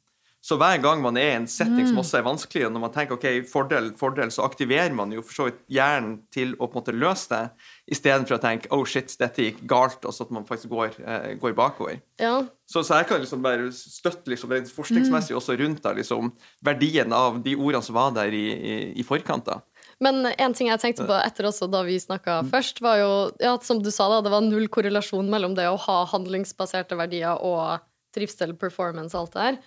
Så 0.40 0.57
hver 0.57 0.79
gang 0.81 1.03
man 1.05 1.18
er 1.20 1.35
i 1.35 1.37
en 1.37 1.46
setting 1.50 1.85
som 1.85 1.98
mm. 1.98 2.00
også 2.00 2.16
er 2.16 2.24
vanskelig, 2.24 2.62
og 2.64 2.70
når 2.72 2.81
man 2.87 2.92
tenker 2.94 3.18
ok, 3.18 3.26
fordel, 3.50 3.90
fordel, 4.00 4.31
så 4.33 4.46
aktiverer 4.46 4.94
man 4.96 5.11
jo 5.12 5.20
for 5.20 5.37
så 5.37 5.46
vidt 5.50 5.59
hjernen 5.68 6.14
til 6.33 6.55
å 6.57 6.64
på 6.64 6.72
en 6.72 6.81
måte 6.81 6.94
løse 6.96 7.29
det, 7.29 7.66
istedenfor 7.92 8.38
å 8.38 8.40
tenke 8.40 8.70
oh 8.72 8.87
shit, 8.88 9.12
dette 9.20 9.44
gikk 9.44 9.59
galt, 9.68 10.00
og 10.09 10.14
så 10.16 10.24
at 10.24 10.31
man 10.33 10.46
faktisk 10.48 10.72
går, 10.72 10.94
eh, 11.05 11.26
går 11.42 11.53
bakover. 11.59 11.98
Ja. 12.22 12.38
Så, 12.64 12.81
så, 12.81 13.03
jeg 13.03 13.11
kan 13.11 13.20
liksom 13.20 13.44
bare 13.44 13.66
støtte 13.74 14.33
liksom, 14.33 14.55
forskningsmessig 14.72 15.37
også 15.37 15.59
rundt 15.61 15.83
der, 15.85 15.98
liksom, 16.00 16.31
verdien 16.64 17.12
av 17.12 17.37
de 17.44 17.59
ordene 17.59 17.85
som 17.85 17.98
var 17.98 18.14
der 18.16 18.33
i, 18.33 18.46
i, 18.48 18.79
i 18.96 19.05
forkant. 19.05 19.50
da. 19.50 19.59
Men 20.00 20.24
en 20.31 20.57
ting 20.57 20.70
jeg 20.70 20.81
tenkte 20.81 21.05
på 21.05 21.18
etter 21.20 21.50
også 21.50 21.68
da 21.68 21.83
vi 21.85 21.98
snakka 22.00 22.38
mm. 22.46 22.48
først, 22.55 22.81
var 22.81 22.96
jo 23.03 23.11
ja, 23.44 23.53
som 23.61 23.83
du 23.85 23.92
sa 23.92 24.09
da, 24.14 24.22
det 24.24 24.33
var 24.33 24.46
null 24.46 24.70
korrelasjon 24.72 25.29
mellom 25.29 25.53
det 25.59 25.68
å 25.68 25.76
ha 25.85 25.98
handlingsbaserte 26.14 26.96
verdier 26.96 27.37
og 27.44 27.85
trivsel, 28.16 28.57
performance 28.57 29.12
og 29.12 29.26
alt 29.26 29.37
det 29.37 29.44
her 29.44 29.61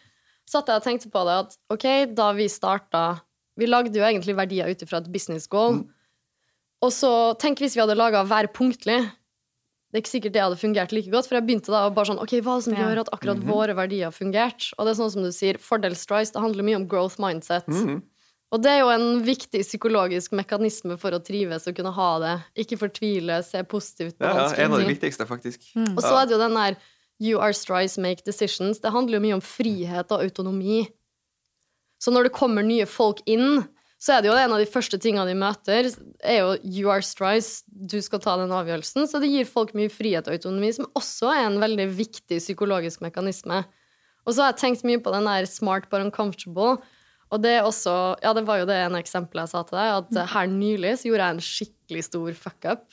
satt 0.49 0.69
jeg 0.69 0.81
og 0.81 0.85
tenkte 0.85 1.11
på 1.13 1.23
det 1.27 1.35
at 1.45 1.57
ok, 1.73 1.87
da 2.15 2.31
vi 2.37 2.49
starta 2.51 3.21
Vi 3.53 3.67
lagde 3.69 3.93
jo 3.93 4.01
egentlig 4.01 4.33
verdier 4.33 4.65
ut 4.65 4.79
ifra 4.81 4.97
et 4.97 5.11
business 5.13 5.45
goal. 5.45 5.75
Mm. 5.75 5.83
Og 6.81 6.89
så 6.89 7.11
tenk 7.37 7.59
hvis 7.61 7.75
vi 7.77 7.83
hadde 7.83 7.93
laga 7.93 8.23
hver 8.25 8.47
punktlig. 8.49 8.97
Det 9.93 9.99
er 9.99 10.01
ikke 10.01 10.09
sikkert 10.09 10.33
det 10.33 10.41
hadde 10.41 10.57
fungert 10.57 10.95
like 10.95 11.11
godt. 11.13 11.27
For 11.29 11.37
jeg 11.37 11.45
begynte 11.45 11.69
da 11.69 11.83
å 11.85 11.91
bare 11.93 12.09
sånn 12.09 12.21
Ok, 12.23 12.33
hva 12.41 12.55
er 12.55 12.63
det 12.63 12.65
som 12.65 12.79
gjør 12.79 13.03
at 13.03 13.11
akkurat 13.13 13.37
mm 13.37 13.43
-hmm. 13.43 13.53
våre 13.53 13.75
verdier 13.77 14.09
har 14.09 14.15
fungert? 14.15 14.71
Og 14.77 14.85
det 14.85 14.91
er 14.91 15.01
sånn 15.01 15.11
som 15.13 15.23
du 15.23 15.31
sier, 15.31 15.59
fordel 15.61 15.95
strice, 15.95 16.33
det 16.33 16.41
handler 16.41 16.63
mye 16.63 16.81
om 16.81 16.87
growth 16.87 17.21
mindset. 17.21 17.67
Mm 17.67 17.85
-hmm. 17.85 18.01
Og 18.53 18.61
det 18.61 18.69
er 18.69 18.79
jo 18.83 18.89
en 18.93 19.23
viktig 19.25 19.63
psykologisk 19.65 20.31
mekanisme 20.31 20.97
for 20.97 21.15
å 21.15 21.19
trives 21.19 21.65
og 21.67 21.75
kunne 21.75 21.91
ha 21.91 22.09
det. 22.19 22.33
Ikke 22.63 22.77
fortvile, 22.77 23.39
se 23.43 23.63
positivt 23.63 24.17
på 24.19 24.25
ja, 24.25 24.33
vanskelige 24.33 24.55
ting. 24.55 24.61
Ja, 24.61 24.65
en 24.65 24.73
av 24.73 24.79
de 24.79 24.93
viktigste, 24.93 25.25
faktisk. 25.25 25.71
Mm. 25.73 25.95
Og 25.95 26.01
så 26.05 26.13
er 26.19 26.25
det 26.25 26.35
jo 26.35 26.41
den 26.43 26.59
der 26.59 26.77
You 27.21 27.39
are 27.39 27.53
strides, 27.53 27.97
make 27.97 28.25
decisions. 28.25 28.81
Det 28.81 28.91
handler 28.91 29.19
jo 29.19 29.23
mye 29.23 29.37
om 29.37 29.45
frihet 29.45 30.11
og 30.11 30.23
autonomi. 30.25 30.87
Så 32.01 32.11
når 32.11 32.27
det 32.27 32.35
kommer 32.35 32.65
nye 32.65 32.87
folk 32.89 33.21
inn, 33.29 33.63
så 34.03 34.17
er 34.17 34.23
det 34.23 34.27
jo 34.27 34.35
en 34.35 34.51
av 34.51 34.59
de 34.59 34.67
første 34.67 34.97
tingene 34.99 35.29
de 35.29 35.35
møter, 35.39 35.87
er 36.19 36.41
jo 36.41 36.55
you 36.59 36.89
are 36.91 37.03
strides, 37.05 37.61
du 37.67 38.01
skal 38.03 38.19
ta 38.23 38.33
den 38.41 38.51
avgjørelsen. 38.51 39.05
Så 39.07 39.21
det 39.23 39.29
gir 39.31 39.47
folk 39.47 39.71
mye 39.77 39.91
frihet 39.91 40.27
og 40.27 40.35
autonomi, 40.35 40.73
som 40.75 40.89
også 40.99 41.29
er 41.31 41.45
en 41.45 41.61
veldig 41.61 41.85
viktig 41.95 42.41
psykologisk 42.41 43.05
mekanisme. 43.05 43.61
Og 44.27 44.35
så 44.35 44.43
har 44.43 44.51
jeg 44.51 44.59
tenkt 44.59 44.83
mye 44.87 44.99
på 45.03 45.13
den 45.15 45.29
der 45.29 45.47
smart 45.47 45.87
but 45.91 46.03
uncomfortable. 46.03 46.81
Og 47.31 47.41
det 47.43 47.55
er 47.57 47.63
også 47.67 47.93
Ja, 48.23 48.33
det 48.35 48.43
var 48.47 48.59
jo 48.59 48.67
det 48.67 48.75
ene 48.81 48.99
eksempelet 48.99 49.47
jeg 49.47 49.53
sa 49.53 49.63
til 49.63 49.79
deg, 49.79 50.03
at 50.03 50.33
her 50.35 50.51
nylig 50.51 50.97
så 50.99 51.07
gjorde 51.07 51.29
jeg 51.29 51.37
en 51.37 51.47
skikkelig 51.47 52.03
stor 52.09 52.35
fuck-up 52.43 52.83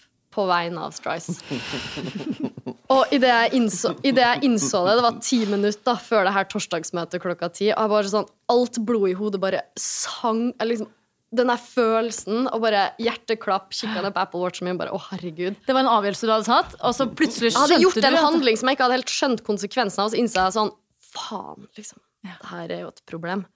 på 0.41 0.47
vegne 0.49 0.87
av 0.89 0.95
Strice. 0.97 1.37
Og 2.95 3.13
idet 3.15 3.29
jeg, 3.31 3.51
innså, 3.61 3.93
i 4.03 4.11
det 4.15 4.25
jeg 4.25 4.47
innså 4.49 4.81
det, 4.87 4.97
det 4.99 5.05
var 5.05 5.19
ti 5.23 5.41
minutter 5.47 6.01
før 6.03 6.25
det 6.27 6.33
her 6.35 6.49
torsdagsmøtet 6.51 7.23
klokka 7.23 7.51
ti, 7.55 7.69
og 7.71 7.85
jeg 7.85 7.93
bare 7.93 8.11
sånn, 8.11 8.27
alt 8.51 8.81
blodet 8.87 9.13
i 9.13 9.19
hodet 9.21 9.43
bare 9.43 9.61
sang 9.79 10.49
liksom, 10.59 10.89
Den 11.31 11.47
der 11.53 11.61
følelsen 11.63 12.49
og 12.51 12.65
bare 12.65 12.89
hjerteklapp, 12.99 13.69
kikka 13.71 14.03
ned 14.03 14.17
på 14.17 14.25
Apple 14.25 14.41
Watchen 14.43 14.67
min 14.67 14.81
bare 14.81 14.91
å 14.91 14.99
herregud. 15.05 15.61
Det 15.63 15.77
var 15.77 15.85
en 15.85 15.93
avgjørelse 15.93 16.27
du 16.27 16.33
hadde 16.35 16.49
tatt, 16.49 16.75
og 16.83 16.97
så 16.97 17.07
plutselig 17.07 17.53
skjønte 17.55 17.69
du 17.69 17.77
Jeg 17.77 17.77
hadde 17.77 17.85
gjort 17.85 18.09
en 18.09 18.19
handling 18.25 18.59
som 18.59 18.71
jeg 18.71 18.79
ikke 18.79 18.89
hadde 18.89 18.99
helt 18.99 19.15
skjønt 19.15 19.45
konsekvensen 19.47 20.03
av, 20.03 20.11
og 20.11 20.17
så 20.17 20.19
innså 20.25 20.43
jeg 20.43 20.57
sånn 20.59 20.75
Faen, 21.11 21.71
liksom. 21.79 22.03
Det 22.27 22.51
her 22.51 22.71
er 22.71 22.83
jo 22.85 22.91
et 22.91 23.01
problem. 23.09 23.47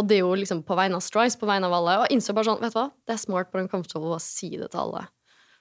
Og 0.00 0.06
det 0.08 0.18
er 0.18 0.24
jo 0.24 0.34
liksom 0.38 0.62
på 0.66 0.76
vegne 0.78 0.98
av 0.98 1.04
Strice, 1.04 1.38
på 1.38 1.48
vegne 1.48 1.68
av 1.68 1.74
alle. 1.78 1.96
Og 2.00 2.04
jeg 2.06 2.16
innså 2.18 2.34
bare 2.36 2.48
sånn, 2.48 2.60
vet 2.62 2.74
du 2.74 2.78
hva, 2.78 2.88
det 3.06 3.14
er 3.14 3.20
smart 3.22 3.50
but 3.52 3.62
uncomfortable 3.64 4.14
å 4.16 4.22
si 4.22 4.52
det 4.56 4.70
til 4.72 4.82
alle. 4.86 5.06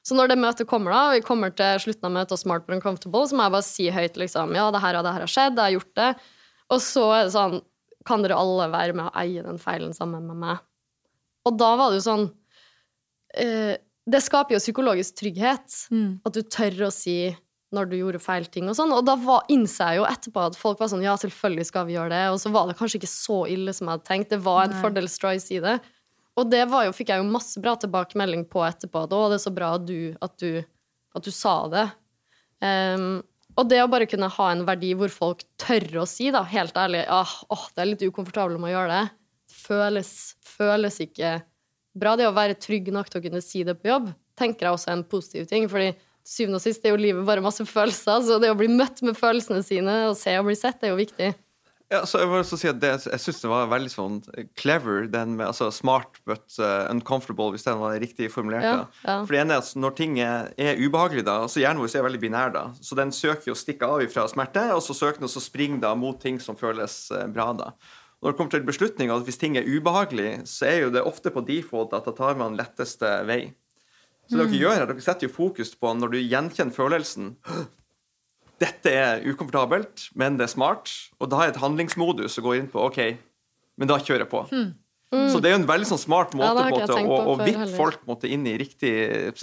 Så 0.01 0.17
når 0.17 0.31
det 0.31 0.39
møtet 0.41 0.69
kommer, 0.69 0.93
da, 0.95 1.01
og 1.09 1.19
vi 1.19 1.25
kommer 1.25 1.53
til 1.53 1.81
slutten 1.83 2.07
av 2.09 2.13
møtet 2.15 2.33
og 2.33 2.41
smart 2.41 2.65
but 2.65 2.79
uncomfortable, 2.79 3.21
så 3.29 3.37
må 3.37 3.45
jeg 3.45 3.53
bare 3.53 3.67
si 3.67 3.89
høyt 3.93 4.17
liksom, 4.17 4.55
ja, 4.57 4.69
det 4.73 4.81
her 4.81 4.97
og 4.97 5.05
det 5.05 5.13
her 5.13 5.25
har 5.27 5.33
skjedd, 5.33 5.59
jeg 5.59 5.61
har 5.67 5.75
gjort 5.75 5.93
det. 5.99 6.09
Og 6.71 6.81
så 6.81 7.05
er 7.17 7.27
det 7.27 7.35
sånn 7.35 7.61
Kan 8.07 8.23
dere 8.23 8.39
alle 8.39 8.65
være 8.73 8.95
med 8.97 9.09
å 9.09 9.15
eie 9.21 9.43
den 9.45 9.59
feilen 9.61 9.93
sammen 9.93 10.25
med 10.25 10.39
meg? 10.41 10.61
Og 11.45 11.57
da 11.59 11.75
var 11.77 11.91
det 11.91 11.99
jo 11.99 12.05
sånn 12.07 12.23
eh, 13.37 13.75
Det 14.09 14.21
skaper 14.25 14.55
jo 14.55 14.61
psykologisk 14.63 15.19
trygghet. 15.19 15.75
Mm. 15.93 16.21
At 16.25 16.37
du 16.37 16.41
tør 16.41 16.87
å 16.87 16.93
si 16.95 17.35
når 17.71 17.87
du 17.87 17.93
gjorde 17.99 18.19
feil 18.19 18.47
ting 18.51 18.67
og 18.67 18.75
sånn. 18.75 18.91
Og 18.95 19.05
da 19.07 19.15
var, 19.21 19.45
innser 19.53 19.93
jeg 19.93 20.01
jo 20.01 20.07
etterpå 20.09 20.47
at 20.49 20.57
folk 20.59 20.81
var 20.81 20.89
sånn 20.91 21.05
ja, 21.05 21.13
selvfølgelig 21.19 21.69
skal 21.69 21.85
vi 21.87 21.95
gjøre 21.95 22.11
det. 22.11 22.23
Og 22.33 22.41
så 22.41 22.51
var 22.51 22.67
det 22.67 22.75
kanskje 22.79 22.99
ikke 22.99 23.11
så 23.11 23.37
ille 23.51 23.75
som 23.75 23.87
jeg 23.87 23.95
hadde 23.95 24.09
tenkt. 24.09 24.31
Det 24.33 24.41
var 24.43 24.65
en 24.65 24.73
Nei. 24.73 24.81
fordel 24.83 25.07
Stroy 25.11 25.39
si 25.43 25.61
det. 25.63 25.77
Og 26.39 26.47
det 26.51 26.61
jo, 26.63 26.93
fikk 26.95 27.11
jeg 27.11 27.21
jo 27.21 27.31
masse 27.31 27.59
bra 27.61 27.75
tilbakemelding 27.79 28.45
på 28.51 28.63
etterpå. 28.63 29.03
At 29.05 29.15
å, 29.15 29.25
det 29.31 29.39
er 29.39 29.43
så 29.43 29.53
bra 29.55 29.73
at 29.77 29.87
du, 29.87 30.13
at 30.23 30.37
du, 30.39 30.61
at 31.17 31.25
du 31.25 31.31
sa 31.35 31.55
det. 31.71 31.87
Um, 32.61 33.19
og 33.59 33.67
det 33.67 33.81
å 33.83 33.89
bare 33.91 34.07
kunne 34.07 34.29
ha 34.31 34.47
en 34.51 34.63
verdi 34.67 34.93
hvor 34.95 35.11
folk 35.11 35.43
tør 35.59 36.03
å 36.03 36.07
si, 36.07 36.29
da, 36.33 36.43
helt 36.47 36.77
ærlig 36.79 37.03
ah, 37.11 37.31
åh, 37.51 37.65
det 37.75 37.83
er 37.83 37.89
litt 37.89 38.05
ukomfortabelt 38.05 38.61
med 38.61 38.71
å 38.71 38.75
gjøre 38.77 38.93
det, 38.93 39.01
føles, 39.51 40.11
føles 40.45 41.01
ikke 41.03 41.33
bra. 41.97 42.15
Det 42.15 42.29
å 42.29 42.35
være 42.35 42.59
trygg 42.61 42.93
nok 42.95 43.11
til 43.11 43.19
å 43.19 43.25
kunne 43.25 43.43
si 43.43 43.65
det 43.67 43.75
på 43.81 43.91
jobb, 43.91 44.07
tenker 44.39 44.69
jeg 44.69 44.77
også 44.77 44.91
er 44.91 44.97
en 44.99 45.09
positiv 45.11 45.49
ting. 45.51 45.67
fordi 45.69 45.91
syvende 46.23 46.61
og 46.61 46.63
sist 46.63 46.85
er 46.85 46.93
jo 46.93 47.01
livet 47.01 47.27
bare 47.27 47.43
masse 47.43 47.65
følelser, 47.67 48.23
så 48.23 48.39
det 48.39 48.53
å 48.53 48.57
bli 48.57 48.69
møtt 48.71 49.01
med 49.03 49.17
følelsene 49.19 49.63
sine 49.65 49.97
og 50.07 50.15
se 50.19 50.37
og 50.39 50.47
bli 50.47 50.55
sett, 50.55 50.83
er 50.83 50.93
jo 50.93 51.01
viktig. 51.01 51.33
Ja, 51.91 52.05
så 52.07 52.21
Jeg 52.21 52.29
vil 52.31 52.39
også 52.39 52.57
si 52.59 52.69
at 52.69 52.77
det, 52.79 52.91
jeg 53.03 53.19
syns 53.19 53.41
det 53.43 53.49
var 53.51 53.67
veldig 53.71 53.91
sånn 53.91 54.19
clever, 54.59 55.09
den 55.11 55.33
med 55.35 55.49
altså 55.49 55.67
smart 55.75 56.21
but 56.29 56.45
uh, 56.61 56.87
uncomfortable, 56.87 57.49
hvis 57.51 57.67
den 57.67 57.81
var 57.81 57.97
riktig 57.99 58.29
formulert. 58.31 58.63
Ja, 58.63 58.77
ja. 59.03 59.15
For 59.25 59.35
det 59.35 59.41
ene 59.41 59.57
er 59.57 59.65
at 59.65 59.73
Når 59.75 59.97
ting 59.97 60.15
er, 60.23 60.53
er 60.55 60.79
ubehagelig, 60.79 61.25
da, 61.27 61.41
så 61.51 61.59
hjernen 61.59 61.83
vår 61.83 61.97
er 61.99 62.05
veldig 62.07 62.21
binær, 62.23 62.53
da, 62.55 62.63
så 62.79 62.95
den 62.95 63.11
søker 63.15 63.51
å 63.51 63.59
stikke 63.59 63.89
av 63.91 64.05
fra 64.13 64.23
smerte, 64.31 64.63
og 64.71 64.79
så 64.85 64.95
søker 64.95 65.19
den 65.19 65.27
å 65.27 65.43
springe 65.43 65.81
da 65.83 65.91
mot 65.99 66.21
ting 66.21 66.39
som 66.39 66.55
føles 66.55 66.95
eh, 67.11 67.27
bra. 67.27 67.49
da. 67.59 67.73
Når 68.21 68.31
det 68.31 68.39
kommer 68.39 68.55
til 68.55 68.65
beslutninger, 68.69 69.11
at 69.17 69.27
hvis 69.27 69.41
ting 69.41 69.59
er 69.59 69.67
ubehagelig, 69.67 70.45
så 70.47 70.69
er 70.69 70.77
jo 70.85 70.95
det 70.95 71.03
ofte 71.03 71.33
på 71.33 71.43
default 71.43 71.95
at 71.97 72.07
da 72.07 72.15
tar 72.15 72.39
man 72.39 72.55
letteste 72.55 73.11
vei. 73.27 73.41
Så 74.29 74.37
det 74.37 74.45
dere 74.45 74.59
gjør 74.61 74.77
her, 74.77 74.87
dere 74.87 75.03
setter 75.03 75.27
jo 75.27 75.35
fokus 75.35 75.73
på 75.75 75.91
når 75.97 76.13
du 76.13 76.19
gjenkjenner 76.21 76.75
følelsen 76.75 77.33
dette 78.61 78.93
er 78.93 79.25
ukomfortabelt, 79.25 80.11
men 80.17 80.37
det 80.37 80.45
er 80.45 80.53
smart. 80.53 80.91
Og 81.19 81.31
da 81.31 81.39
har 81.39 81.49
jeg 81.49 81.55
et 81.55 81.63
handlingsmodus 81.63 82.37
og 82.39 82.47
går 82.47 82.59
inn 82.59 82.69
på 82.71 82.83
OK, 82.85 83.01
men 83.81 83.89
da 83.89 83.97
kjører 83.97 84.25
jeg 84.25 84.31
på. 84.31 84.45
Så 85.11 85.41
det 85.43 85.49
er 85.49 85.57
jo 85.57 85.59
en 85.59 85.67
veldig 85.67 85.87
sånn 85.89 85.99
smart 85.99 86.35
måte, 86.39 86.63
Ja, 86.63 86.69
måte 86.71 86.99
å, 87.03 87.15
å 87.33 87.35
vippe 87.41 87.67
folk 87.73 88.05
måte, 88.07 88.29
inn 88.31 88.45
i 88.47 88.53
riktig, 88.59 88.91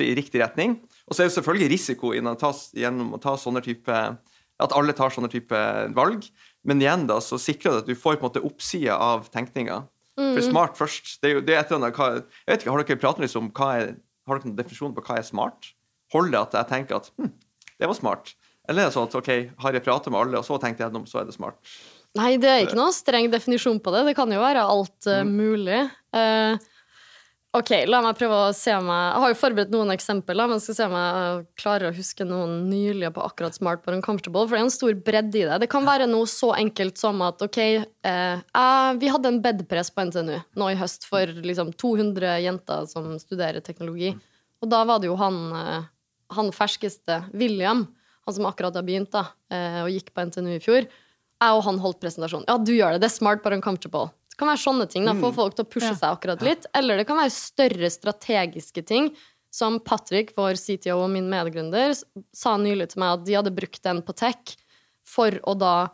i 0.00 0.14
riktig 0.16 0.40
retning. 0.40 0.78
Og 1.04 1.12
så 1.12 1.24
er 1.24 1.28
det 1.28 1.34
selvfølgelig 1.34 1.68
risiko 1.74 2.14
å 2.14 2.16
gjennom 2.16 3.10
å 3.12 3.20
ta 3.20 3.34
sånne 3.36 3.60
type 3.64 3.98
At 4.58 4.72
alle 4.74 4.94
tar 4.96 5.12
sånne 5.14 5.28
type 5.30 5.58
valg. 5.94 6.24
Men 6.66 6.80
igjen 6.80 7.04
da, 7.06 7.20
så 7.22 7.36
sikrer 7.38 7.76
det 7.76 7.82
at 7.84 7.90
du 7.90 7.98
får 7.98 8.16
på 8.16 8.24
en 8.24 8.30
måte 8.30 8.42
oppsida 8.42 8.96
av 8.96 9.28
tenkninga. 9.34 9.82
Mm. 10.18 10.32
For 10.32 10.46
smart 10.48 10.80
først 10.80 11.18
det 11.22 11.28
er 11.28 11.36
jo 11.36 11.44
det 11.44 11.54
er 11.54 11.60
et 11.60 11.68
eller 11.70 11.84
annet, 11.84 12.00
hva, 12.00 12.08
Jeg 12.16 12.50
vet 12.50 12.64
ikke, 12.64 12.72
Har 12.72 12.82
dere 12.82 13.02
pratet 13.04 13.24
liksom 13.26 13.44
om 13.44 13.52
hva 13.54 13.68
er, 13.76 13.92
har 14.26 14.40
dere 14.40 14.48
noen 14.48 14.58
definisjon 14.58 14.96
på 14.96 15.04
hva 15.04 15.20
er 15.20 15.28
smart? 15.28 15.70
Holder 16.14 16.32
det 16.32 16.40
at 16.40 16.56
jeg 16.58 16.70
tenker 16.72 16.98
at 16.98 17.12
hm, 17.20 17.30
det 17.78 17.90
var 17.92 17.98
smart? 18.00 18.32
Eller 18.68 18.84
er 18.84 18.90
det 18.90 18.96
sånn 18.96 19.08
at 19.08 19.16
ok, 19.16 19.30
har 19.64 19.76
jeg 19.76 19.84
pratet 19.84 20.12
med 20.12 20.20
alle, 20.20 20.40
og 20.40 20.46
så 20.46 20.58
tenkte 20.60 20.84
jeg 20.84 20.90
gjennom, 20.90 21.06
så 21.08 21.22
er 21.22 21.28
det 21.28 21.36
smart? 21.36 21.56
Nei, 22.16 22.32
det 22.40 22.48
er 22.48 22.64
ikke 22.64 22.78
noe 22.78 22.94
streng 22.94 23.28
definisjon 23.32 23.78
på 23.84 23.92
det. 23.94 24.08
Det 24.08 24.16
kan 24.18 24.32
jo 24.32 24.40
være 24.40 24.64
alt 24.64 25.08
eh, 25.10 25.24
mulig. 25.28 25.80
Uh, 26.16 26.56
ok, 27.56 27.72
la 27.88 28.00
meg 28.04 28.16
prøve 28.16 28.38
å 28.46 28.54
se 28.56 28.72
om 28.72 28.88
jeg 28.88 29.02
Jeg 29.10 29.22
har 29.22 29.32
jo 29.32 29.38
forberedt 29.42 29.74
noen 29.74 29.92
eksempler, 29.92 30.48
men 30.50 30.62
skal 30.64 30.78
se 30.78 30.86
om 30.88 30.96
jeg 30.96 31.42
klarer 31.60 31.90
å 31.90 31.96
huske 31.96 32.26
noen 32.28 32.56
nylige 32.70 33.12
på 33.14 33.24
akkurat 33.24 33.56
smart 33.56 33.84
but 33.84 33.96
uncomfortable, 33.96 34.46
for 34.46 34.56
det 34.56 34.62
er 34.62 34.66
en 34.66 34.74
stor 34.74 34.96
bredde 35.08 35.40
i 35.40 35.44
det. 35.48 35.60
Det 35.64 35.70
kan 35.72 35.88
være 35.88 36.08
noe 36.10 36.28
så 36.28 36.54
enkelt 36.56 37.00
som 37.00 37.20
at 37.24 37.44
ok, 37.44 37.60
uh, 38.08 38.90
vi 38.98 39.12
hadde 39.12 39.32
en 39.32 39.42
bedpress 39.44 39.92
på 39.92 40.08
NTNU 40.08 40.34
nå 40.58 40.72
i 40.72 40.80
høst 40.80 41.08
for 41.08 41.38
liksom 41.44 41.76
200 41.76 42.40
jenter 42.44 42.88
som 42.90 43.12
studerer 43.20 43.64
teknologi. 43.64 44.16
Og 44.64 44.72
da 44.72 44.82
var 44.88 44.98
det 44.98 45.06
jo 45.06 45.14
han, 45.20 45.36
eh, 45.54 45.84
han 46.34 46.48
ferskeste, 46.50 47.20
William, 47.30 47.84
han 48.28 48.36
som 48.36 48.46
akkurat 48.48 48.76
har 48.78 48.84
begynt 48.86 49.10
da, 49.14 49.24
eh, 49.50 49.80
og 49.86 49.90
gikk 49.94 50.12
på 50.14 50.24
NTNU 50.28 50.54
i 50.56 50.62
fjor. 50.62 50.86
Jeg 51.38 51.54
og 51.56 51.62
han 51.68 51.78
holdt 51.82 52.00
presentasjonen. 52.02 52.46
Ja, 52.50 52.56
du 52.58 52.72
gjør 52.74 52.96
det. 52.96 53.02
Det 53.04 53.10
er 53.10 53.14
smart 53.16 53.42
but 53.44 53.54
uncomfortable. 53.56 54.08
Det 54.32 54.38
kan 54.40 54.48
være 54.50 54.62
sånne 54.62 54.86
ting. 54.90 55.04
da, 55.06 55.14
Få 55.18 55.32
folk 55.34 55.54
til 55.58 55.64
å 55.64 55.68
pushe 55.70 55.90
Ja. 55.92 55.98
seg 55.98 56.14
akkurat 56.18 56.42
litt. 56.42 56.66
Eller 56.74 56.98
det 56.98 57.06
kan 57.06 57.16
være 57.18 57.30
større 57.34 57.90
strategiske 57.90 58.84
ting. 58.86 59.10
Som 59.50 59.78
Patrick, 59.80 60.34
vår 60.36 60.58
CTO 60.60 60.98
og 61.02 61.10
min 61.10 61.30
medgründer, 61.30 61.94
sa 62.36 62.56
nylig 62.60 62.90
til 62.92 63.00
meg 63.00 63.14
at 63.18 63.24
de 63.24 63.34
hadde 63.38 63.54
brukt 63.56 63.82
den 63.82 64.02
på 64.02 64.14
tech 64.14 64.56
for 65.02 65.30
å 65.48 65.54
da 65.58 65.88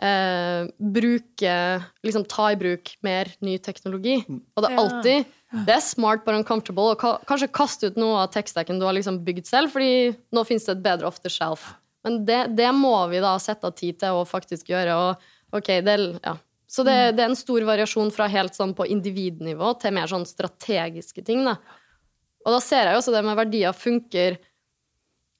eh, 0.00 0.66
bruke 0.78 1.56
Liksom 2.04 2.24
ta 2.28 2.50
i 2.52 2.56
bruk 2.60 2.94
mer 3.02 3.30
ny 3.44 3.58
teknologi. 3.58 4.20
Og 4.28 4.62
det 4.62 4.70
er 4.70 4.78
alltid 4.80 5.26
Det 5.54 5.76
er 5.76 5.82
smart 5.84 6.24
but 6.26 6.34
uncomfortable 6.34 6.94
Og 6.94 6.98
ka 6.98 7.12
kanskje 7.28 7.50
kaste 7.54 7.90
ut 7.90 7.98
noe 8.00 8.24
av 8.24 8.32
tekstdekken 8.34 8.80
du 8.80 8.86
har 8.88 8.96
liksom 8.96 9.20
bygd 9.26 9.46
selv, 9.46 9.70
fordi 9.74 10.14
nå 10.34 10.42
finnes 10.48 10.66
det 10.66 10.74
et 10.74 10.84
bedre 10.84 11.06
off 11.06 11.20
the 11.22 11.30
shelf. 11.30 11.68
Men 12.04 12.24
det, 12.28 12.40
det 12.58 12.72
må 12.76 12.96
vi 13.12 13.22
da 13.22 13.36
sette 13.40 13.70
av 13.70 13.76
tid 13.78 14.00
til 14.02 14.18
å 14.18 14.26
faktisk 14.28 14.72
gjøre. 14.72 14.96
Og, 14.98 15.30
ok, 15.56 15.70
det, 15.86 15.94
ja. 16.24 16.34
Så 16.68 16.84
det, 16.84 16.96
det 17.16 17.22
er 17.22 17.30
en 17.30 17.38
stor 17.38 17.64
variasjon 17.68 18.10
fra 18.12 18.26
helt 18.30 18.56
sånn 18.56 18.74
på 18.76 18.88
individnivå 18.90 19.76
til 19.80 19.94
mer 19.94 20.10
sånn 20.10 20.26
strategiske 20.28 21.22
ting. 21.24 21.44
Da. 21.46 21.56
Og 22.44 22.56
da 22.56 22.60
ser 22.60 22.88
jeg 22.88 22.96
jo 22.96 23.02
også 23.02 23.14
det 23.14 23.24
med 23.26 23.38
verdier 23.40 23.76
funker 23.76 24.40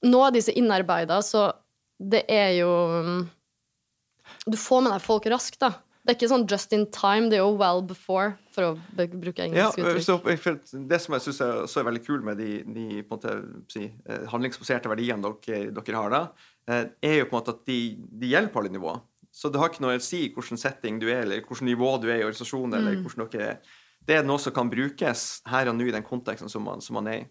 Nå 0.05 0.19
er 0.21 0.33
disse 0.35 0.53
innarbeida, 0.53 1.15
så 1.25 1.47
det 1.97 2.25
er 2.29 2.51
jo 2.59 2.69
mm, 3.01 3.21
Du 4.51 4.57
får 4.59 4.83
med 4.85 4.93
deg 4.93 5.01
folk 5.01 5.25
raskt, 5.31 5.57
da. 5.63 5.71
Det 6.05 6.13
er 6.13 6.17
ikke 6.19 6.29
sånn 6.29 6.43
just 6.45 6.73
in 6.77 6.83
time, 6.93 7.31
det 7.31 7.39
er 7.39 7.41
jo 7.41 7.55
well 7.57 7.79
before, 7.81 8.35
for 8.53 8.67
å 8.67 8.73
bruke 8.93 9.17
bruke 9.23 9.47
Ja, 9.49 9.71
engelsk 9.71 9.79
uttrykk. 9.81 10.03
så, 10.05 10.81
Det 10.91 10.99
som 11.01 11.15
jeg 11.17 11.23
syns 11.25 11.39
er, 11.41 11.63
er 11.65 11.87
veldig 11.87 12.01
kul 12.05 12.21
med 12.27 12.37
de, 12.37 12.59
de 12.75 13.01
måte, 13.09 13.33
si, 13.73 13.87
eh, 14.05 14.27
handlingsbaserte 14.29 14.91
verdiene 14.91 15.33
dere, 15.41 15.71
dere 15.73 15.97
har, 15.97 16.13
da, 16.13 16.21
eh, 16.69 16.83
er 17.01 17.17
jo 17.17 17.25
på 17.31 17.33
en 17.33 17.39
måte 17.39 17.55
at 17.55 17.65
de, 17.65 17.79
de 18.21 18.35
på 18.53 18.61
alle 18.61 18.73
nivåer. 18.75 19.01
Så 19.33 19.49
det 19.51 19.59
har 19.59 19.73
ikke 19.73 19.83
noe 19.83 19.97
å 19.97 20.03
si 20.03 20.21
hvilken 20.29 20.61
setting 20.61 21.01
du 21.01 21.09
er, 21.09 21.25
eller 21.25 21.41
hvilket 21.41 21.65
nivå 21.67 21.89
du 21.99 22.05
er 22.07 22.21
i 22.21 22.27
organisasjonen. 22.27 22.77
eller 22.77 23.01
hvordan 23.01 23.31
dere 23.33 23.49
er. 23.49 23.73
Det 24.05 24.15
er 24.19 24.23
noe 24.23 24.39
som 24.39 24.53
kan 24.53 24.69
brukes 24.69 25.41
her 25.49 25.67
og 25.67 25.75
nå 25.75 25.89
i 25.89 25.95
den 25.95 26.05
konteksten 26.05 26.51
som 26.53 26.63
man, 26.63 26.85
som 26.85 26.95
man 26.99 27.09
er 27.09 27.17
i. 27.23 27.25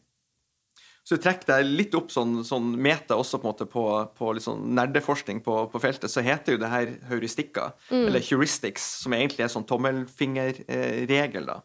Så 1.04 1.18
du 1.18 1.20
trekker 1.20 1.50
deg 1.50 1.68
litt 1.68 1.94
opp 1.98 2.08
sånn, 2.12 2.38
sånn 2.48 2.70
meta 2.80 3.18
også 3.20 3.36
på, 3.36 3.44
en 3.44 3.52
måte 3.52 3.66
på, 3.68 3.84
på 4.16 4.30
sånn 4.40 4.70
nerdeforskning 4.76 5.42
på, 5.44 5.58
på 5.68 5.80
feltet, 5.82 6.08
så 6.08 6.24
heter 6.24 6.56
jo 6.56 6.62
det 6.62 6.70
her 6.72 6.94
heuristikker, 7.10 7.74
eller 7.92 8.24
heuristics, 8.24 8.86
som 9.02 9.12
egentlig 9.12 9.44
er 9.44 9.52
sånn 9.52 9.66
tommelfingerregel. 9.68 11.50
da. 11.50 11.58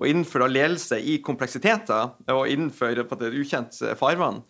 Og 0.00 0.08
innenfor 0.08 0.40
da 0.40 0.48
ledelse 0.48 0.96
i 0.96 1.18
kompleksiteter, 1.20 2.14
og 2.32 2.48
innenfor 2.48 3.02
på 3.04 3.18
et 3.18 3.36
ukjent 3.42 3.82
eh, 3.84 3.96
farvann, 4.00 4.40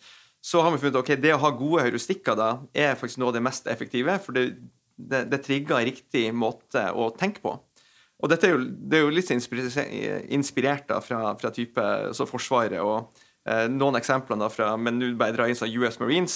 så 0.41 0.63
har 0.63 0.71
vi 0.71 0.79
funnet 0.79 1.01
ok, 1.01 1.11
det 1.19 1.33
å 1.35 1.41
ha 1.43 1.51
gode 1.53 1.83
heuristikker 1.89 2.37
da, 2.39 2.53
er 2.71 2.95
faktisk 2.95 3.19
noe 3.19 3.33
av 3.33 3.35
det 3.35 3.43
mest 3.45 3.67
effektive, 3.69 4.15
for 4.23 4.37
det, 4.37 4.45
det, 4.95 5.25
det 5.27 5.41
trigger 5.43 5.83
riktig 5.85 6.29
måte 6.31 6.87
å 6.95 7.09
tenke 7.19 7.43
på. 7.43 7.57
Og 8.21 8.31
dette 8.31 8.47
er 8.47 8.55
jo, 8.55 8.63
det 8.63 8.99
er 8.99 9.03
jo 9.03 9.11
litt 9.11 9.33
inspirert, 9.33 9.75
inspirert 10.31 10.87
da, 10.87 11.01
fra, 11.03 11.33
fra 11.41 11.51
type 11.51 11.85
så 12.15 12.27
Forsvaret 12.29 12.79
og 12.79 13.11
noen 13.73 13.97
eksempler 13.97 14.37
da 14.37 14.51
fra 14.53 14.75
Men 14.77 14.99
nå 15.01 15.15
bare 15.17 15.33
dra 15.33 15.47
inn 15.49 15.57
sånn 15.57 15.71
US 15.81 15.95
Marines. 15.97 16.35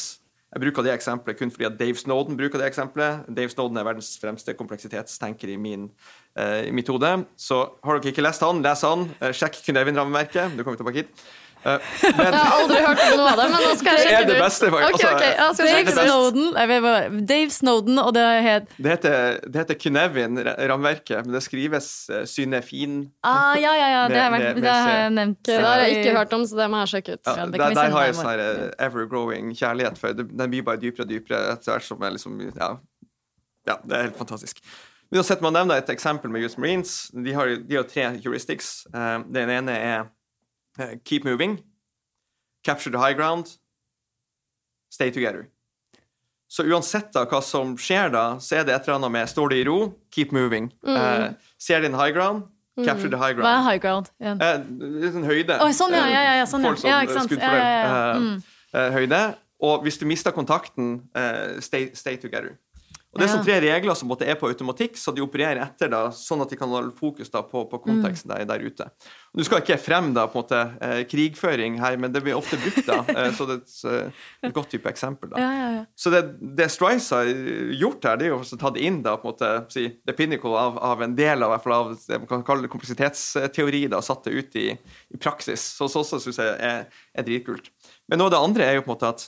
Jeg 0.56 0.62
bruker 0.64 0.86
det 0.86 0.94
eksempelet 0.96 1.36
kun 1.36 1.50
fordi 1.52 1.66
at 1.68 1.74
Dave 1.76 2.00
Snowden 2.00 2.38
bruker 2.40 2.62
det 2.62 2.70
eksempelet. 2.70 3.26
Dave 3.36 3.52
Snowden 3.52 3.76
er 3.76 3.84
verdens 3.84 4.14
fremste 4.22 4.54
kompleksitetstenker 4.56 5.52
i 5.52 5.58
min 5.60 5.90
uh, 6.40 6.62
i 6.64 6.72
mitt 6.72 6.88
hode. 6.88 7.10
Så 7.36 7.58
har 7.84 8.00
dere 8.00 8.14
ikke 8.14 8.24
lest 8.24 8.46
han, 8.46 8.62
les 8.64 8.84
han. 8.88 9.04
Uh, 9.20 9.34
sjekk 9.36 9.60
Kunevin-rammeverket. 9.66 10.56
Du 10.56 10.64
kommer 10.64 10.80
tilbake 10.80 11.04
hit. 11.04 11.26
Eh, 11.66 11.80
men 12.04 12.20
Jeg 12.26 12.42
har 12.46 12.52
aldri 12.60 12.80
hørt 12.86 13.00
om 13.02 13.14
noe 13.18 13.30
av 13.32 13.40
det, 13.42 13.46
men 13.50 13.64
nå 13.66 13.72
skal 13.80 13.96
jeg 13.96 13.98
Det 13.98 14.06
sjekke 14.06 14.20
det 14.20 14.28
det 14.30 14.36
ut. 14.36 14.44
beste, 14.46 14.68
okay. 14.70 14.86
ok, 14.94 15.24
ja, 15.26 15.48
Dave. 15.58 15.94
Snowden, 15.96 16.46
vet 16.70 17.28
Dave 17.32 17.50
Snowden, 17.56 17.98
og 18.04 18.12
det 18.14 18.26
het 18.46 18.68
det 18.78 18.92
heter, 18.94 19.40
det 19.50 19.62
heter 19.64 19.80
Knevin-rammeverket, 19.86 21.26
men 21.26 21.34
det 21.34 21.42
skrives 21.46 21.88
eh, 22.14 22.26
synefin. 22.30 23.00
ah, 23.26 23.56
Ja, 23.58 23.74
ja, 23.76 23.88
ja, 23.96 24.08
det 24.08 24.22
har, 24.22 24.32
vært, 24.32 24.46
med- 24.56 24.64
det 24.64 24.72
har 24.76 24.90
jeg 25.00 25.12
nevnt. 25.18 25.42
Det 25.50 25.60
har 25.66 25.84
jeg 25.86 25.98
ikke 26.06 26.18
hørt 26.20 26.34
om, 26.38 26.46
så 26.46 26.56
det 26.62 26.70
må 26.70 26.84
jeg 26.84 26.94
sjekke 26.94 27.14
ut. 27.18 27.22
Ja, 27.26 27.36
Ja, 27.36 27.46
det 27.46 27.60
der, 27.60 27.74
der 27.82 27.90
har 27.98 28.06
jeg 28.06 28.16
sånn 28.16 28.40
eh, 28.40 28.86
ever-growing 28.86 29.54
kjærlighet 29.58 29.98
for. 29.98 30.14
Den 30.14 30.50
blir 30.54 30.64
bare 30.64 30.78
dypere 30.82 31.06
og 31.08 31.10
dypere 31.10 31.42
etter 31.56 31.74
hvert 31.76 31.84
som 31.90 32.02
jeg 32.06 32.18
liksom 32.20 32.42
Ja, 32.56 32.76
ja 33.68 33.78
det 33.84 33.98
er 33.98 34.04
helt 34.10 34.18
fantastisk. 34.22 34.62
Uansett, 35.14 35.42
man 35.42 35.54
nevner 35.54 35.78
et 35.82 35.90
eksempel 35.94 36.30
med 36.34 36.44
US 36.46 36.58
Marines. 36.58 37.10
De 37.14 37.34
har, 37.34 37.56
de 37.62 37.76
har 37.78 37.84
tre 37.90 38.08
heuristics. 38.24 38.86
Den 38.94 39.50
ene 39.54 39.72
er 39.78 40.06
keep 41.04 41.24
moving, 41.26 41.60
capture 42.64 42.92
the 42.92 43.00
high 43.00 43.14
ground, 43.14 43.58
stay 44.90 45.12
together. 45.12 45.48
Så 46.48 46.64
uansett 46.64 47.12
da 47.14 47.26
hva 47.26 47.42
som 47.44 47.74
skjer 47.78 48.12
da, 48.14 48.26
så 48.40 48.60
er 48.60 48.68
det 48.68 48.76
et 48.76 48.86
eller 48.88 49.00
annet 49.00 49.14
med 49.16 49.30
står 49.30 49.52
det 49.52 49.62
i 49.64 49.64
ro, 49.68 49.80
keep 50.14 50.32
moving. 50.36 50.70
Eh, 50.88 51.32
ser 51.58 51.82
din 51.82 51.98
high 51.98 52.14
ground, 52.16 52.46
capture 52.86 53.10
the 53.10 53.20
high 53.20 53.34
ground. 53.34 53.48
Hva 53.48 53.56
er 53.58 53.66
high 53.70 53.82
ground? 53.82 54.12
igjen? 54.22 54.44
Eh, 54.44 55.10
sånn 55.16 55.26
høyde. 55.28 55.58
Oh, 55.64 55.72
sånn, 55.76 55.96
ja, 55.98 56.06
ja, 56.12 56.22
ja, 56.22 56.36
ja, 56.42 56.46
sånn, 56.50 56.68
ja. 56.68 56.76
Som 56.76 56.90
Ja, 56.92 57.02
ikke 57.04 57.18
sant. 57.18 57.34
Ja, 57.40 57.56
ja, 57.56 57.74
ja. 57.82 58.14
Mm. 58.22 58.38
eh, 58.76 58.92
høyde. 59.00 59.24
Og 59.66 59.84
hvis 59.88 59.98
du 59.98 60.06
mister 60.06 60.36
kontakten, 60.36 61.10
eh, 61.16 61.60
stay, 61.66 61.90
stay 61.96 62.18
together. 62.22 62.60
Og 63.16 63.22
Det 63.22 63.30
er 63.30 63.32
sånn 63.32 63.46
tre 63.48 63.56
regler 63.64 63.96
som 63.96 64.10
er 64.12 64.36
på 64.36 64.50
automatikk, 64.52 64.98
så 65.00 65.14
de 65.16 65.24
opererer 65.24 65.62
etter, 65.64 65.88
da, 65.88 66.10
sånn 66.12 66.42
at 66.44 66.52
de 66.52 66.58
kan 66.60 66.68
holde 66.68 66.92
fokus 66.98 67.32
da, 67.32 67.46
på, 67.48 67.62
på 67.72 67.80
konteksten 67.86 68.34
der, 68.34 68.44
der 68.50 68.66
ute. 68.66 68.90
Og 69.32 69.40
Du 69.40 69.46
skal 69.48 69.62
ikke 69.62 69.78
frem 69.80 70.10
da, 70.18 70.26
på 70.28 70.42
en 70.42 70.44
måte, 70.44 70.60
eh, 70.84 71.04
krigføring 71.08 71.78
her, 71.80 71.96
men 72.02 72.12
det 72.12 72.20
blir 72.26 72.36
ofte 72.36 72.60
brukt. 72.60 72.82
da, 72.90 72.98
eh, 73.16 73.30
så 73.38 73.48
det 73.48 73.56
er 73.56 73.62
et, 73.62 73.78
eh, 73.88 74.26
et 74.50 74.56
godt 74.58 74.74
type 74.76 74.92
eksempel. 74.92 75.32
da. 75.32 75.40
Ja, 75.40 75.54
ja, 75.56 75.70
ja. 75.78 75.86
Så 75.96 76.12
det, 76.12 76.22
det 76.60 76.68
Strice 76.74 77.22
har 77.22 77.32
gjort 77.80 78.10
her, 78.10 78.20
det 78.20 78.28
er 78.28 78.34
jo 78.34 78.42
å 78.44 78.60
ta 78.66 78.74
det 78.76 78.84
inn 78.84 79.00
da, 79.06 79.16
på 79.22 79.32
en 79.32 79.38
måte, 79.38 79.54
si, 79.72 79.86
the 80.04 80.18
pinnacle 80.18 80.60
av, 80.60 80.76
av 80.92 81.08
en 81.08 81.16
del 81.16 81.48
av, 81.48 81.56
fall 81.64 81.78
av 81.78 81.96
det 81.96 82.20
man 82.20 82.28
kan 82.34 82.44
kalle 82.52 82.68
det 82.68 82.74
kompleksitetsteori, 82.76 83.86
da, 83.96 84.04
satt 84.04 84.28
det 84.28 84.36
ut 84.36 84.60
i, 84.60 84.68
i 84.76 85.24
praksis. 85.24 85.64
Så 85.80 85.88
så 85.88 86.04
også 86.04 86.20
syns 86.20 86.44
jeg 86.44 86.60
er, 86.60 86.86
er 87.16 87.32
dritkult. 87.32 87.72
Men 88.12 88.20
noe 88.20 88.28
av 88.28 88.36
det 88.36 88.44
andre 88.52 88.68
er 88.68 88.80
jo 88.82 88.84
på 88.84 88.92
en 88.92 88.98
måte 88.98 89.16
at 89.16 89.28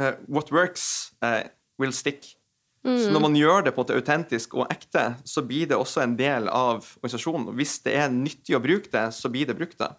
uh, 0.00 0.14
what 0.32 0.48
works 0.54 1.12
eh, 1.20 1.44
will 1.80 1.92
stick. 1.96 2.36
Så 2.80 3.10
når 3.12 3.20
man 3.20 3.34
gjør 3.36 3.66
det 3.66 3.74
på 3.76 3.82
måte 3.82 3.92
autentisk 3.92 4.54
og 4.56 4.70
ekte, 4.72 5.02
så 5.28 5.42
blir 5.44 5.66
det 5.68 5.76
også 5.76 6.00
en 6.00 6.14
del 6.16 6.46
av 6.48 6.78
organisasjonen. 7.02 7.50
Og 7.50 7.58
hvis 7.58 7.74
det 7.84 7.92
er 8.00 8.06
nyttig 8.08 8.54
å 8.56 8.60
bruke 8.64 8.88
det, 8.88 9.02
så 9.12 9.28
blir 9.28 9.50
det 9.50 9.56
brukt. 9.58 9.76
det. 9.76 9.90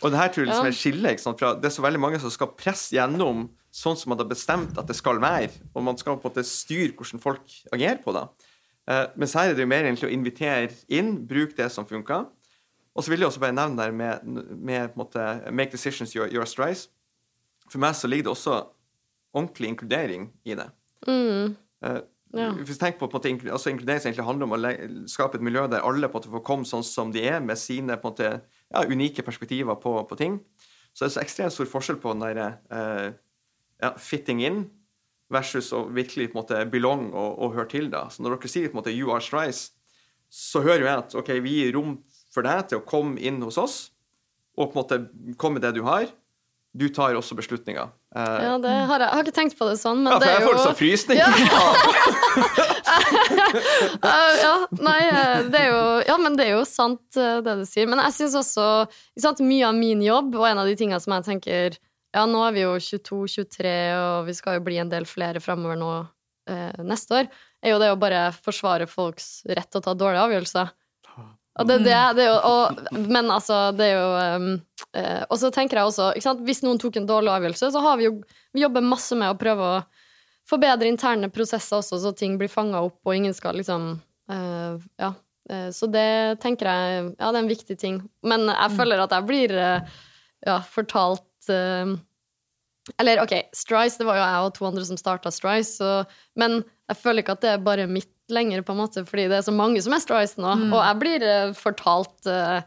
Og 0.00 0.06
det 0.14 0.16
her 0.16 0.30
tror 0.32 0.46
jeg 0.46 0.48
liksom 0.48 0.64
Ja. 0.64 0.70
er 0.72 0.78
skillet. 0.78 1.10
ikke 1.12 1.20
sant? 1.26 1.38
Fra, 1.38 1.50
det 1.54 1.68
er 1.68 1.74
så 1.76 1.84
veldig 1.84 2.00
mange 2.00 2.20
som 2.22 2.32
skal 2.32 2.48
presse 2.56 2.96
gjennom 2.96 3.50
sånn 3.70 3.98
som 4.00 4.08
man 4.08 4.22
har 4.22 4.30
bestemt 4.30 4.78
at 4.80 4.86
det 4.88 4.96
skal 4.96 5.20
være. 5.20 5.50
Og 5.76 5.84
man 5.84 5.98
skal 5.98 6.16
på 6.16 6.24
en 6.24 6.32
måte 6.32 6.46
styre 6.48 6.96
hvordan 6.96 7.20
folk 7.20 7.44
agerer 7.76 8.00
på 8.02 8.14
det. 8.16 8.24
Eh, 8.88 9.06
mens 9.20 9.34
her 9.34 9.50
er 9.50 9.54
det 9.54 9.66
jo 9.66 9.66
mer 9.74 9.84
egentlig 9.84 10.08
å 10.08 10.16
invitere 10.16 10.72
inn, 10.88 11.26
bruke 11.28 11.56
det 11.56 11.70
som 11.70 11.84
funker. 11.84 12.24
Og 12.96 13.04
så 13.04 13.10
vil 13.10 13.20
jeg 13.20 13.28
også 13.28 13.40
bare 13.44 13.52
nevne 13.52 13.76
der 13.76 13.92
med, 13.92 14.24
med 14.24 14.94
på 14.94 14.96
en 14.96 15.04
måte, 15.04 15.52
make 15.52 15.70
decisions 15.70 16.16
your, 16.16 16.26
your 16.32 16.46
strides. 16.46 16.88
For 17.68 17.76
meg 17.78 17.92
så 17.94 18.08
ligger 18.08 18.30
det 18.30 18.32
også 18.32 18.66
ordentlig 19.36 19.68
inkludering 19.76 20.30
i 20.48 20.54
det. 20.56 20.70
Mm. 21.06 21.56
Eh, 21.84 22.00
Ja. 22.36 22.50
Tenker 22.52 22.98
på, 22.98 23.06
på 23.08 23.16
måte, 23.16 23.30
altså 23.48 23.70
Inkludering 23.70 24.02
egentlig 24.02 24.24
handler 24.26 24.44
om 24.44 24.52
å 24.52 24.58
skape 25.08 25.38
et 25.38 25.44
miljø 25.44 25.62
der 25.72 25.80
alle 25.80 26.10
på 26.12 26.18
en 26.18 26.20
måte 26.20 26.32
får 26.34 26.42
komme 26.44 26.68
sånn 26.68 26.84
som 26.84 27.12
de 27.12 27.22
er, 27.24 27.38
med 27.40 27.56
sine 27.56 27.96
på 27.96 28.10
en 28.10 28.12
måte, 28.12 28.32
ja, 28.68 28.82
unike 28.84 29.24
perspektiver 29.24 29.78
på, 29.80 29.94
på 30.04 30.18
ting. 30.20 30.36
Så 30.92 31.06
det 31.06 31.08
er 31.08 31.14
så 31.14 31.22
ekstremt 31.22 31.54
stor 31.54 31.70
forskjell 31.70 32.00
på 32.02 32.12
den 32.12 32.26
derre 32.26 32.48
eh, 32.68 33.16
ja, 33.80 33.94
fitting 33.96 34.42
in 34.44 34.66
versus 35.32 35.72
å 35.72 35.86
virkelig 35.88 36.30
på 36.32 36.36
en 36.36 36.42
måte 36.42 36.60
belong 36.68 37.08
og, 37.14 37.38
og 37.38 37.56
høre 37.56 37.70
til. 37.72 37.88
da. 37.92 38.06
Så 38.12 38.24
når 38.24 38.36
dere 38.36 38.52
sier 38.52 38.68
på 38.68 38.76
en 38.76 38.82
måte 38.82 38.92
'you 38.92 39.12
are 39.14 39.24
strice', 39.24 39.72
så 40.28 40.60
hører 40.60 40.82
jo 40.82 40.88
jeg 40.90 40.98
at 40.98 41.14
ok, 41.16 41.28
vi 41.40 41.54
gir 41.62 41.72
rom 41.76 41.98
for 42.34 42.44
deg 42.44 42.68
til 42.68 42.82
å 42.82 42.84
komme 42.84 43.16
inn 43.20 43.40
hos 43.40 43.56
oss 43.56 43.76
og 44.58 44.72
på 44.72 44.76
en 44.76 44.82
måte 44.82 45.36
komme 45.40 45.56
med 45.56 45.64
det 45.64 45.78
du 45.78 45.84
har. 45.86 46.10
Du 46.76 46.88
tar 46.92 47.16
også 47.16 47.34
beslutninger. 47.38 47.88
Uh, 48.14 48.38
Ja, 48.44 48.58
det 48.60 48.70
har 48.70 49.00
jeg, 49.00 49.08
jeg 49.08 49.16
har 49.16 49.24
ikke 49.24 49.36
tenkt 49.38 49.56
på 49.58 49.68
det 49.68 49.78
sånn, 49.80 50.02
men 50.04 50.12
ja, 50.12 50.18
for 50.18 50.24
det 50.24 50.28
er 50.28 50.34
jeg 50.36 50.46
får 50.46 50.54
får 50.54 50.66
sånn 50.66 50.78
frysning. 50.78 51.18
Eh, 54.04 54.34
ja, 54.44 54.54
nei, 54.84 55.00
eh, 55.08 55.48
det 55.48 55.62
er 55.62 55.68
jo, 55.72 55.82
ja, 56.08 56.16
men 56.20 56.36
det 56.38 56.46
er 56.48 56.54
jo 56.58 56.64
sant, 56.68 57.04
eh, 57.16 57.40
det 57.44 57.54
du 57.60 57.64
sier. 57.68 57.88
Men 57.90 58.02
jeg 58.04 58.16
syns 58.18 58.36
også 58.42 58.66
sant, 59.20 59.42
mye 59.44 59.66
av 59.68 59.76
min 59.78 60.02
jobb, 60.04 60.36
og 60.38 60.46
en 60.50 60.62
av 60.62 60.68
de 60.68 60.76
tingene 60.78 61.00
som 61.02 61.16
jeg 61.16 61.28
tenker 61.32 61.78
Ja, 62.16 62.22
nå 62.24 62.40
er 62.46 62.54
vi 62.56 62.62
jo 62.64 62.72
22-23, 62.80 63.72
og 63.98 64.28
vi 64.28 64.34
skal 64.36 64.56
jo 64.58 64.64
bli 64.64 64.78
en 64.80 64.92
del 64.92 65.04
flere 65.08 65.42
framover 65.44 65.76
nå 65.76 65.90
eh, 66.48 66.78
neste 66.84 67.18
år, 67.22 67.28
er 67.64 67.74
jo 67.74 67.80
det 67.82 67.90
å 67.92 67.98
bare 68.00 68.28
forsvare 68.32 68.86
folks 68.88 69.42
rett 69.48 69.68
til 69.68 69.82
å 69.82 69.84
ta 69.84 69.92
dårlige 69.98 70.24
avgjørelser. 70.28 70.72
Og 71.58 71.66
det, 71.66 71.78
det, 71.82 71.94
det 72.14 72.24
er 72.24 72.28
jo, 72.30 72.38
og, 72.46 72.98
men 73.10 73.30
altså, 73.34 73.58
det 73.74 73.88
er 73.90 73.96
jo 73.96 74.08
um, 74.38 74.50
uh, 74.94 75.22
Og 75.26 75.38
så 75.40 75.50
tenker 75.54 75.80
jeg 75.80 75.90
også, 75.90 76.10
sant, 76.22 76.42
hvis 76.46 76.62
noen 76.62 76.78
tok 76.80 77.00
en 77.00 77.08
dårlig 77.08 77.32
avgjørelse, 77.34 77.70
så 77.74 77.82
har 77.82 77.98
vi 77.98 78.06
jo 78.06 78.18
Vi 78.54 78.62
jobber 78.62 78.84
masse 78.86 79.18
med 79.18 79.32
å 79.32 79.38
prøve 79.38 79.70
å 79.76 79.78
forbedre 80.48 80.88
interne 80.88 81.28
prosesser 81.28 81.76
også, 81.76 81.98
så 82.00 82.14
ting 82.16 82.38
blir 82.40 82.48
fanga 82.48 82.80
opp, 82.86 82.96
og 83.04 83.16
ingen 83.16 83.34
skal 83.36 83.58
liksom 83.58 83.90
uh, 84.32 84.84
Ja. 85.00 85.14
Uh, 85.50 85.68
så 85.74 85.88
det 85.90 86.38
tenker 86.44 86.70
jeg 86.70 87.08
Ja, 87.16 87.32
det 87.32 87.34
er 87.34 87.42
en 87.42 87.50
viktig 87.50 87.78
ting. 87.80 88.02
Men 88.22 88.46
jeg 88.52 88.76
føler 88.78 89.02
at 89.02 89.16
jeg 89.16 89.28
blir 89.28 89.56
ja, 89.58 90.60
fortalt 90.62 91.48
Eller 91.50 93.22
OK, 93.24 93.34
Strice, 93.56 93.98
det 93.98 94.06
var 94.06 94.20
jo 94.20 94.24
jeg 94.24 94.46
og 94.46 94.54
to 94.54 94.68
andre 94.68 94.86
som 94.86 95.00
starta 95.00 95.32
Strice, 95.34 95.74
så, 95.80 95.90
men 96.38 96.60
jeg 96.88 97.00
føler 97.02 97.24
ikke 97.24 97.34
at 97.36 97.44
det 97.44 97.50
er 97.56 97.66
bare 97.66 97.88
mitt 97.90 98.12
lenger, 98.32 98.64
på 98.66 98.74
en 98.74 98.82
måte, 98.82 99.04
fordi 99.08 99.28
det 99.30 99.38
er 99.40 99.46
så 99.46 99.54
mange 99.54 99.80
som 99.84 99.94
er 99.96 100.02
Strice 100.02 100.40
nå, 100.40 100.50
og 100.68 100.82
jeg 100.82 100.98
blir 101.00 101.24
eh, 101.24 101.54
fortalt 101.56 102.28
uh, 102.28 102.60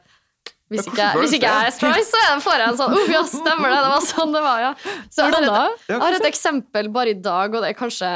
hvis 0.72 0.88
ikke, 0.88 1.08
hvis 1.20 1.36
ikke 1.36 1.50
jeg 1.50 1.68
er 1.68 1.76
Strice, 1.76 2.10
så 2.16 2.38
får 2.46 2.62
jeg 2.62 2.72
en 2.72 2.80
sånn 2.80 2.96
oh, 2.96 3.12
ja, 3.12 3.22
stemmer 3.28 3.74
det, 3.74 3.80
det 3.84 3.92
var 3.92 4.06
sånn 4.08 4.36
det 4.36 4.44
var, 4.46 4.62
ja. 4.64 4.74
Så 5.12 5.26
jeg 5.26 5.36
har 5.36 5.48
et, 5.48 5.88
jeg 5.92 6.02
har 6.06 6.18
et 6.18 6.28
eksempel 6.30 6.92
bare 6.96 7.14
i 7.14 7.20
dag, 7.20 7.52
og 7.52 7.66
det 7.66 7.74
er 7.74 7.80
kanskje 7.80 8.12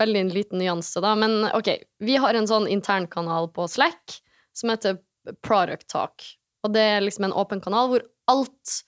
veldig 0.00 0.22
en 0.22 0.32
liten 0.32 0.60
nyanse, 0.60 1.00
da, 1.04 1.12
men 1.18 1.48
OK, 1.52 1.74
vi 2.04 2.16
har 2.20 2.36
en 2.36 2.48
sånn 2.48 2.68
internkanal 2.72 3.50
på 3.52 3.68
Slack 3.68 4.18
som 4.56 4.72
heter 4.72 4.98
Product 5.44 5.86
Talk, 5.92 6.24
og 6.64 6.72
det 6.74 6.86
er 6.96 7.04
liksom 7.04 7.28
en 7.28 7.36
åpen 7.36 7.60
kanal 7.64 7.92
hvor 7.92 8.06
alt 8.32 8.80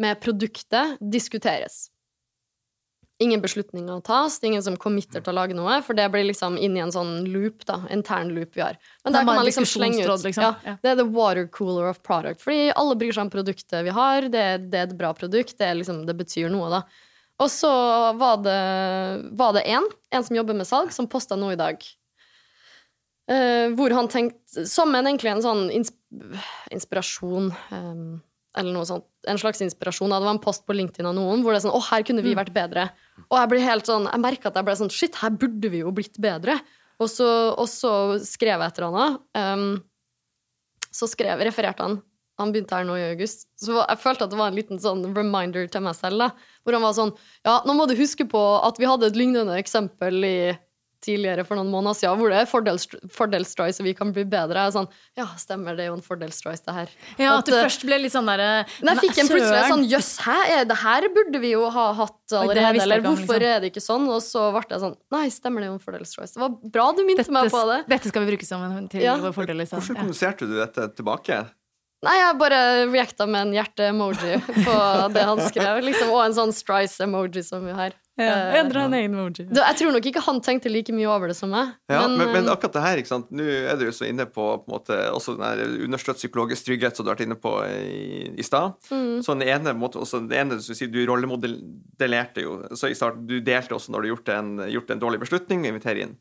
med 0.00 0.20
produktet 0.20 0.98
diskuteres. 1.00 1.88
Ingen 3.22 3.42
beslutninger 3.44 4.00
tas, 4.02 4.40
det 4.40 4.48
er 4.48 4.50
ingen 4.54 4.64
som 4.66 4.76
committer 4.80 5.22
til 5.22 5.30
å 5.30 5.36
lage 5.36 5.54
noe, 5.54 5.76
for 5.86 5.94
det 5.94 6.08
blir 6.10 6.26
liksom 6.26 6.56
inn 6.58 6.74
i 6.74 6.82
en 6.82 6.90
sånn 6.90 7.28
loop, 7.30 7.62
da, 7.68 7.76
intern 7.94 8.32
loop 8.34 8.58
vi 8.58 8.64
har. 8.64 8.78
Men 9.04 9.12
er 9.12 9.20
der 9.20 9.28
kan 9.28 9.38
man 9.38 9.46
liksom 9.46 9.68
slenge 9.70 10.02
ut 10.02 10.24
liksom. 10.26 10.56
ja. 10.66 10.74
Det 10.82 10.90
er 10.90 10.98
the 10.98 11.06
water 11.06 11.46
cooler 11.46 11.86
of 11.92 12.02
product, 12.02 12.42
fordi 12.42 12.72
alle 12.74 12.96
bryr 12.98 13.14
seg 13.14 13.28
om 13.28 13.30
produktet 13.30 13.86
vi 13.86 13.94
har, 13.94 14.26
det, 14.26 14.44
det 14.72 14.80
er 14.80 14.88
et 14.88 14.96
bra 14.98 15.12
produkt, 15.14 15.54
det, 15.62 15.70
liksom, 15.78 16.02
det 16.08 16.16
betyr 16.18 16.50
noe, 16.50 16.72
da. 16.74 16.82
Og 17.42 17.50
så 17.50 17.70
var 18.18 18.42
det, 18.42 18.58
var 19.38 19.54
det 19.56 19.64
en, 19.70 19.86
en 20.14 20.26
som 20.26 20.36
jobber 20.36 20.58
med 20.58 20.66
salg, 20.66 20.90
som 20.94 21.10
posta 21.10 21.38
noe 21.38 21.54
i 21.54 21.60
dag. 21.60 21.86
Uh, 23.30 23.72
hvor 23.72 23.88
han 23.96 24.04
tenkte 24.12 24.66
Som 24.68 24.90
en, 24.92 25.06
egentlig 25.08 25.30
en 25.32 25.40
sånn 25.40 25.62
insp 25.72 25.94
inspirasjon 26.74 27.46
eh, 27.72 28.00
Eller 28.54 28.74
noe 28.74 28.86
sånt. 28.86 29.06
En 29.26 29.40
slags 29.40 29.62
inspirasjon. 29.64 30.12
Det 30.12 30.22
var 30.22 30.34
en 30.34 30.42
post 30.42 30.62
på 30.66 30.76
LinkedIn 30.76 31.08
av 31.08 31.16
noen 31.16 31.42
hvor 31.42 31.54
det 31.54 31.58
er 31.58 31.66
sånn 31.66 31.74
Å, 31.74 31.82
her 31.90 32.04
kunne 32.06 32.22
vi 32.22 32.36
vært 32.38 32.54
bedre. 32.54 32.86
Og 33.26 33.36
jeg 33.40 33.50
ble 33.50 33.60
helt 33.64 33.88
sånn 33.88 34.06
Jeg 34.10 34.22
merka 34.22 34.50
at 34.50 34.58
jeg 34.60 34.66
ble 34.68 34.76
sånn 34.78 34.92
Shit, 34.94 35.18
her 35.22 35.34
burde 35.34 35.70
vi 35.72 35.82
jo 35.82 35.92
blitt 35.94 36.20
bedre. 36.22 36.58
Og 37.02 37.10
så, 37.10 37.28
og 37.58 37.66
så 37.70 37.92
skrev 38.22 38.60
jeg 38.62 38.70
et 38.70 38.78
eller 38.78 38.90
annet. 38.90 39.22
Um, 39.34 40.84
så 40.94 41.08
skrev, 41.10 41.42
refererte 41.42 41.82
han 41.82 41.96
Han 42.38 42.52
begynte 42.54 42.78
her 42.78 42.86
nå 42.86 42.98
i 42.98 43.08
august. 43.08 43.48
Så 43.58 43.80
jeg 43.80 44.02
følte 44.02 44.28
at 44.28 44.34
det 44.34 44.38
var 44.38 44.52
en 44.52 44.58
liten 44.58 44.80
sånn 44.82 45.02
reminder 45.16 45.66
til 45.70 45.84
meg 45.86 45.98
selv. 45.98 46.22
da, 46.22 46.30
Hvor 46.62 46.78
han 46.78 46.86
var 46.86 46.94
sånn 46.98 47.14
Ja, 47.46 47.58
nå 47.66 47.74
må 47.74 47.88
du 47.90 47.96
huske 47.98 48.28
på 48.30 48.44
at 48.62 48.78
vi 48.78 48.90
hadde 48.90 49.10
et 49.10 49.18
lignende 49.18 49.58
eksempel 49.58 50.20
i 50.28 50.38
tidligere 51.04 51.44
for 51.46 51.60
noen 51.60 51.68
måneder 51.72 51.98
siden, 51.98 52.18
hvor 52.20 52.32
det 52.32 52.38
er 52.42 52.48
fordels- 52.50 52.88
fordelsstrice, 53.12 53.82
og 53.82 53.88
vi 53.88 53.92
kan 53.98 54.10
bli 54.16 54.24
bedre. 54.24 54.56
Jeg 54.64 54.72
er 54.72 54.76
sånn, 54.78 54.88
ja, 55.20 55.26
stemmer, 55.40 55.76
det 55.76 55.84
er 55.84 55.90
jo 55.92 55.98
en 55.98 56.04
fordelsstrice, 56.06 56.64
det 56.64 56.74
her. 56.78 56.94
Ja, 57.20 57.34
At, 57.36 57.44
at 57.44 57.50
du 57.50 57.54
eh, 57.58 57.62
først 57.66 57.84
ble 57.88 57.98
litt 58.02 58.14
sånn 58.14 58.28
derre 58.30 58.48
Nei, 58.82 58.94
jeg 58.94 59.02
fikk 59.04 59.20
en 59.24 59.30
plutselig 59.34 59.64
sånn 59.70 59.84
Jøss, 59.92 60.10
hæ, 60.24 60.36
er 60.58 60.68
det 60.70 60.78
her 60.82 61.08
burde 61.14 61.40
vi 61.44 61.50
jo 61.54 61.66
ha 61.74 61.86
hatt 62.00 62.34
allerede? 62.40 62.80
Eller 62.82 63.02
ikke 63.02 63.10
hvorfor 63.12 63.36
liksom. 63.38 63.50
er 63.52 63.60
det 63.64 63.70
ikke 63.72 63.84
sånn? 63.84 64.08
Og 64.10 64.22
så 64.24 64.46
ble 64.54 64.64
jeg 64.70 64.82
sånn 64.86 64.96
Nei, 65.14 65.24
stemmer 65.34 65.60
det 65.62 65.68
er 65.68 65.72
jo 65.74 65.76
en 65.78 65.84
fordelsstrice. 65.84 66.34
Det 66.34 66.42
var 66.42 66.56
bra 66.78 66.86
du 66.96 67.04
minte 67.06 67.26
meg 67.34 67.50
på 67.52 67.60
det. 67.68 67.76
dette, 67.84 67.92
dette 67.94 68.12
skal 68.14 68.24
vi 68.24 68.32
bruke 68.34 68.48
som 68.48 68.64
en, 68.66 68.88
til 68.88 69.04
Ja. 69.04 69.16
vår 69.20 69.36
fordel. 69.36 69.60
Liksom. 69.62 69.78
Hvordan 69.84 70.00
kommuniserte 70.02 70.48
du 70.48 70.56
dette 70.58 70.88
tilbake? 70.96 71.42
Nei, 72.04 72.14
jeg 72.20 72.38
bare 72.40 72.60
reacta 72.92 73.26
med 73.30 73.48
en 73.48 73.58
hjerte-emoji 73.58 74.38
på 74.66 74.78
det 75.14 75.26
han 75.30 75.44
skrev. 75.48 75.82
Liksom, 75.88 76.14
og 76.14 76.24
en 76.24 76.38
sånn 76.38 76.54
strice-emoji 76.54 77.44
som 77.46 77.66
vi 77.66 77.76
har. 77.76 77.92
Ja, 77.92 78.02
Eh, 78.14 78.60
Endra 78.60 78.84
en 78.86 78.94
egen 78.94 79.14
emoji. 79.16 79.42
Jeg 79.50 79.76
tror 79.80 79.90
nok 79.90 80.04
ikke 80.06 80.22
han 80.22 80.36
tenkte 80.44 80.70
like 80.70 80.92
mye 80.94 81.08
over 81.10 81.32
det 81.32 81.34
som 81.34 81.50
meg. 81.50 81.72
Ja, 81.90 82.04
men, 82.06 82.14
men, 82.20 82.30
men, 82.36 82.50
akkurat 82.52 82.76
det 82.76 82.84
her, 82.84 83.00
ikke 83.02 83.10
sant? 83.10 83.32
nå 83.34 83.42
er 83.42 83.74
du 83.80 83.88
jo 83.88 83.94
så 83.96 84.06
inne 84.06 84.26
på, 84.30 84.44
på 84.62 84.70
en 84.70 84.74
måte, 84.76 84.98
også 85.10 85.34
den 85.40 85.80
understøtt 85.88 86.20
psykologisk 86.20 86.68
trygghet 86.68 86.94
som 86.94 87.02
du 87.02 87.10
har 87.10 87.18
vært 87.18 87.26
inne 87.26 87.38
på 87.40 87.56
i, 87.66 88.28
i 88.38 88.46
stad. 88.46 88.78
mm. 88.86 89.18
Så 89.26 89.34
den 89.34 89.48
ene, 89.48 89.74
måte, 89.74 89.98
også 89.98 90.22
den 90.28 90.36
ene 90.44 90.60
som 90.62 90.78
du 90.94 91.00
rollemodellerte 91.10 92.46
jo. 92.46 92.60
Så 92.78 92.92
i 92.92 92.98
starten, 92.98 93.26
du 93.26 93.40
delte 93.42 93.74
også 93.74 93.94
når 93.94 94.06
du 94.06 94.12
gjorde 94.12 94.14
gjort 94.14 94.34
en, 94.38 94.66
gjort 94.70 94.90
en 94.94 95.02
dårlig 95.02 95.22
beslutning, 95.24 95.64
og 95.64 95.72
inviterer 95.74 96.04
inn. 96.06 96.18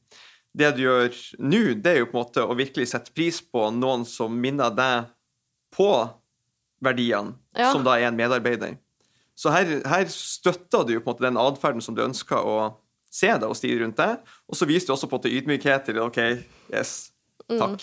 Det 0.54 0.70
du 0.78 0.84
gjør 0.84 1.14
nå, 1.42 1.62
det 1.82 1.92
er 1.92 2.02
jo 2.02 2.10
på 2.10 2.18
en 2.18 2.26
måte 2.26 2.46
å 2.46 2.58
virkelig 2.58 2.92
sette 2.92 3.14
pris 3.14 3.40
på 3.42 3.70
noen 3.74 4.06
som 4.06 4.34
minner 4.34 4.74
deg 4.74 5.13
på 5.74 5.90
verdiene, 6.84 7.36
Ja. 7.58 7.72
som 7.72 7.84
da 7.86 7.96
er 7.98 8.08
en 8.10 8.18
medarbeider. 8.18 8.78
Så 9.36 9.50
her, 9.52 9.82
her 9.88 10.06
støtter 10.12 10.86
du 10.86 10.94
jo 10.94 11.00
på 11.02 11.10
en 11.10 11.16
måte 11.16 11.26
den 11.26 11.38
atferden 11.42 11.82
som 11.82 11.96
du 11.96 12.04
ønsker 12.06 12.38
å 12.38 12.76
se 13.14 13.28
deg 13.30 13.46
og 13.50 13.56
styre 13.58 13.82
rundt 13.84 13.98
deg, 13.98 14.18
og 14.50 14.56
så 14.58 14.66
viser 14.70 14.88
du 14.90 14.94
også 14.94 15.10
på 15.10 15.18
en 15.18 15.22
måte 15.22 15.34
ydmykhet 15.34 15.86
til 15.90 16.00
OK, 16.04 16.18
yes, 16.74 17.10
Mm. 17.50 17.60
takk. 17.60 17.82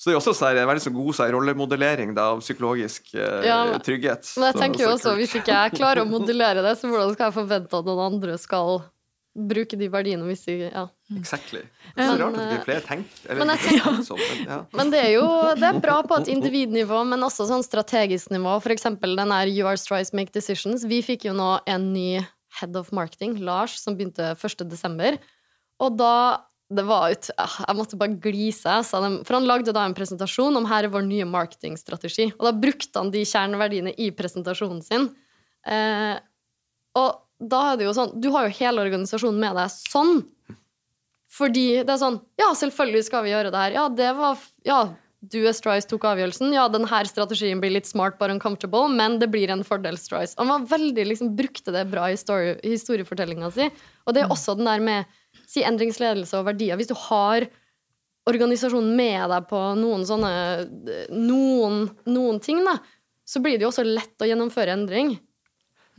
Så 0.00 0.08
det 0.10 0.14
er 0.14 0.18
også 0.20 0.32
sånn, 0.36 0.56
en 0.56 0.68
veldig 0.68 0.82
så 0.82 0.90
god 0.92 1.14
så 1.14 1.26
rollemodellering 1.32 2.14
da, 2.14 2.30
av 2.34 2.40
psykologisk 2.40 3.14
eh, 3.14 3.46
Ja, 3.46 3.78
trygghet. 3.78 4.28
Men 4.36 4.52
jeg 4.52 4.56
tenker 4.60 4.80
jo 4.84 4.88
så 4.96 4.96
også, 4.96 5.14
hvis 5.16 5.34
ikke 5.40 5.52
jeg 5.56 5.72
klarer 5.76 6.02
å 6.04 6.08
modellere 6.08 6.62
det, 6.64 6.74
så 6.80 6.88
hvordan 6.88 7.12
skal 7.14 7.26
jeg 7.30 7.36
forvente 7.36 7.78
at 7.80 7.84
noen 7.88 8.12
andre 8.14 8.36
skal 8.40 8.82
bruke 9.34 9.78
de 9.78 9.86
verdiene 9.90 10.26
hvis 10.26 10.42
de 10.48 10.56
Ja. 10.70 10.88
Exactly. 11.16 11.62
Det 11.94 12.02
er 12.02 12.10
så 12.10 12.18
rart 12.18 12.38
at 12.38 12.50
vi 12.50 12.58
flere 12.64 12.82
tenker 12.86 13.38
men 13.38 13.52
tenker 13.58 14.02
sånn, 14.06 14.18
men, 14.18 14.42
ja. 14.46 14.58
Men 14.74 14.90
det 14.90 15.00
er 15.04 15.12
jo 15.14 15.26
det 15.58 15.68
er 15.68 15.80
bra 15.82 16.00
på 16.02 16.18
et 16.18 16.30
individnivå, 16.34 17.04
men 17.06 17.22
også 17.26 17.46
sånn 17.48 17.64
strategisk 17.66 18.30
nivå. 18.34 18.56
For 18.62 18.74
eksempel 18.74 19.16
den 19.18 19.34
her 19.34 19.50
You 19.50 19.66
Are 19.70 19.78
Strice 19.78 20.14
Make 20.16 20.34
Decisions. 20.34 20.84
Vi 20.84 21.00
fikk 21.06 21.26
jo 21.30 21.34
nå 21.36 21.60
en 21.66 21.92
ny 21.94 22.20
head 22.60 22.76
of 22.76 22.90
marketing, 22.92 23.38
Lars, 23.46 23.78
som 23.78 23.96
begynte 23.96 24.34
1. 24.34 24.68
desember. 24.68 25.18
og 25.80 25.96
da 25.96 26.42
det 26.70 26.84
var 26.86 27.10
ut, 27.10 27.30
ah, 27.36 27.64
Jeg 27.66 27.76
måtte 27.76 27.98
bare 27.98 28.14
glise. 28.22 28.74
For 28.86 29.34
han 29.34 29.48
lagde 29.48 29.72
da 29.74 29.84
en 29.88 29.94
presentasjon 29.94 30.54
om 30.54 30.68
her 30.70 30.86
er 30.86 30.92
vår 30.92 31.02
nye 31.02 31.26
marketingstrategi. 31.26 32.28
Og 32.38 32.46
da 32.46 32.52
brukte 32.54 32.94
han 32.94 33.10
de 33.10 33.24
kjerneverdiene 33.26 33.94
i 33.98 34.10
presentasjonen 34.14 34.78
sin. 34.84 35.08
Eh, 35.66 36.20
og 36.94 37.18
da 37.40 37.60
er 37.70 37.80
det 37.80 37.86
jo 37.88 37.94
sånn 37.96 38.16
Du 38.20 38.28
har 38.34 38.46
jo 38.46 38.56
hele 38.60 38.84
organisasjonen 38.84 39.40
med 39.40 39.56
deg 39.56 39.72
sånn. 39.72 40.18
Fordi 41.30 41.68
det 41.86 41.94
er 41.94 42.02
sånn 42.02 42.18
Ja, 42.40 42.50
selvfølgelig 42.58 43.06
skal 43.06 43.24
vi 43.26 43.32
gjøre 43.32 43.52
det 43.52 43.62
her. 43.64 43.78
Ja, 43.78 43.86
det 43.88 44.10
var 44.18 44.42
Ja, 44.66 44.80
du 45.20 45.40
Strice 45.52 45.88
tok 45.88 46.06
avgjørelsen. 46.08 46.52
Ja, 46.56 46.66
denne 46.72 47.00
strategien 47.08 47.60
blir 47.60 47.74
litt 47.74 47.88
smart, 47.88 48.18
bare 48.18 48.32
uncomfortable, 48.32 48.88
men 48.88 49.18
det 49.20 49.28
blir 49.28 49.50
en 49.52 49.64
fordel, 49.64 49.98
Strice. 50.00 50.34
Han 50.38 50.48
var 50.48 50.64
veldig, 50.70 51.04
liksom, 51.10 51.34
brukte 51.36 51.74
det 51.74 51.84
bra 51.92 52.06
i 52.08 52.16
story, 52.16 52.54
historiefortellinga 52.64 53.50
si. 53.52 53.68
Og 54.06 54.16
det 54.16 54.24
er 54.24 54.32
også 54.32 54.56
den 54.56 54.70
der 54.70 54.80
med 54.80 55.04
si 55.44 55.60
endringsledelse 55.66 56.40
og 56.40 56.48
verdier. 56.48 56.78
Hvis 56.80 56.88
du 56.88 56.96
har 56.96 57.44
organisasjonen 58.30 58.94
med 58.96 59.28
deg 59.32 59.48
på 59.50 59.60
noen 59.80 60.06
sånne 60.08 60.32
noen, 61.12 61.84
noen 62.08 62.40
ting, 62.40 62.64
da, 62.64 62.78
så 63.28 63.42
blir 63.44 63.58
det 63.58 63.66
jo 63.66 63.72
også 63.74 63.84
lett 63.84 64.24
å 64.24 64.28
gjennomføre 64.28 64.72
endring. 64.72 65.18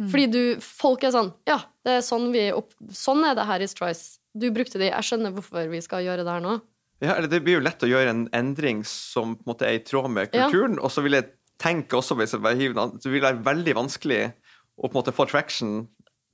Mm. 0.01 0.09
Fordi 0.09 0.25
du, 0.33 0.41
folk 0.65 1.03
er 1.05 1.13
sånn 1.13 1.29
Ja, 1.45 1.59
det 1.85 1.99
er 1.99 2.03
sånn, 2.05 2.31
vi 2.33 2.47
opp, 2.55 2.73
sånn 2.95 3.21
er 3.27 3.37
det 3.37 3.45
her 3.45 3.61
i 3.61 3.69
Strice. 3.69 4.17
Du 4.33 4.47
brukte 4.55 4.79
de, 4.81 4.89
jeg 4.89 5.05
skjønner 5.05 5.33
hvorfor 5.35 5.69
vi 5.69 5.81
skal 5.83 6.05
gjøre 6.05 6.25
det 6.25 6.33
her 6.33 6.43
nå. 6.43 6.57
Ja, 7.01 7.15
eller 7.15 7.29
Det 7.29 7.41
blir 7.45 7.59
jo 7.59 7.65
lett 7.65 7.83
å 7.83 7.89
gjøre 7.89 8.13
en 8.13 8.25
endring 8.37 8.83
som 8.87 9.35
på 9.37 9.45
en 9.45 9.51
måte 9.53 9.67
er 9.67 9.79
i 9.79 9.85
tråd 9.85 10.09
med 10.13 10.31
kulturen. 10.33 10.77
Ja. 10.77 10.85
Og 10.85 10.93
så 10.93 11.03
vil 11.05 11.17
jeg 11.17 11.31
tenke 11.61 11.97
også, 11.97 12.17
hvis 12.17 12.33
jeg 12.33 12.59
hiver 12.59 12.93
det 12.97 13.09
vil 13.09 13.23
være 13.23 13.43
veldig 13.45 13.75
vanskelig 13.77 14.21
å 14.31 14.87
på 14.87 14.93
en 14.93 14.99
måte 14.99 15.13
få 15.13 15.27
traction 15.29 15.81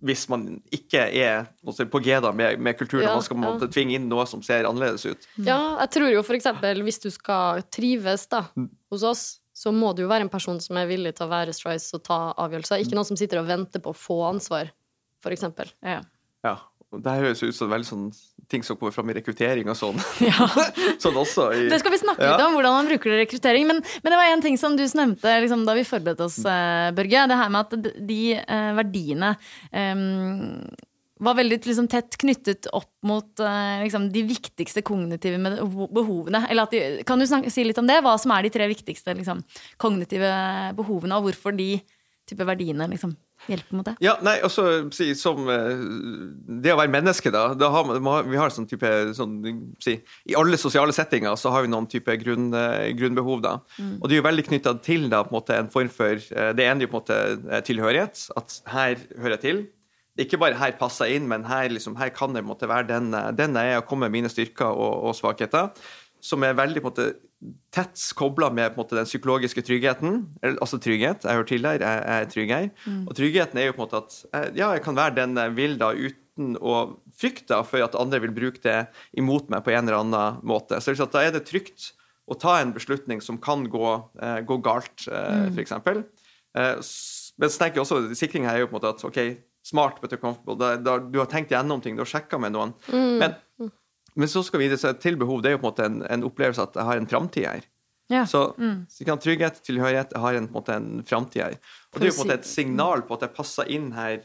hvis 0.06 0.28
man 0.30 0.44
ikke 0.74 1.08
er 1.10 1.48
på 1.90 2.02
G-da 2.06 2.30
med, 2.36 2.60
med 2.62 2.78
kulturen, 2.78 3.08
ja, 3.08 3.16
og 3.16 3.18
man 3.18 3.26
skal 3.26 3.40
måte, 3.42 3.70
tvinge 3.74 3.96
inn 3.98 4.06
noe 4.12 4.28
som 4.30 4.44
ser 4.46 4.68
annerledes 4.70 5.08
ut. 5.10 5.26
Ja, 5.42 5.80
jeg 5.82 5.90
tror 5.96 6.12
jo 6.12 6.22
f.eks. 6.22 6.52
hvis 6.86 7.02
du 7.02 7.10
skal 7.14 7.64
trives 7.74 8.28
da, 8.30 8.44
mm. 8.54 8.68
hos 8.94 9.06
oss, 9.08 9.24
så 9.58 9.74
må 9.74 9.90
du 9.98 10.04
jo 10.04 10.12
være 10.12 10.28
en 10.28 10.34
person 10.34 10.60
som 10.62 10.78
er 10.78 10.90
villig 10.90 11.16
til 11.18 11.26
å 11.26 11.32
være 11.32 11.56
strice 11.56 11.98
og 11.98 12.06
ta 12.06 12.20
avgjørelser. 12.38 12.84
Ikke 12.84 12.98
noen 12.98 13.10
som 13.10 13.18
sitter 13.18 13.42
og 13.42 13.50
venter 13.50 13.82
på 13.82 13.90
å 13.90 13.98
få 13.98 14.20
ansvar, 14.30 14.70
f.eks. 15.24 15.48
Ja. 15.82 16.02
ja. 16.46 16.58
Det 16.88 17.14
høres 17.20 17.42
ut 17.44 17.56
som 17.56 17.72
veldig 17.72 17.88
sånn 17.88 18.04
ting 18.48 18.62
som 18.64 18.78
kommer 18.80 18.94
fram 18.96 19.10
i 19.12 19.16
rekruttering 19.18 19.68
og 19.68 19.76
sånn. 19.76 19.98
Ja. 20.24 20.46
sånn 21.04 21.18
også 21.20 21.50
i, 21.52 21.66
Det 21.72 21.82
skal 21.82 21.92
vi 21.92 22.00
snakke 22.00 22.24
litt 22.24 22.44
om, 22.46 22.54
hvordan 22.56 22.78
man 22.78 22.88
bruker 22.88 23.12
det 23.12 23.18
i 23.18 23.24
rekruttering. 23.26 23.66
Men, 23.68 23.82
men, 23.82 24.14
det 24.14 24.20
var 24.22 24.30
en 24.32 24.46
ting 24.46 24.60
som 24.62 24.78
du 24.78 24.86
nevnte 24.86 25.34
liksom, 25.44 25.66
da 25.68 25.76
vi 25.76 25.84
forberedte 25.90 26.30
oss, 26.30 26.38
uh, 26.46 26.94
Børge. 26.96 27.26
Det 27.28 27.40
her 27.42 27.52
med 27.52 27.66
at 27.66 27.90
de 27.98 28.22
uh, 28.38 28.72
verdiene 28.78 29.34
um, 29.74 30.70
var 31.20 31.38
veldig 31.38 31.60
liksom, 31.66 31.90
tett 31.92 32.18
knyttet 32.22 32.70
opp 32.76 32.92
mot 33.08 33.44
uh, 33.44 33.84
liksom, 33.84 34.10
de 34.14 34.24
viktigste 34.28 34.84
kognitive 34.86 35.40
behovene. 35.94 36.46
Eller 36.52 36.72
de, 36.72 36.82
kan 37.08 37.20
du 37.20 37.28
snakke, 37.30 37.52
si 37.54 37.66
litt 37.66 37.80
om 37.82 37.90
det? 37.90 38.00
Hva 38.06 38.18
som 38.22 38.34
er 38.36 38.46
de 38.46 38.54
tre 38.54 38.68
viktigste 38.70 39.16
liksom, 39.18 39.44
kognitive 39.82 40.34
behovene, 40.78 41.18
og 41.18 41.30
hvorfor 41.30 41.56
de 41.58 41.78
type 42.28 42.44
verdiene 42.44 42.90
liksom, 42.92 43.14
hjelper 43.48 43.78
mot 43.78 43.88
det? 43.88 43.94
Ja, 44.04 44.18
nei, 44.26 44.36
også 44.46 44.66
si, 44.96 45.10
som 45.18 45.48
eh, 45.52 45.70
Det 46.64 46.74
å 46.74 46.80
være 46.80 46.92
menneske, 46.92 47.32
da. 47.34 47.46
har 47.56 47.88
man, 47.88 48.28
vi 48.28 48.40
har 48.40 48.52
sånn 48.54 48.68
type 48.70 48.92
sånn, 49.18 49.38
si, 49.84 49.98
I 50.28 50.36
alle 50.40 50.60
sosiale 50.60 50.96
settinger 50.96 51.38
så 51.40 51.54
har 51.56 51.64
vi 51.64 51.72
noen 51.72 51.88
type 51.90 52.18
grunn, 52.22 52.50
eh, 52.58 52.92
grunnbehov, 52.98 53.42
da. 53.46 53.56
Mm. 53.78 53.96
Og 54.02 54.10
det 54.10 54.18
er 54.18 54.22
jo 54.22 54.28
veldig 54.28 54.48
knytta 54.50 54.76
til 54.86 55.08
da, 55.14 55.24
på 55.24 55.32
en, 55.32 55.40
måte, 55.40 55.58
en 55.58 55.72
form 55.72 55.92
for 55.94 56.20
Det 56.20 56.68
ene 56.68 56.84
er 56.84 56.88
jo 56.88 56.92
på 56.92 57.00
en 57.00 57.02
måte 57.02 57.64
tilhørighet. 57.70 58.28
At 58.38 58.60
her 58.74 59.00
hører 59.16 59.38
jeg 59.38 59.46
til. 59.46 59.66
Ikke 60.18 60.40
bare 60.42 60.58
her 60.58 60.74
passer 60.80 61.10
jeg 61.10 61.22
inn, 61.22 61.30
men 61.30 61.46
her, 61.48 61.70
liksom, 61.74 61.98
her 62.00 62.10
kan 62.16 62.36
jeg 62.36 62.46
måtte 62.48 62.70
være 62.70 62.90
den, 62.90 63.12
den 63.38 63.58
jeg 63.60 63.74
er, 63.74 63.82
og 63.82 63.88
komme 63.90 64.08
med 64.08 64.18
mine 64.18 64.32
styrker 64.34 64.72
og, 64.74 65.08
og 65.10 65.18
svakheter. 65.18 65.72
Som 66.24 66.44
er 66.44 66.58
veldig 66.58 66.82
på 66.82 66.90
en 66.90 66.94
måte 66.96 67.10
tett 67.74 68.02
kobla 68.18 68.50
med 68.54 68.78
måte, 68.78 68.96
den 68.98 69.06
psykologiske 69.06 69.62
tryggheten. 69.66 70.24
Altså 70.56 70.80
trygghet. 70.82 71.26
Jeg 71.26 71.38
hører 71.38 71.46
til 71.46 71.60
tidligere, 71.60 71.92
jeg, 71.92 72.06
er 72.16 72.32
trygg 72.32 72.54
her. 72.54 72.70
Mm. 72.86 73.04
Og 73.06 73.18
tryggheten 73.20 73.62
er 73.62 73.70
jo 73.70 73.76
på 73.76 73.84
en 73.84 73.86
måte 73.86 74.02
at 74.02 74.18
eh, 74.32 74.48
ja, 74.58 74.72
jeg 74.74 74.84
kan 74.86 74.98
være 74.98 75.18
den 75.20 75.38
jeg 75.38 75.54
vil 75.58 75.78
da 75.78 75.92
uten 75.94 76.58
å 76.58 76.80
frykte 77.18 77.62
for 77.66 77.86
at 77.86 77.98
andre 77.98 78.22
vil 78.26 78.34
bruke 78.34 78.62
det 78.64 78.80
imot 79.18 79.52
meg 79.54 79.64
på 79.66 79.74
en 79.74 79.86
eller 79.86 80.02
annen 80.02 80.42
måte. 80.48 80.82
Så 80.82 80.98
da 81.06 81.24
er 81.24 81.36
det 81.36 81.46
trygt 81.50 81.92
å 82.28 82.36
ta 82.38 82.58
en 82.60 82.74
beslutning 82.76 83.22
som 83.24 83.38
kan 83.42 83.66
gå, 83.72 83.94
eh, 84.22 84.40
gå 84.48 84.58
galt, 84.66 85.08
eh, 85.08 85.48
mm. 85.48 85.54
f.eks. 85.54 85.72
Eh, 86.58 86.74
men 87.38 87.54
så 87.54 87.62
tenker 87.62 87.80
jeg 87.80 87.86
også, 87.86 88.18
sikring 88.18 88.48
her 88.50 88.58
er 88.58 88.66
jo 88.66 88.72
på 88.72 88.76
en 88.76 88.80
måte 88.82 88.96
at 88.96 89.06
OK, 89.08 89.22
smart 89.68 90.00
but 90.02 90.16
comfortable. 90.22 90.56
Da, 90.60 90.76
da, 90.80 90.98
du 91.04 91.20
har 91.20 91.28
tenkt 91.32 91.52
gjennom 91.52 91.84
ting, 91.84 91.98
du 91.98 92.06
har 92.06 92.10
sjekka 92.10 92.40
med 92.40 92.56
noen. 92.56 92.74
Mm. 92.88 93.18
Men 93.20 93.36
men 94.18 94.30
så 94.30 94.42
skal 94.42 94.64
vi 94.64 94.66
videre 94.66 94.96
til 94.98 95.18
behov. 95.20 95.44
Det 95.46 95.52
er 95.52 95.58
jo 95.58 95.60
på 95.62 95.68
en 95.68 95.70
måte 95.70 95.86
en, 95.86 95.98
en 96.10 96.24
opplevelse 96.26 96.64
at 96.64 96.78
jeg 96.80 96.90
har 96.90 96.98
en 96.98 97.10
framtid 97.10 97.46
her. 97.46 97.66
Ja. 98.10 98.24
Så, 98.26 98.48
mm. 98.58 98.88
så 98.90 99.04
jeg 99.04 99.08
kan 99.10 99.22
trygghet, 99.22 99.60
tilhørighet, 99.68 100.16
jeg 100.16 100.24
har 100.24 100.40
en, 100.40 100.48
på 100.48 100.56
en 100.56 100.58
måte 100.58 100.78
en 100.80 101.04
framtid 101.06 101.44
her. 101.44 101.58
Og 101.92 102.00
det 102.00 102.08
er 102.08 102.10
jo 102.10 102.16
på 102.16 102.24
en 102.24 102.32
måte 102.32 102.38
et 102.40 102.50
signal 102.50 103.04
på 103.06 103.18
at 103.18 103.28
jeg 103.28 103.36
passer 103.36 103.70
inn 103.78 103.92
her 103.94 104.24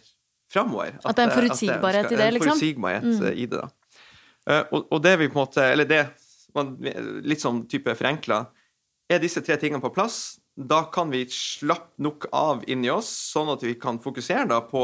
framover. 0.52 0.94
At, 0.96 1.11
at, 1.11 1.18
det 1.18 1.24
er 1.26 1.28
en 1.28 1.35
forutsigbarhet 1.37 2.09
i 2.09 2.20
det, 2.22 2.31
liksom? 2.38 2.55
En 2.55 2.55
forutsigbarhet 2.55 3.09
mm. 3.11 3.26
i 3.35 3.46
det, 3.52 3.61
da. 3.61 3.68
Uh, 4.42 4.62
og, 4.62 4.78
og, 4.81 4.98
det 5.05 5.12
vi 5.20 5.28
på 5.31 5.37
en 5.37 5.44
måte 5.44 5.64
Eller 5.70 5.87
det 5.87 6.00
litt 7.22 7.38
sånn 7.38 7.61
type 7.70 7.92
forenkla 7.94 8.40
Er 9.07 9.20
disse 9.22 9.38
tre 9.46 9.55
tingene 9.55 9.78
på 9.78 9.92
plass, 9.94 10.16
da 10.59 10.81
kan 10.90 11.12
vi 11.12 11.20
slappe 11.31 12.02
nok 12.02 12.26
av 12.35 12.64
inni 12.66 12.90
oss, 12.90 13.07
sånn 13.31 13.52
at 13.55 13.62
vi 13.62 13.76
kan 13.78 14.00
fokusere 14.02 14.48
da 14.50 14.59
på 14.66 14.83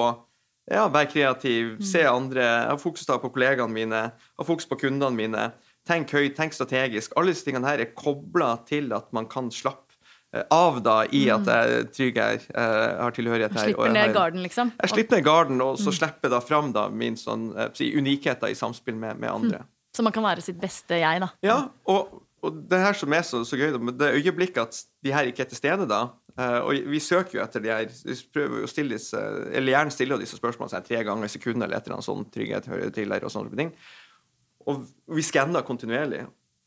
ja, 0.71 0.85
være 0.93 1.11
kreativ, 1.13 1.75
mm. 1.79 1.85
se 1.91 2.05
andre, 2.09 2.47
ha 2.69 2.77
fokus 2.81 3.07
da 3.09 3.19
på 3.21 3.31
kollegaene 3.33 3.73
mine, 3.73 4.03
ha 4.13 4.47
fokus 4.47 4.69
på 4.69 4.79
kundene 4.85 5.17
mine. 5.17 5.49
Tenk 5.89 6.13
høyt, 6.13 6.35
tenk 6.37 6.53
strategisk. 6.57 7.15
Alle 7.17 7.33
disse 7.33 7.47
tingene 7.47 7.69
her 7.69 7.81
er 7.81 7.95
kobla 7.97 8.55
til 8.69 8.93
at 8.97 9.09
man 9.17 9.29
kan 9.31 9.49
slappe 9.55 9.97
eh, 10.37 10.45
av 10.53 10.83
da 10.85 10.99
i 11.07 11.25
at 11.33 11.47
mm. 11.47 11.49
jeg 11.49 11.79
er 11.79 11.89
trygg 11.97 12.21
her, 12.21 12.45
jeg 12.45 13.01
har 13.01 13.17
tilhørighet 13.17 13.57
her. 13.57 13.71
Slipper 13.71 13.97
ned 13.97 14.15
garden, 14.17 14.45
liksom? 14.45 14.75
Jeg 14.77 14.93
slipper 14.93 15.19
ned 15.19 15.27
garden, 15.31 15.65
og 15.65 15.81
så 15.81 15.89
mm. 15.89 15.99
slipper 16.03 16.35
da 16.37 16.45
fram 16.45 16.73
da 16.77 16.87
min 16.93 17.17
sånn, 17.17 17.51
eh, 17.57 17.73
si, 17.79 17.91
unikheter 17.97 18.53
i 18.53 18.59
samspill 18.59 18.99
med, 19.01 19.17
med 19.25 19.33
andre. 19.33 19.65
Mm. 19.65 19.75
Så 19.97 20.05
man 20.05 20.15
kan 20.15 20.27
være 20.29 20.45
sitt 20.45 20.61
beste 20.61 21.01
jeg, 21.01 21.25
da? 21.25 21.33
Ja, 21.43 21.63
og, 21.89 22.21
og 22.45 22.61
det 22.71 22.85
her 22.85 22.95
som 22.95 23.17
er 23.17 23.25
så, 23.27 23.41
så 23.49 23.57
gøy, 23.57 23.73
det 23.99 24.13
øyeblikket 24.21 24.61
at 24.69 24.83
de 25.03 25.17
her 25.17 25.31
ikke 25.33 25.47
er 25.47 25.49
til 25.51 25.59
stede 25.59 25.89
da, 25.89 26.05
og 26.39 26.91
vi 26.93 27.01
søker 27.03 27.39
jo 27.39 27.43
etter 27.43 27.63
de 27.65 27.71
her 27.73 27.89
vi 27.91 28.15
prøver 28.35 28.63
å 28.63 28.71
stille 28.71 28.95
disse, 28.95 29.19
eller 29.19 29.75
gjerne 29.75 29.95
stille 29.95 30.19
disse 30.21 30.39
spørsmålene 30.39 30.77
sånn, 30.77 30.87
tre 30.87 31.01
ganger 31.07 31.27
i 31.27 31.33
sekundet 31.33 31.67
eller 31.67 31.81
et 31.81 31.89
eller 31.89 31.99
annet 31.99 32.07
sånn 32.07 32.29
trygghet 32.35 32.69
hører 32.71 32.93
til 32.95 33.15
her 33.15 33.27
og 33.27 33.33
sånne 33.35 33.59
ting. 33.59 33.73
Og 34.71 34.85
vi 35.17 35.25
skanner 35.27 35.67
kontinuerlig. 35.67 36.23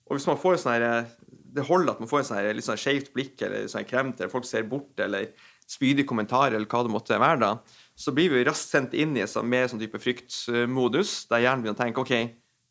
Og 0.10 0.18
hvis 0.18 0.28
man 0.28 0.40
får 0.42 0.60
sånn 0.60 0.76
her, 0.76 1.06
Det 1.52 1.66
holder 1.68 1.92
at 1.92 2.00
man 2.00 2.08
får 2.08 2.22
sånn 2.24 2.46
litt 2.56 2.64
sånn 2.64 2.80
skjevt 2.80 3.10
blikk 3.12 3.42
eller 3.44 3.66
sånn 3.68 3.84
kremt, 3.84 4.22
eller 4.22 4.32
folk 4.32 4.46
ser 4.48 4.64
bort, 4.64 4.94
eller 5.04 5.34
spydige 5.68 6.08
kommentarer, 6.08 6.56
eller 6.56 6.68
hva 6.72 6.84
det 6.88 6.94
måtte 6.94 7.20
være, 7.20 7.42
da, 7.42 7.50
så 7.96 8.14
blir 8.16 8.32
vi 8.32 8.46
raskt 8.48 8.72
sendt 8.72 8.96
inn 8.96 9.18
i 9.18 9.24
en 9.26 9.28
sånn, 9.28 9.50
mer 9.52 9.68
sånn 9.68 9.82
type 9.82 10.00
fryktmodus, 10.00 11.28
der 11.28 11.44
hjernen 11.44 11.66
begynner 11.66 11.76
å 11.76 11.82
tenke 11.84 12.04
OK, 12.06 12.14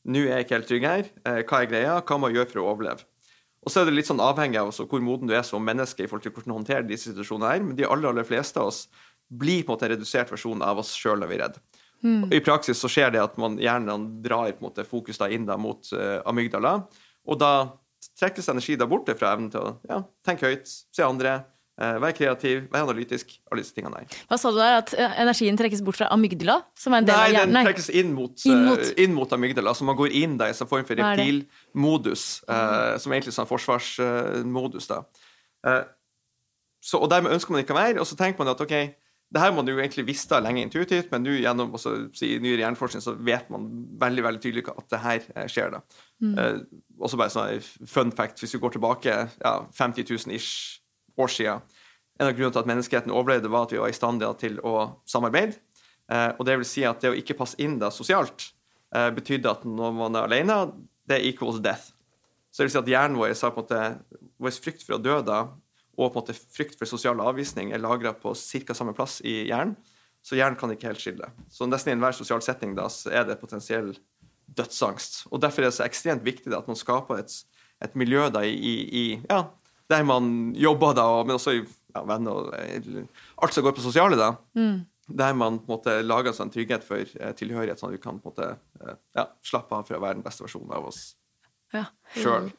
nå 0.08 0.24
er 0.24 0.40
jeg 0.40 0.46
ikke 0.46 0.56
helt 0.56 0.70
trygg 0.70 0.88
her. 0.88 1.10
Eh, 1.28 1.42
hva 1.44 1.60
er 1.60 1.68
greia? 1.68 1.98
Hva 2.00 2.16
må 2.16 2.30
jeg 2.30 2.40
gjøre 2.40 2.52
for 2.54 2.62
å 2.62 2.68
overleve? 2.72 3.04
Og 3.60 3.72
så 3.72 3.82
er 3.82 3.90
det 3.90 3.96
litt 3.98 4.08
sånn 4.08 4.22
avhengig 4.24 4.60
av 4.60 4.72
hvor 4.72 5.02
moden 5.04 5.28
du 5.28 5.34
er 5.36 5.44
som 5.44 5.64
menneske 5.64 6.04
i 6.04 6.08
forhold 6.08 6.24
til 6.24 6.32
hvordan 6.32 6.52
du 6.52 6.56
håndterer 6.62 6.86
disse 6.88 7.10
situasjonene 7.10 7.50
her, 7.52 7.64
men 7.64 7.76
de 7.76 7.84
aller, 7.84 8.08
aller 8.08 8.24
fleste 8.24 8.60
av 8.60 8.70
oss 8.70 8.86
blir 9.30 9.62
på 9.62 9.70
en 9.70 9.76
måte 9.76 9.86
en 9.86 9.94
redusert 9.94 10.32
versjon 10.32 10.64
av 10.64 10.80
oss 10.80 10.94
sjøl 10.96 11.20
når 11.20 11.30
vi 11.30 11.36
er 11.36 11.42
redd. 11.44 11.60
Mm. 12.00 12.24
I 12.32 12.40
praksis 12.40 12.80
så 12.80 12.88
skjer 12.88 13.12
det 13.12 13.20
at 13.20 13.36
man 13.40 13.58
gjerne 13.60 13.98
drar 14.24 14.48
på 14.48 14.64
en 14.64 14.70
måte 14.70 14.86
fokus 14.88 15.20
da 15.20 15.28
inn 15.28 15.44
da 15.48 15.58
mot 15.60 15.92
uh, 15.92 16.22
amygdala, 16.30 16.78
og 17.28 17.40
da 17.40 17.52
trekkes 18.16 18.48
energi 18.48 18.78
da 18.80 18.88
bort 18.88 19.12
fra 19.12 19.34
evnen 19.36 19.52
til 19.52 19.60
å 19.60 19.74
ja, 19.84 20.00
tenke 20.24 20.48
høyt, 20.48 20.72
se 20.96 21.04
andre, 21.04 21.42
Eh, 21.80 21.96
vær 21.96 22.12
kreativ, 22.12 22.66
vær 22.68 22.84
analytisk. 22.84 23.38
Alle 23.48 23.62
disse 23.62 23.72
tingene 23.72 24.02
der. 24.02 24.16
Hva 24.28 24.36
sa 24.40 24.50
du 24.52 24.58
der? 24.60 24.74
At 24.82 24.90
eh, 24.92 25.14
energien 25.22 25.56
trekkes 25.56 25.80
bort 25.84 25.96
fra 25.96 26.10
amygdala? 26.12 26.58
Som 26.76 26.92
er 26.92 27.00
en 27.00 27.08
del 27.08 27.16
Nei, 27.16 27.28
av 27.30 27.36
hjernen? 27.38 27.56
den 27.56 27.68
trekkes 27.70 27.88
inn 27.96 28.10
mot, 28.12 28.34
inn 28.44 28.64
mot, 28.66 28.90
inn 29.00 29.14
mot 29.16 29.32
amygdala. 29.32 29.72
Så 29.76 29.86
man 29.88 29.96
går 29.96 30.12
inn 30.20 30.36
da 30.40 30.50
i 30.50 30.52
en 30.52 30.68
form 30.68 30.84
for 30.84 31.00
reptilmodus, 31.70 32.42
eh, 32.48 32.98
som 32.98 33.12
er 33.12 33.18
egentlig 33.18 33.34
sånn 33.34 33.48
forsvarsmodus. 33.48 34.86
da. 34.88 35.04
Eh, 35.66 35.84
så, 36.80 36.98
og 36.98 37.10
dermed 37.10 37.32
ønsker 37.32 37.52
man 37.52 37.62
ikke 37.62 37.74
være, 37.74 38.00
og 38.00 38.06
så 38.06 38.16
tenker 38.16 38.38
man 38.38 38.48
at 38.48 38.60
ok, 38.60 38.94
det 39.30 39.40
her 39.40 39.52
må 39.52 39.62
du 39.62 39.72
jo 39.72 39.78
egentlig 39.78 40.06
visst 40.06 40.30
lenge 40.30 40.62
intuitivt, 40.62 41.10
men 41.12 41.22
nå 41.22 41.36
gjennom 41.38 41.74
også, 41.74 42.10
si, 42.18 42.38
nyere 42.42 42.64
hjerneforskning 42.64 43.02
så 43.02 43.14
vet 43.14 43.50
man 43.50 43.68
veldig 44.00 44.24
veldig 44.26 44.40
tydelig 44.42 44.64
at 44.72 44.88
det 44.90 44.98
her 44.98 45.46
skjer. 45.46 45.70
da. 45.70 45.80
Mm. 46.18 46.66
også 46.98 47.16
bare 47.16 47.30
sånn 47.30 47.86
fun 47.86 48.10
fact, 48.10 48.40
hvis 48.40 48.54
vi 48.54 48.60
går 48.60 48.74
tilbake 48.74 49.14
ja, 49.44 49.52
50 49.72 50.04
000 50.26 50.34
ish 50.34 50.80
år 51.16 51.28
siden. 51.28 51.62
En 52.18 52.26
av 52.26 52.34
grunnene 52.34 52.52
til 52.52 52.60
at 52.60 52.68
menneskeheten 52.68 53.14
overlevde, 53.14 53.48
var 53.48 53.68
at 53.68 53.72
vi 53.72 53.78
var 53.78 53.88
i 53.88 53.96
stand 53.96 54.24
til 54.40 54.58
å 54.66 54.74
samarbeide. 55.06 55.60
Eh, 56.10 56.30
og 56.36 56.46
det 56.46 56.58
vil 56.58 56.66
si 56.68 56.84
at 56.86 57.00
det 57.00 57.12
å 57.12 57.16
ikke 57.16 57.38
passe 57.38 57.58
inn 57.62 57.78
da 57.78 57.92
sosialt 57.94 58.50
eh, 58.94 59.10
betydde 59.14 59.52
at 59.52 59.66
når 59.68 59.94
man 59.94 60.18
er 60.18 60.26
alene, 60.26 60.58
det 61.10 61.20
equals 61.28 61.60
death. 61.62 61.92
Så 62.50 62.62
det 62.62 62.68
vil 62.68 62.74
si 62.74 62.80
at 62.80 62.90
hjernen 62.90 63.18
vår 63.18 63.34
har 63.34 63.52
på 63.54 63.62
en 63.62 63.66
måte 63.66 64.22
vår 64.40 64.56
frykt 64.64 64.86
for 64.86 64.96
å 64.96 65.02
dø 65.02 65.20
da, 65.26 65.42
og 66.00 66.08
på 66.08 66.10
en 66.10 66.22
måte 66.22 66.36
frykt 66.38 66.78
for 66.80 66.88
sosial 66.88 67.20
avvisning 67.22 67.74
er 67.74 67.82
lagra 67.82 68.14
på 68.16 68.32
ca. 68.34 68.76
samme 68.76 68.94
plass 68.96 69.20
i 69.20 69.42
hjernen. 69.50 69.76
Så 70.22 70.36
hjernen 70.36 70.58
kan 70.60 70.72
ikke 70.72 70.90
helt 70.90 71.00
skille. 71.00 71.30
Så 71.48 71.68
nesten 71.68 71.92
i 71.92 71.96
enhver 71.96 72.12
sosial 72.16 72.42
setting 72.44 72.74
da, 72.76 72.90
så 72.92 73.12
er 73.12 73.24
det 73.28 73.38
potensiell 73.40 73.94
dødsangst. 74.56 75.26
Og 75.30 75.40
Derfor 75.40 75.62
er 75.62 75.70
det 75.70 75.78
så 75.78 75.86
ekstremt 75.86 76.24
viktig 76.26 76.52
at 76.56 76.68
man 76.68 76.76
skaper 76.76 77.22
et, 77.22 77.32
et 77.80 77.96
miljø 77.96 78.26
da, 78.32 78.42
i, 78.44 78.74
i, 78.84 79.04
ja, 79.30 79.46
der 79.90 80.04
man 80.06 80.52
jobber, 80.58 80.92
da, 80.96 81.06
men 81.24 81.38
også 81.38 81.56
i 81.56 81.62
ja, 81.62 82.04
venner 82.06 82.36
og 82.36 82.54
alt 83.42 83.56
som 83.56 83.64
går 83.64 83.76
på 83.76 83.84
sosiale. 83.84 84.18
da. 84.20 84.34
Mm. 84.58 84.84
Der 85.18 85.34
man 85.34 85.58
på 85.58 85.68
en 85.68 85.76
måte 85.78 85.96
lager 86.04 86.36
en 86.42 86.52
trygghet 86.52 86.86
for 86.86 87.02
eh, 87.02 87.34
tilhørighet, 87.36 87.80
sånn 87.80 87.90
at 87.90 87.98
vi 87.98 88.02
kan 88.02 88.20
på 88.20 88.30
en 88.30 88.34
måte 88.34 88.48
eh, 88.84 88.98
ja, 89.18 89.26
slappe 89.46 89.76
av 89.76 89.88
for 89.88 89.98
å 89.98 90.02
være 90.02 90.20
den 90.20 90.26
beste 90.26 90.46
versjonen 90.46 90.74
av 90.76 90.90
oss 90.90 91.00
ja. 91.74 91.86
sjøl. 92.16 92.50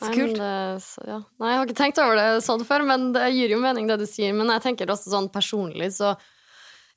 Så 0.00 0.12
kult. 0.14 0.38
Nei, 0.38 0.40
det, 0.40 0.82
så, 0.84 1.02
ja. 1.04 1.18
Nei, 1.42 1.52
jeg 1.52 1.60
har 1.60 1.66
ikke 1.68 1.80
tenkt 1.82 1.98
over 2.00 2.16
det 2.16 2.28
sånn 2.46 2.62
før, 2.64 2.86
men 2.88 3.10
det 3.16 3.26
gir 3.34 3.52
jo 3.52 3.60
mening, 3.60 3.88
det 3.90 3.98
du 4.00 4.06
sier. 4.08 4.32
Men 4.36 4.52
jeg 4.54 4.64
tenker 4.64 4.92
også 4.92 5.12
sånn 5.12 5.28
personlig, 5.32 5.90
så 5.98 6.14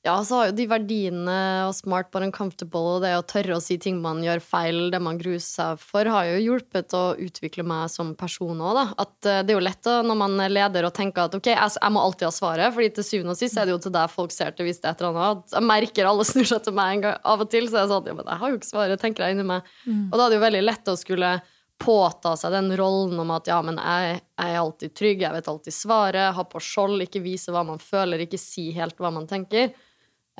ja, 0.04 0.14
så 0.24 0.36
har 0.36 0.48
jo 0.50 0.54
de 0.58 0.66
verdiene 0.68 1.34
og 1.64 1.72
smart 1.72 2.10
but 2.12 2.26
uncomfortable 2.26 2.98
og 2.98 3.04
det 3.06 3.14
å 3.16 3.22
tørre 3.24 3.56
å 3.56 3.62
si 3.64 3.78
ting 3.80 4.02
man 4.04 4.18
gjør 4.20 4.42
feil, 4.44 4.80
det 4.92 5.00
man 5.00 5.16
gruer 5.16 5.40
seg 5.40 5.80
for, 5.80 6.04
har 6.12 6.28
jo 6.28 6.42
hjulpet 6.42 6.92
å 6.96 7.02
utvikle 7.24 7.64
meg 7.64 7.88
som 7.92 8.10
person 8.18 8.60
òg, 8.60 8.76
da. 8.76 8.84
At 9.00 9.14
uh, 9.24 9.38
det 9.40 9.54
er 9.54 9.56
jo 9.56 9.64
lett 9.64 9.80
da, 9.86 9.96
når 10.04 10.18
man 10.20 10.36
er 10.44 10.52
leder 10.52 10.84
og 10.84 10.92
tenker 10.96 11.24
at 11.24 11.38
ok, 11.38 11.48
jeg, 11.54 11.72
jeg, 11.78 11.94
må 11.96 12.02
alltid 12.04 12.28
ha 12.28 12.34
svaret, 12.36 12.76
fordi 12.76 12.90
til 12.98 13.08
syvende 13.08 13.32
og 13.32 13.40
sist 13.40 13.56
er 13.56 13.64
det 13.64 13.72
jo 13.72 13.80
til 13.86 13.96
deg 13.96 14.12
folk 14.12 14.36
ser 14.36 14.52
til 14.52 14.68
hvis 14.68 14.82
det 14.82 14.90
er 14.90 14.98
et 14.98 15.06
eller 15.06 15.22
annet. 15.22 15.56
Jeg 15.56 15.68
merker 15.72 16.10
alle 16.10 16.28
snur 16.34 16.52
seg 16.52 16.68
til 16.68 16.76
meg 16.76 16.98
en 16.98 17.06
gang 17.06 17.18
av 17.32 17.46
og 17.46 17.50
til, 17.56 17.70
så 17.72 17.80
jeg 17.80 17.92
sånn 17.94 18.12
ja, 18.12 18.18
men 18.20 18.28
jeg 18.28 18.42
har 18.44 18.52
jo 18.52 18.60
ikke 18.60 18.72
svaret, 18.74 19.00
tenker 19.00 19.24
jeg 19.24 19.38
inni 19.38 19.48
meg. 19.54 19.72
Mm. 19.88 20.04
Og 20.10 20.18
da 20.18 20.26
er 20.26 20.34
det 20.34 20.40
jo 20.40 20.44
veldig 20.44 20.64
lett 20.68 20.92
å 20.92 20.98
skulle 21.00 21.32
påta 21.80 22.36
seg 22.38 22.52
den 22.54 22.70
rollen 22.76 23.18
om 23.24 23.32
at 23.34 23.48
ja, 23.50 23.56
men 23.64 23.80
jeg, 23.80 24.20
jeg 24.20 24.52
er 24.52 24.60
alltid 24.60 24.94
trygg, 25.00 25.24
jeg 25.24 25.36
vet 25.38 25.50
alltid 25.50 25.74
svaret, 25.74 26.28
ha 26.36 26.44
på 26.44 26.62
skjold, 26.62 27.02
ikke 27.08 27.24
vise 27.24 27.56
hva 27.56 27.64
man 27.66 27.80
føler, 27.82 28.28
ikke 28.28 28.40
si 28.40 28.68
helt 28.76 29.00
hva 29.00 29.10
man 29.16 29.26
tenker. 29.30 29.72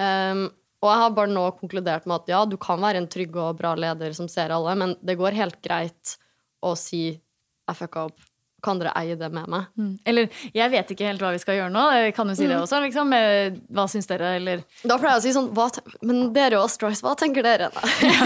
Um, 0.01 0.49
og 0.85 0.91
jeg 0.93 1.01
har 1.01 1.17
bare 1.17 1.33
nå 1.33 1.47
konkludert 1.57 2.05
med 2.05 2.21
at 2.21 2.31
ja, 2.35 2.45
du 2.45 2.59
kan 2.61 2.83
være 2.83 3.01
en 3.01 3.09
trygg 3.11 3.37
og 3.41 3.57
bra 3.57 3.73
leder 3.79 4.13
som 4.17 4.29
ser 4.29 4.53
alle, 4.53 4.77
men 4.77 4.95
det 5.01 5.17
går 5.21 5.39
helt 5.39 5.59
greit 5.65 6.19
å 6.65 6.77
si 6.77 7.09
'jeg 7.15 7.77
fucka 7.79 8.09
opp'. 8.11 8.31
Kan 8.65 8.79
dere 8.81 8.95
eie 8.97 9.17
det 9.17 9.29
med 9.33 9.49
meg? 9.49 9.65
Mm. 9.77 9.99
Eller 10.05 10.29
'jeg 10.53 10.71
vet 10.71 10.91
ikke 10.91 11.05
helt 11.05 11.21
hva 11.21 11.33
vi 11.33 11.39
skal 11.39 11.57
gjøre 11.57 11.73
nå'. 11.73 11.93
Jeg 11.93 12.15
kan 12.15 12.29
jo 12.29 12.35
si 12.35 12.47
det 12.47 12.57
mm. 12.57 12.63
også. 12.65 12.81
Liksom. 12.81 13.11
Hva 13.73 13.89
syns 13.89 14.07
dere, 14.07 14.37
eller 14.37 14.65
Da 14.85 14.97
pleier 14.99 15.17
jeg 15.17 15.21
å 15.21 15.25
si 15.25 15.33
sånn 15.33 15.53
Men 16.03 16.33
dere 16.33 16.61
og 16.61 16.71
Strice, 16.71 17.01
hva 17.01 17.15
tenker 17.15 17.43
dere? 17.43 17.71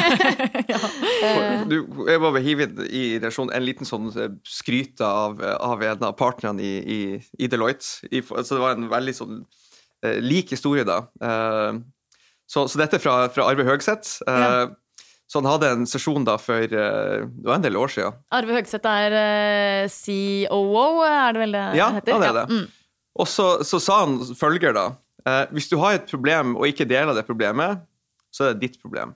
ja. 0.72 0.78
du, 1.70 1.86
jeg 2.06 2.20
må 2.22 2.34
hive 2.38 2.70
i 2.86 3.18
relasjon 3.18 3.50
en 3.52 3.66
liten 3.66 3.86
sånn 3.86 4.10
eh, 4.16 4.34
skryte 4.42 5.02
av, 5.06 5.42
av 5.42 5.82
en 5.82 6.02
av 6.02 6.14
partnerne 6.14 6.62
i, 6.62 6.74
i, 6.82 7.00
i 7.38 7.46
Deloitte. 7.46 8.06
I, 8.10 8.22
altså 8.22 8.54
det 8.54 8.62
var 8.62 8.78
en 8.78 8.90
veldig 8.90 9.14
sånn 9.14 9.42
Eh, 9.42 9.67
lik 10.22 10.52
historie, 10.54 10.84
da. 10.86 11.02
Eh, 11.22 11.80
så, 12.48 12.64
så, 12.68 12.78
dette 12.80 12.98
er 12.98 13.02
fra, 13.02 13.16
fra 13.32 13.48
Arve 13.50 13.66
Høgseth. 13.68 14.22
Eh, 14.28 14.44
ja. 14.44 14.68
Så 15.28 15.42
han 15.42 15.50
hadde 15.50 15.68
en 15.74 15.84
sesjon 15.84 16.24
da 16.24 16.38
for 16.40 16.64
Det 16.72 16.84
var 17.44 17.58
en 17.58 17.64
del 17.66 17.76
år 17.76 17.90
siden. 17.92 18.16
Arve 18.32 18.54
Høgseth 18.56 18.88
er 18.88 19.90
COO, 19.92 21.02
er 21.04 21.36
det 21.36 21.42
vel 21.42 21.52
det 21.58 21.64
ja, 21.76 21.90
heter? 21.98 22.14
Ja, 22.14 22.20
det 22.22 22.30
er 22.30 22.38
det. 22.38 22.46
Mm. 22.48 23.02
Og 23.18 23.28
så, 23.28 23.48
så, 23.66 23.80
sa 23.82 23.98
han 24.06 24.16
følger, 24.38 24.72
da. 24.72 24.86
Hvis 25.52 25.68
du 25.68 25.76
har 25.82 25.98
et 25.98 26.08
problem 26.08 26.54
og 26.56 26.64
ikke 26.70 26.86
deler 26.88 27.12
det 27.12 27.26
problemet, 27.28 27.82
så 28.32 28.46
er 28.46 28.54
det 28.54 28.70
ditt 28.70 28.80
problem. 28.80 29.12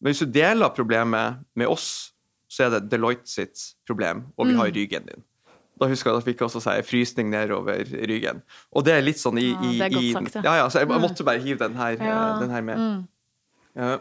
Men 0.00 0.12
hvis 0.12 0.20
du 0.20 0.34
deler 0.34 0.76
problemet 0.76 1.40
med 1.56 1.72
oss, 1.72 2.10
så 2.50 2.66
er 2.66 2.74
det 2.74 2.90
Deloitte 2.92 3.30
sitt 3.30 3.70
problem, 3.88 4.26
og 4.36 4.50
vi 4.50 4.56
har 4.58 4.68
mm. 4.68 4.76
ryggen 4.76 5.08
din. 5.08 5.24
Da 5.80 5.88
husker 5.88 6.10
jeg 6.10 6.18
at 6.18 6.20
jeg 6.20 6.34
fikk 6.34 6.42
også 6.44 6.60
si 6.60 6.76
frysning 6.84 7.30
nedover 7.32 7.86
ryggen. 8.10 8.42
Og 8.76 8.84
det 8.84 8.98
er 8.98 9.04
litt 9.04 9.20
sånn 9.20 9.40
i, 9.40 9.50
i, 9.50 9.70
ja, 9.78 9.86
det 9.86 9.86
er 9.86 9.94
godt 9.94 10.10
sagt, 10.18 10.40
ja. 10.40 10.42
ja, 10.44 10.56
ja, 10.60 10.66
så 10.68 10.82
jeg, 10.82 10.90
jeg 10.92 11.04
måtte 11.06 11.26
bare 11.26 11.40
hive 11.40 11.60
den 11.62 11.78
her, 11.80 11.94
ja. 11.96 12.18
den 12.42 12.52
her 12.52 12.66
med. 12.66 12.82
Mm. 12.82 12.98
Ja. 13.80 13.94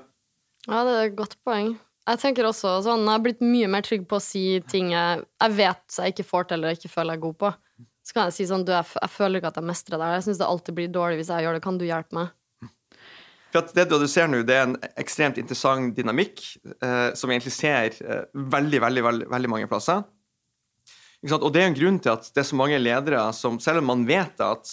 ja, 0.68 0.82
det 0.88 0.98
er 0.98 1.06
et 1.06 1.16
godt 1.20 1.38
poeng. 1.48 1.78
Jeg 2.10 2.20
tenker 2.24 2.48
også 2.50 2.80
sånn, 2.84 3.06
jeg 3.06 3.14
har 3.14 3.24
blitt 3.24 3.44
mye 3.46 3.70
mer 3.72 3.86
trygg 3.86 4.08
på 4.10 4.18
å 4.18 4.24
si 4.24 4.44
ting 4.72 4.92
jeg, 4.96 5.24
jeg 5.44 5.56
vet 5.56 6.00
jeg 6.02 6.16
ikke 6.16 6.26
får 6.26 6.50
til 6.50 6.58
eller 6.58 6.76
ikke 6.76 6.92
føler 6.92 7.16
jeg 7.16 7.22
er 7.22 7.26
god 7.28 7.40
på. 7.44 7.52
Så 8.10 8.16
kan 8.16 8.28
jeg 8.28 8.38
si 8.40 8.50
sånn 8.50 8.66
du, 8.66 8.74
jeg, 8.74 8.90
jeg 8.98 9.14
føler 9.14 9.40
ikke 9.40 9.52
at 9.54 9.60
jeg 9.62 9.70
mestrer 9.70 10.02
det. 10.02 10.12
Jeg 10.16 10.26
syns 10.26 10.42
det 10.42 10.50
alltid 10.50 10.78
blir 10.80 10.92
dårlig 10.92 11.20
hvis 11.20 11.32
jeg 11.32 11.46
gjør 11.46 11.58
det. 11.60 11.64
Kan 11.64 11.78
du 11.78 11.86
hjelpe 11.86 12.18
meg? 12.18 12.36
For 13.54 13.62
at 13.64 13.74
Det 13.78 13.86
du 13.90 14.08
ser 14.10 14.30
nå, 14.30 14.44
det 14.46 14.56
er 14.58 14.68
en 14.68 14.78
ekstremt 15.02 15.40
interessant 15.42 15.94
dynamikk 15.98 16.42
eh, 16.86 17.12
som 17.18 17.30
vi 17.30 17.38
egentlig 17.38 17.56
ser 17.56 17.96
eh, 18.02 18.26
veldig, 18.34 18.82
veldig, 18.86 19.04
veldig, 19.06 19.30
veldig 19.32 19.52
mange 19.54 19.70
plasser. 19.70 20.04
Og 21.28 21.52
Det 21.52 21.60
er 21.60 21.68
en 21.68 21.76
grunn 21.76 21.98
til 22.00 22.14
at 22.14 22.30
det 22.32 22.40
er 22.40 22.48
så 22.48 22.56
mange 22.56 22.78
ledere 22.80 23.22
som, 23.36 23.58
selv 23.60 23.82
om 23.82 23.90
man 23.92 24.06
vet 24.08 24.40
at 24.40 24.70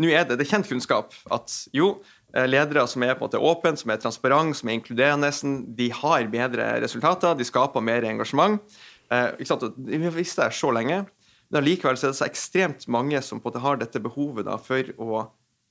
Nå 0.00 0.08
er 0.08 0.24
det, 0.24 0.38
det 0.38 0.46
er 0.46 0.52
kjent 0.54 0.70
kunnskap 0.70 1.12
at 1.34 1.52
jo, 1.76 1.98
eh, 2.32 2.46
ledere 2.48 2.86
som 2.88 3.04
er 3.04 3.12
på 3.18 3.26
en 3.26 3.28
måte 3.28 3.42
åpne, 3.50 3.76
som 3.76 3.92
er 3.92 4.00
transparente, 4.00 4.56
som 4.56 4.70
er 4.70 4.78
inkluderende, 4.78 5.30
de 5.76 5.90
har 5.92 6.30
bedre 6.32 6.70
resultater, 6.80 7.36
de 7.36 7.44
skaper 7.44 7.84
mer 7.84 8.08
engasjement. 8.08 8.62
Eh, 9.12 9.36
Vi 9.36 10.04
har 10.04 10.16
visst 10.16 10.40
det 10.40 10.52
så 10.56 10.72
lenge. 10.72 11.04
Men 11.50 11.60
allikevel 11.60 11.98
er 11.98 12.08
det 12.08 12.16
så 12.16 12.26
ekstremt 12.26 12.88
mange 12.88 13.20
som 13.22 13.38
på 13.40 13.50
en 13.50 13.52
måte 13.52 13.62
har 13.62 13.76
dette 13.76 14.00
behovet 14.00 14.46
da, 14.48 14.56
for 14.56 14.88
å 14.96 15.26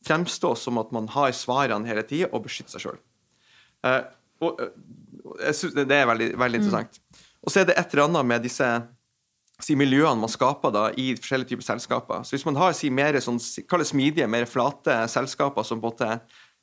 fremstå 0.05 0.55
som 0.55 0.77
at 0.77 0.91
man 0.91 1.07
har 1.07 1.31
svarene 1.31 1.87
hele 1.87 2.03
tida, 2.03 2.29
og 2.31 2.45
beskytte 2.45 2.75
seg 2.75 2.85
sjøl. 2.85 2.99
Eh, 3.83 4.03
det 5.73 5.95
er 5.97 6.05
veldig, 6.05 6.33
veldig 6.37 6.59
interessant. 6.59 6.99
Mm. 6.99 7.23
Og 7.43 7.51
så 7.51 7.61
er 7.61 7.67
det 7.67 7.75
et 7.79 7.93
eller 7.93 8.05
annet 8.05 8.29
med 8.29 8.45
disse 8.45 8.67
si, 9.63 9.75
miljøene 9.79 10.19
man 10.21 10.31
skaper 10.31 10.73
da, 10.73 10.87
i 10.99 11.13
forskjellige 11.17 11.53
typer 11.53 11.67
selskaper. 11.67 12.23
Så 12.23 12.35
Hvis 12.35 12.45
man 12.47 12.59
har 12.59 12.75
si, 12.77 12.91
mer 12.93 13.17
sånn, 13.23 13.39
smidige, 13.39 14.27
mer 14.29 14.47
flate 14.49 15.03
selskaper 15.11 15.65
som 15.67 15.81
både, 15.83 16.17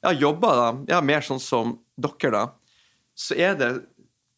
ja, 0.05 0.13
jobber 0.13 0.61
da, 0.61 0.69
ja, 0.95 1.01
mer 1.05 1.25
sånn 1.25 1.43
som 1.43 1.79
dere, 1.97 2.33
da, 2.35 2.45
så 3.17 3.37
er 3.37 3.57
det 3.59 3.71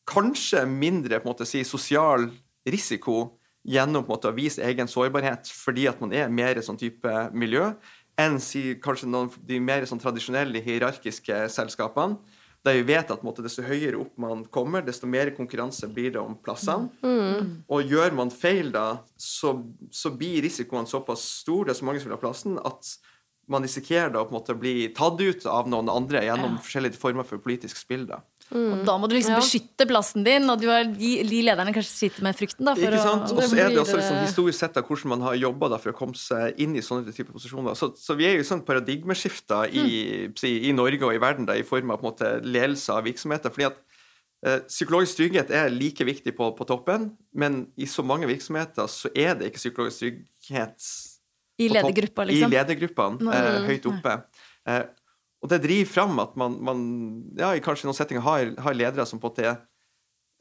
kanskje 0.09 0.65
mindre 0.67 1.21
på 1.21 1.29
en 1.29 1.35
måte, 1.35 1.47
si, 1.49 1.63
sosial 1.67 2.29
risiko 2.67 3.39
gjennom 3.63 4.03
på 4.03 4.11
en 4.11 4.17
måte, 4.17 4.31
å 4.31 4.37
vise 4.37 4.63
egen 4.67 4.91
sårbarhet 4.91 5.51
fordi 5.55 5.87
at 5.91 6.01
man 6.03 6.15
er 6.17 6.31
mer 6.33 6.59
sånn 6.63 6.81
type 6.81 7.11
miljø, 7.35 7.73
enn 8.21 8.39
si, 8.43 8.73
kanskje 8.83 9.09
noen, 9.11 9.31
de 9.47 9.61
mer 9.63 9.87
sånn 9.89 10.03
tradisjonelle 10.03 10.63
hierarkiske 10.65 11.47
selskapene 11.53 12.19
der 12.63 12.79
vi 12.79 12.83
vet 12.93 13.11
at 13.11 13.25
måte, 13.27 13.43
desto 13.43 13.65
høyere 13.67 13.99
opp 13.99 14.19
man 14.23 14.45
kommer, 14.55 14.85
desto 14.87 15.09
mer 15.11 15.33
konkurranse 15.35 15.89
blir 15.91 16.13
det 16.15 16.21
om 16.23 16.37
plassene. 16.39 16.91
Mm. 17.03 17.55
Og 17.67 17.91
gjør 17.91 18.15
man 18.19 18.31
feil 18.35 18.71
da, 18.75 19.03
så, 19.19 19.57
så, 19.91 20.13
blir 20.15 20.45
risikoen 20.47 20.87
såpass 20.87 21.25
stor, 21.43 21.67
det 21.67 21.75
er 21.75 21.81
så 21.81 21.89
mange 21.89 22.03
som 22.03 22.11
vil 22.11 22.17
ha 22.17 22.23
plassen, 22.23 22.61
at 22.63 22.95
man 23.51 23.67
risikerer 23.67 24.13
da 24.15 24.23
å 24.23 24.29
på 24.29 24.37
en 24.37 24.39
måte 24.39 24.57
bli 24.59 24.77
tatt 24.95 25.19
ut 25.19 25.47
av 25.51 25.71
noen 25.71 25.91
andre 25.91 26.23
gjennom 26.23 26.55
ja. 26.55 26.63
forskjellige 26.63 27.03
former 27.03 27.27
for 27.27 27.43
politisk 27.43 27.81
spill. 27.83 28.07
da. 28.07 28.23
Mm. 28.53 28.73
Og 28.75 28.81
da 28.85 28.95
må 29.01 29.09
du 29.09 29.15
liksom 29.17 29.33
ja. 29.33 29.41
beskytte 29.41 29.87
plassen 29.89 30.25
din, 30.27 30.45
og 30.53 30.65
har, 30.69 30.85
de, 30.85 31.13
de, 31.25 31.39
lederne 31.47 31.73
kanskje 31.73 31.93
sitter 31.93 32.27
med 32.27 32.37
frykten. 32.37 32.67
da. 32.69 32.75
Ikke 32.77 33.01
sant? 33.01 33.31
Og 33.33 33.41
så 33.41 33.57
er 33.57 33.73
det 33.73 33.81
også 33.81 33.97
liksom, 33.97 34.19
historisk 34.27 34.59
sett 34.61 34.77
av 34.77 34.85
hvordan 34.89 35.15
man 35.15 35.25
har 35.25 35.39
jobba 35.41 35.71
for 35.79 35.95
å 35.95 35.97
komme 35.97 36.19
seg 36.19 36.61
inn 36.63 36.77
i 36.77 36.85
sånne 36.85 37.15
typer 37.17 37.33
posisjoner. 37.33 37.79
Så, 37.79 37.93
så 37.97 38.17
vi 38.19 38.29
er 38.29 38.37
jo 38.37 38.45
sånn 38.49 38.65
paradigmeskifter 38.69 39.73
i, 39.73 39.87
mm. 40.29 40.37
i, 40.53 40.75
Norge 40.77 41.09
og 41.09 41.17
i 41.17 41.23
verden 41.23 41.49
da, 41.49 41.57
i 41.57 41.67
form 41.67 41.95
av 41.95 42.03
på 42.03 42.07
en 42.07 42.11
måte, 42.11 42.35
ledelse 42.45 42.93
av 42.93 43.09
virksomheter. 43.09 43.55
fordi 43.55 43.71
at 43.71 43.81
eh, 44.45 44.61
Psykologisk 44.69 45.23
trygghet 45.23 45.55
er 45.57 45.73
like 45.73 46.09
viktig 46.13 46.37
på, 46.37 46.53
på, 46.59 46.69
toppen, 46.69 47.13
men 47.33 47.65
i 47.81 47.89
så 47.89 48.05
mange 48.05 48.29
virksomheter 48.29 48.91
så 48.91 49.13
er 49.17 49.39
det 49.41 49.53
ikke 49.53 49.65
psykologisk 49.65 50.05
trygghet 50.05 50.93
i 51.61 51.69
ledergruppa, 51.73 52.25
liksom. 52.29 52.53
I 52.53 52.57
ledergruppene, 52.57 53.33
eh, 53.33 53.63
høyt 53.71 53.89
oppe. 53.89 54.19
Eh, 54.69 54.85
og 55.43 55.51
det 55.51 55.63
driver 55.65 55.91
fram 55.91 56.23
at 56.23 56.37
man, 56.39 56.57
man 56.63 56.83
ja, 57.39 57.51
i 57.55 57.63
kanskje 57.65 57.89
noen 57.89 57.99
settinger 57.99 58.23
har, 58.23 58.53
har 58.63 58.79
ledere 58.79 59.07
som 59.09 59.19
på 59.19 59.27
en 59.27 59.35
måte 59.35 59.55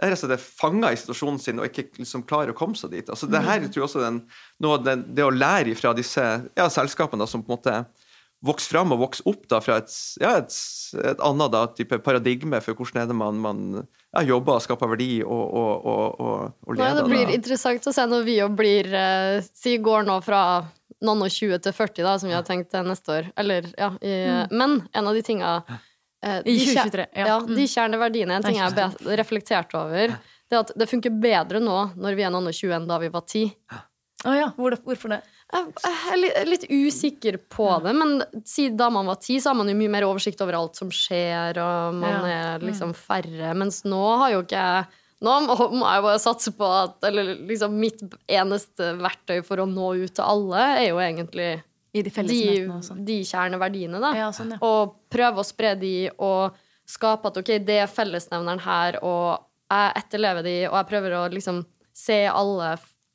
er 0.02 0.14
rett 0.14 0.26
og 0.26 0.46
fanga 0.62 0.92
i 0.94 0.98
situasjonen 0.98 1.42
sin 1.42 1.62
og 1.62 1.68
ikke 1.68 2.00
liksom 2.00 2.24
klarer 2.30 2.54
å 2.54 2.58
komme 2.58 2.78
seg 2.78 2.94
dit. 2.94 3.10
Altså, 3.10 3.30
det 3.30 3.42
her 3.46 3.62
mm. 3.62 3.68
tror 3.70 3.84
jeg 3.84 3.88
også 3.90 4.06
den, 4.06 4.22
den, 4.86 5.04
det 5.18 5.26
å 5.26 5.34
lære 5.34 5.76
fra 5.78 5.94
disse 5.98 6.24
ja, 6.24 6.70
selskapene 6.74 7.22
da, 7.22 7.30
som 7.30 7.44
på 7.46 7.52
en 7.52 7.58
måte 7.58 7.76
vokser 8.46 8.74
fram 8.74 8.94
og 8.96 9.04
vokser 9.04 9.28
opp 9.30 9.44
da, 9.52 9.60
fra 9.62 9.78
et, 9.82 9.94
ja, 10.22 10.34
et, 10.42 10.56
et 10.98 11.22
annet 11.22 11.54
da, 11.54 11.64
type 11.78 12.02
paradigme 12.02 12.62
for 12.66 12.78
hvordan 12.78 13.04
er 13.04 13.12
det 13.12 13.18
man, 13.18 13.42
man 13.42 13.62
ja, 13.78 14.24
jobber 14.26 14.58
og 14.58 14.66
skaper 14.66 14.90
verdi 14.96 15.12
og, 15.22 15.44
og, 15.46 15.86
og, 15.86 16.48
og 16.66 16.74
leder. 16.74 16.82
Nei, 16.82 16.98
det 16.98 17.10
blir 17.12 17.34
interessant 17.38 17.86
å 17.86 17.94
se 17.94 18.08
når 18.10 18.26
vi 18.26 18.40
òg 18.42 18.58
blir 18.58 18.90
uh, 18.90 19.38
si 19.54 19.78
går 19.82 20.10
nå 20.10 20.18
fra 20.26 20.42
noen 21.06 21.26
og 21.26 21.34
20 21.34 21.62
til 21.66 21.76
40, 21.76 22.04
da, 22.06 22.18
som 22.22 22.30
vi 22.30 22.36
har 22.38 22.46
tenkt 22.48 22.72
til 22.74 22.88
neste 22.88 23.16
år. 23.16 23.32
Eller, 23.42 23.70
ja, 23.78 23.92
i, 24.02 24.16
mm. 24.28 24.58
Men 24.58 24.78
en 24.94 25.10
av 25.10 25.18
de 25.18 25.24
tinga 25.26 25.54
eh, 25.68 26.42
I 26.46 26.58
2023, 26.60 27.08
ja. 27.16 27.28
ja. 27.34 27.40
De 27.48 27.58
mm. 27.58 27.72
kjerneverdiene, 27.76 28.38
en 28.38 28.46
ting 28.46 28.60
jeg 28.60 28.76
har 28.78 29.18
reflektert 29.22 29.76
over, 29.78 30.16
det 30.52 30.58
er 30.58 30.66
at 30.66 30.74
det 30.78 30.90
funker 30.92 31.14
bedre 31.24 31.62
nå 31.64 31.78
når 31.96 32.18
vi 32.20 32.28
er 32.28 32.34
noen 32.34 32.52
og 32.52 32.56
20 32.58 32.78
enn 32.78 32.90
da 32.90 33.00
vi 33.02 33.12
var 33.14 33.26
10. 33.26 33.46
Oh, 34.22 34.36
ja. 34.38 34.52
Hvor, 34.54 34.76
hvorfor 34.86 35.16
det? 35.16 35.22
Jeg 35.52 36.14
er 36.14 36.48
litt, 36.48 36.68
usikker 36.70 37.36
på 37.52 37.68
det, 37.84 37.92
men 37.98 38.22
siden 38.48 38.78
da 38.80 38.88
man 38.94 39.10
var 39.10 39.18
ti, 39.20 39.40
så 39.42 39.52
har 39.52 39.58
man 39.60 39.72
jo 39.72 39.76
mye 39.76 39.92
mer 39.92 40.06
oversikt 40.08 40.44
over 40.46 40.56
alt 40.60 40.78
som 40.80 40.92
skjer, 40.94 41.58
og 41.60 41.98
man 41.98 42.28
er 42.30 42.64
liksom 42.64 42.94
færre. 42.96 43.52
Mens 43.58 43.82
nå 43.84 44.04
har 44.22 44.36
jo 44.36 44.44
ikke 44.46 44.62
jeg 44.62 45.01
nå 45.22 45.34
må 45.46 45.86
jeg 45.86 46.06
bare 46.06 46.22
satse 46.22 46.54
på 46.58 46.66
at 46.66 47.04
Eller 47.06 47.36
liksom 47.46 47.76
mitt 47.78 48.00
eneste 48.26 48.96
verktøy 48.98 49.44
for 49.46 49.62
å 49.62 49.68
nå 49.70 49.92
ut 50.02 50.16
til 50.18 50.26
alle, 50.26 50.64
er 50.80 50.88
jo 50.90 51.02
egentlig 51.04 51.52
de, 51.92 52.04
de, 52.08 52.42
de 53.04 53.18
kjerneverdiene, 53.28 54.00
da. 54.00 54.14
Ja, 54.16 54.30
sånn, 54.34 54.54
ja. 54.56 54.60
Og 54.64 54.96
prøve 55.12 55.44
å 55.44 55.48
spre 55.48 55.74
de, 55.80 56.10
og 56.24 56.56
skape 56.88 57.32
at 57.32 57.40
ok, 57.42 57.52
det 57.68 57.82
er 57.84 57.92
fellesnevneren 57.92 58.64
her, 58.64 58.98
og 59.04 59.44
jeg 59.72 59.92
etterlever 60.00 60.48
de, 60.48 60.56
og 60.70 60.78
jeg 60.80 60.90
prøver 60.90 61.18
å 61.20 61.26
liksom 61.32 61.62
se 61.96 62.24
alle, 62.32 62.74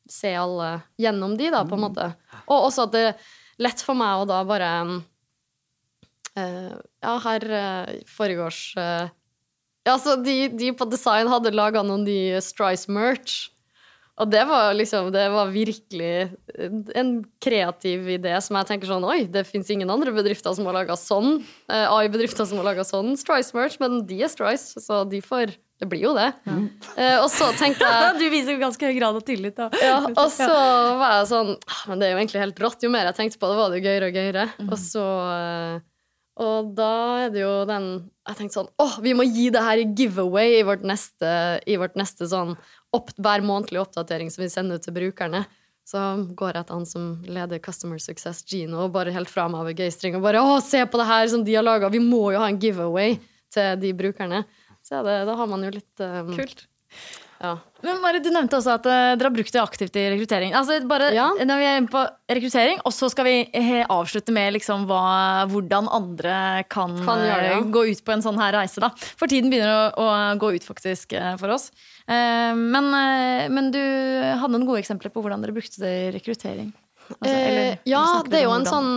se 0.08 0.32
alle 0.36 0.70
gjennom 1.00 1.36
de, 1.40 1.50
da, 1.52 1.64
på 1.68 1.76
en 1.76 1.84
måte. 1.88 2.10
Og 2.44 2.68
også 2.68 2.86
at 2.86 2.94
det 2.94 3.04
er 3.10 3.28
lett 3.64 3.82
for 3.84 3.98
meg 3.98 4.22
å 4.22 4.28
da 4.28 4.42
bare 4.46 4.70
uh, 6.36 6.74
Ja, 6.76 7.16
her 7.24 7.46
uh, 7.48 7.94
foregårs 8.12 8.60
uh, 8.80 9.08
Ja, 9.86 9.94
så 10.02 10.16
de, 10.18 10.48
de 10.50 10.72
på 10.74 10.88
design 10.90 11.30
hadde 11.30 11.54
laga 11.54 11.84
noen 11.86 12.02
nye 12.06 12.40
Strice-merch. 12.42 13.52
Og 14.16 14.30
det 14.32 14.46
var 14.48 14.72
liksom, 14.72 15.10
det 15.12 15.26
var 15.28 15.50
virkelig 15.52 16.30
en 16.96 17.10
kreativ 17.44 18.06
idé 18.14 18.32
som 18.40 18.56
jeg 18.56 18.68
tenker 18.70 18.88
sånn 18.88 19.04
Oi, 19.04 19.26
det 19.28 19.42
fins 19.44 19.68
ingen 19.72 19.92
andre 19.92 20.14
bedrifter 20.16 20.54
som 20.56 20.68
har 20.68 20.78
laga 20.78 20.96
sånn. 20.96 21.42
Eh, 21.68 21.84
AI-bedrifter 21.84 22.48
som 22.48 22.62
har 22.62 22.70
laga 22.70 22.86
sånn 22.86 23.12
Strice-merch, 23.20 23.76
men 23.82 24.00
de 24.08 24.22
er 24.24 24.32
Strice, 24.32 24.80
så 24.80 25.04
de 25.08 25.20
får 25.24 25.52
Det 25.76 25.84
blir 25.84 26.06
jo 26.06 26.14
det. 26.16 26.30
Mm. 26.48 26.70
Eh, 26.96 27.18
og 27.20 27.28
så 27.28 27.50
tenkte 27.60 27.84
jeg 27.92 28.16
Du 28.16 28.24
viser 28.32 28.56
jo 28.56 28.62
ganske 28.62 28.88
høy 28.88 28.96
grad 28.96 29.18
av 29.20 29.26
tillit, 29.28 29.58
da. 29.58 29.68
Ja, 29.84 29.98
og 30.22 30.30
så 30.32 30.48
var 30.48 31.18
jeg 31.18 31.28
sånn 31.34 31.52
«Ah, 31.68 31.82
Men 31.90 32.00
det 32.00 32.08
er 32.08 32.16
jo 32.16 32.22
egentlig 32.22 32.44
helt 32.46 32.64
rått. 32.64 32.86
Jo 32.88 32.92
mer 32.94 33.10
jeg 33.10 33.18
tenkte 33.20 33.42
på 33.42 33.52
det, 33.52 33.58
var 33.60 33.68
det 33.68 33.82
jo 33.82 33.90
gøyere 33.90 34.08
og 34.08 34.16
gøyere. 34.16 34.46
Mm. 34.56 34.70
Og 34.72 34.80
så 34.80 35.04
eh, 35.34 35.84
og 36.36 36.72
da 36.76 36.92
er 37.24 37.30
det 37.32 37.40
jo 37.40 37.52
den 37.64 37.86
Jeg 38.28 38.36
tenkte 38.36 38.58
sånn 38.58 38.72
Å, 38.82 38.86
vi 39.00 39.14
må 39.16 39.24
gi 39.24 39.46
det 39.54 39.62
her 39.64 39.80
i 39.80 39.86
giveaway 39.96 40.58
i 40.58 40.64
vårt 40.68 40.82
neste, 40.84 41.30
i 41.64 41.78
vårt 41.80 41.96
neste 41.96 42.28
sånn 42.28 42.52
opp, 42.96 43.12
hver 43.16 43.44
månedlige 43.44 43.84
oppdatering 43.84 44.28
som 44.32 44.44
vi 44.44 44.50
sender 44.52 44.78
ut 44.78 44.84
til 44.84 44.94
brukerne. 44.96 45.42
Så 45.86 46.00
går 46.38 46.58
jeg 46.58 46.66
til 46.66 46.78
han 46.78 46.86
som 46.88 47.08
leder 47.28 47.60
Customer 47.62 48.00
Success, 48.02 48.40
Gino, 48.48 48.88
bare 48.92 49.12
helt 49.14 49.30
fra 49.30 49.44
meg 49.50 49.60
av 49.60 49.68
begeistring. 49.70 50.16
Og 50.18 50.24
bare 50.24 50.40
'Å, 50.42 50.62
se 50.64 50.80
på 50.82 50.98
det 50.98 51.06
her 51.06 51.28
som 51.30 51.44
de 51.44 51.54
har 51.54 51.62
laga! 51.66 51.92
Vi 51.92 52.00
må 52.02 52.32
jo 52.34 52.40
ha 52.42 52.48
en 52.48 52.58
giveaway 52.58 53.18
til 53.52 53.76
de 53.80 53.92
brukerne'. 53.94 54.44
Så 54.82 55.02
det, 55.06 55.18
da 55.28 55.34
har 55.34 55.46
man 55.46 55.62
jo 55.62 55.70
litt 55.70 56.02
um, 56.02 56.34
Kult. 56.34 56.66
Ja. 57.40 57.56
Men 57.84 57.98
Mari, 58.00 58.20
Du 58.24 58.30
nevnte 58.32 58.58
også 58.58 58.76
at 58.78 58.86
uh, 58.88 59.14
dere 59.18 59.28
har 59.28 59.34
brukt 59.34 59.52
det 59.52 59.60
aktivt 59.60 59.98
i 59.98 60.06
rekruttering. 60.14 60.54
Altså 60.56 60.78
bare 60.88 61.10
ja. 61.14 61.26
Når 61.36 61.60
vi 61.60 61.66
er 61.68 61.80
inne 61.80 61.92
på 61.92 62.02
rekruttering, 62.32 62.80
og 62.88 62.94
så 62.96 63.10
skal 63.12 63.28
vi 63.28 63.36
uh, 63.52 63.82
avslutte 63.92 64.34
med 64.34 64.56
liksom 64.56 64.86
hva, 64.88 65.44
hvordan 65.52 65.90
andre 65.92 66.38
kan, 66.72 66.96
kan 67.06 67.22
gjøre, 67.24 67.52
ja. 67.52 67.60
uh, 67.60 67.68
gå 67.76 67.84
ut 67.92 68.02
på 68.06 68.16
en 68.16 68.24
sånn 68.24 68.40
her 68.40 68.56
reise. 68.56 68.82
da. 68.82 68.90
For 69.20 69.30
tiden 69.30 69.52
begynner 69.52 69.74
å, 69.74 70.06
å 70.06 70.08
gå 70.40 70.54
ut 70.56 70.66
faktisk 70.66 71.16
for 71.40 71.52
oss. 71.54 71.70
Men, 72.06 72.86
men, 73.50 73.70
du 73.74 73.80
hadde 73.82 74.52
noen 74.52 74.66
gode 74.68 74.78
eksempler 74.78 75.10
på 75.10 75.24
hvordan 75.24 75.42
dere 75.42 75.54
brukte 75.56 75.80
det 75.82 75.90
i 75.90 76.10
rekruttering? 76.14 76.68
Altså, 77.16 77.32
eller, 77.32 77.80
ja, 77.86 78.02
det 78.26 78.38
er 78.38 78.44
jo 78.46 78.52
en 78.54 78.68
sånn 78.68 78.92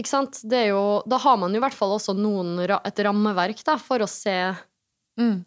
ikke 0.00 0.10
sant? 0.10 0.42
Jo, 0.44 1.00
da 1.08 1.18
har 1.20 1.38
man 1.40 1.54
jo 1.54 1.60
i 1.60 1.64
hvert 1.64 1.76
fall 1.76 1.94
også 1.96 2.14
noen, 2.16 2.58
et 2.60 3.02
rammeverk 3.04 3.64
da, 3.66 3.76
for 3.80 4.04
å 4.04 4.08
se 4.10 4.36
mm. 5.20 5.38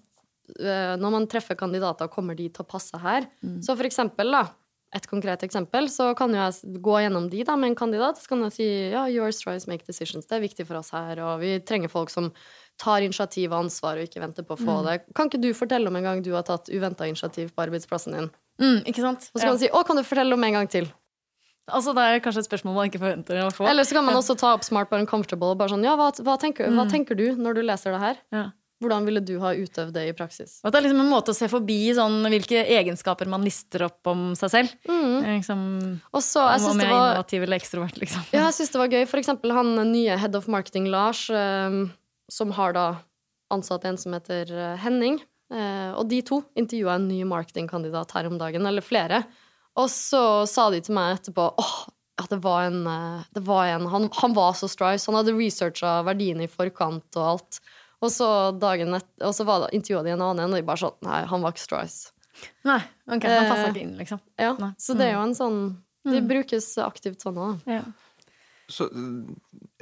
Eh, 0.59 0.95
når 1.01 1.15
man 1.17 1.29
treffer 1.29 1.57
kandidater, 1.57 2.11
kommer 2.11 2.37
de 2.37 2.49
til 2.49 2.65
å 2.65 2.69
passe 2.69 2.99
her. 3.01 3.27
Mm. 3.45 3.61
Så 3.65 3.75
for 3.77 3.87
eksempel, 3.87 4.33
da, 4.35 4.43
et 4.93 5.07
konkret 5.09 5.41
eksempel, 5.45 5.87
så 5.89 6.11
kan 6.17 6.33
jeg 6.35 6.79
gå 6.83 6.97
gjennom 7.01 7.25
de 7.31 7.41
da, 7.47 7.55
med 7.57 7.71
en 7.71 7.77
kandidat. 7.79 8.19
Så 8.21 8.29
kan 8.29 8.43
jeg 8.45 8.55
si 8.57 8.67
ja, 8.93 9.07
your 9.09 9.33
choice 9.33 9.69
make 9.69 9.87
decisions. 9.89 10.27
Det 10.29 10.37
er 10.37 10.45
viktig 10.45 10.67
for 10.69 10.79
oss 10.81 10.93
her, 10.93 11.21
og 11.25 11.41
vi 11.41 11.55
trenger 11.65 11.91
folk 11.91 12.13
som 12.13 12.29
tar 12.81 13.05
initiativ 13.05 13.51
og 13.51 13.65
ansvar 13.65 13.99
og 13.99 14.07
ikke 14.07 14.21
venter 14.21 14.45
på 14.45 14.55
å 14.55 14.61
få 14.61 14.79
mm. 14.79 14.85
det. 14.87 14.97
Kan 15.17 15.29
ikke 15.29 15.41
du 15.41 15.51
fortelle 15.57 15.89
om 15.89 15.97
en 15.97 16.09
gang 16.09 16.25
du 16.25 16.33
har 16.37 16.45
tatt 16.47 16.69
uventa 16.73 17.09
initiativ 17.09 17.53
på 17.53 17.65
arbeidsplassen 17.65 18.17
din? 18.17 18.29
Mm, 18.61 18.83
ikke 18.89 19.05
sant? 19.05 19.29
Og 19.31 19.39
så 19.39 19.45
kan 19.45 19.49
ja. 19.49 19.55
man 19.55 19.63
si 19.63 19.71
å, 19.73 19.81
kan 19.85 19.97
du 19.97 20.05
fortelle 20.05 20.37
om 20.37 20.45
en 20.45 20.59
gang 20.59 20.69
til? 20.69 20.89
Altså, 21.71 21.93
Det 21.95 22.03
er 22.03 22.19
kanskje 22.19 22.43
et 22.43 22.49
spørsmål 22.49 22.75
man 22.75 22.89
ikke 22.89 22.99
forventer 23.01 23.39
å 23.45 23.51
få. 23.53 23.65
Eller 23.69 23.87
så 23.87 23.95
kan 23.95 24.05
man 24.05 24.17
også 24.19 24.35
ta 24.39 24.51
opp 24.57 24.65
smart 24.67 24.89
but 24.91 24.99
uncomfortable. 24.99 25.55
Bare 25.59 25.71
sånn, 25.71 25.85
ja, 25.87 25.95
hva, 25.99 26.09
hva, 26.25 26.35
tenker, 26.41 26.67
hva 26.67 26.83
mm. 26.85 26.91
tenker, 26.91 27.17
du 27.17 27.39
når 27.39 27.57
du 27.57 27.61
leser 27.63 27.95
det 27.95 28.01
her? 28.03 28.19
Ja. 28.35 28.43
Hvordan 28.81 29.05
ville 29.07 29.21
du 29.23 29.35
ha 29.39 29.53
utøvd 29.55 29.93
det 29.95 30.03
i 30.09 30.13
praksis? 30.17 30.57
At 30.63 30.73
det 30.73 30.79
er 30.79 30.85
liksom 30.87 31.01
en 31.03 31.11
måte 31.11 31.31
å 31.31 31.37
se 31.37 31.47
forbi 31.51 31.77
sånn, 31.95 32.25
hvilke 32.33 32.63
egenskaper 32.75 33.29
man 33.31 33.45
lister 33.45 33.85
opp 33.87 34.09
om 34.11 34.31
seg 34.39 34.51
selv. 34.51 34.73
Mm. 34.89 35.17
Liksom, 35.37 35.61
Også, 36.11 36.43
jeg 36.49 36.65
om 36.67 36.81
jeg 36.81 36.89
er 36.89 36.95
innovativ 36.95 37.45
eller 37.45 37.61
ekstrovert, 37.61 37.99
liksom. 38.01 38.25
Ja, 38.33 38.47
jeg 38.49 38.57
syns 38.57 38.73
det 38.73 38.81
var 38.81 38.95
gøy. 38.95 39.05
For 39.09 39.21
eksempel 39.21 39.55
han 39.55 39.75
nye 39.91 40.17
head 40.19 40.35
of 40.39 40.49
marketing, 40.51 40.89
Lars, 40.91 41.25
um, 41.31 41.85
som 42.31 42.51
har 42.57 42.75
da 42.75 42.87
ansatt 43.53 43.85
en 43.85 43.99
som 44.01 44.15
heter 44.15 44.49
eh, 44.49 44.75
Henning. 44.81 45.21
Og 45.53 46.07
de 46.09 46.17
to 46.25 46.39
intervjua 46.57 46.95
en 46.97 47.03
ny 47.05 47.19
marketingkandidat 47.29 48.09
her 48.15 48.25
om 48.25 48.39
dagen, 48.41 48.65
eller 48.65 48.81
flere. 48.81 49.19
Og 49.77 49.85
så 49.91 50.47
sa 50.49 50.71
de 50.73 50.79
til 50.81 50.95
meg 50.97 51.19
etterpå 51.19 51.45
åh, 51.61 51.75
ja, 52.17 52.25
det 52.31 52.39
var 52.41 52.71
en, 52.71 52.79
det 53.37 53.43
var 53.45 53.67
en 53.69 53.85
han, 53.91 54.07
han, 54.17 54.33
var 54.33 54.57
så 54.57 54.69
strice. 54.71 55.05
Han 55.11 55.19
hadde 55.19 55.35
researcha 55.37 55.99
verdiene 56.07 56.47
i 56.47 56.49
forkant 56.49 57.19
og 57.19 57.27
alt. 57.35 57.61
Og 58.03 58.11
så 58.11 58.27
dagen 58.59 58.97
etter, 58.97 59.27
og 59.29 59.35
så 59.35 59.45
var 59.47 59.63
det 59.63 59.73
intervjua 59.77 60.03
de 60.03 60.13
en 60.15 60.25
annen, 60.25 60.51
og 60.51 60.59
de 60.59 60.67
bare 60.67 60.81
sånn 60.83 60.97
Nei, 61.07 61.23
han 61.29 61.43
var 61.43 61.55
ikke 61.55 61.63
Strice. 61.63 62.13
Nei, 62.67 62.81
ok, 63.07 63.27
han 63.29 63.49
passa 63.49 63.67
ikke 63.69 63.83
inn, 63.85 63.97
liksom. 63.99 64.19
Ja, 64.41 64.53
Nei. 64.59 64.73
Så 64.81 64.95
det 64.99 65.09
er 65.09 65.15
jo 65.15 65.25
en 65.27 65.35
sånn 65.37 65.59
De 66.03 66.17
mm. 66.19 66.31
brukes 66.31 66.73
aktivt 66.83 67.23
sånn 67.23 67.37
òg. 67.39 67.61
Ja. 67.69 67.83
Så, 68.71 68.87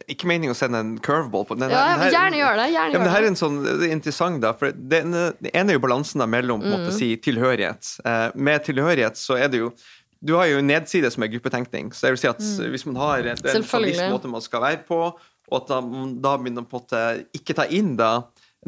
ikke 0.10 0.28
meningen 0.30 0.56
å 0.56 0.58
sende 0.58 0.82
en 0.82 0.92
curveball 1.02 1.46
på 1.48 1.56
den. 1.58 1.72
Ja, 1.72 1.84
her, 2.02 2.12
gjerne 2.14 2.40
gjør 2.40 2.60
det. 2.60 2.68
Gjerne 2.74 2.94
ja, 2.96 3.00
men 3.00 3.08
det 3.08 3.14
her 3.14 3.26
er 3.26 3.30
en 3.30 3.40
sånn, 3.40 3.58
det 3.66 3.88
er 3.88 3.96
interessant, 3.96 4.42
da. 4.44 4.52
For 4.58 4.74
det, 4.74 5.02
det 5.42 5.54
ene 5.54 5.74
er 5.74 5.78
jo 5.78 5.84
balansen 5.84 6.22
da 6.22 6.28
mellom 6.30 6.64
mm. 6.64 6.70
måtte 6.70 6.92
mm. 6.92 6.98
si, 6.98 7.10
tilhørighet. 7.24 7.92
Eh, 8.06 8.28
med 8.50 8.66
tilhørighet 8.68 9.22
så 9.22 9.38
er 9.40 9.52
det 9.54 9.64
jo 9.64 9.72
du 10.22 10.36
har 10.38 10.46
jo 10.52 10.60
en 10.62 10.68
nedside 10.70 11.10
som 11.10 11.24
er 11.26 11.32
gruppetenkning. 11.34 11.90
Så 11.98 12.06
jeg 12.06 12.14
vil 12.16 12.22
si 12.22 12.30
at 12.30 12.42
mm. 12.42 12.66
hvis 12.74 12.86
man 12.86 13.00
har 13.02 13.32
en, 13.32 13.40
en 13.42 13.64
viss 13.88 14.02
måte 14.06 14.30
man 14.30 14.44
skal 14.46 14.62
være 14.62 14.84
på, 14.86 15.00
og 15.52 15.60
at 15.60 15.70
da, 15.70 15.82
da 16.24 16.34
begynner 16.40 16.66
på 16.68 16.80
å 16.82 17.04
ikke 17.36 17.56
ta 17.58 17.68
inn 17.68 17.94
da 18.00 18.14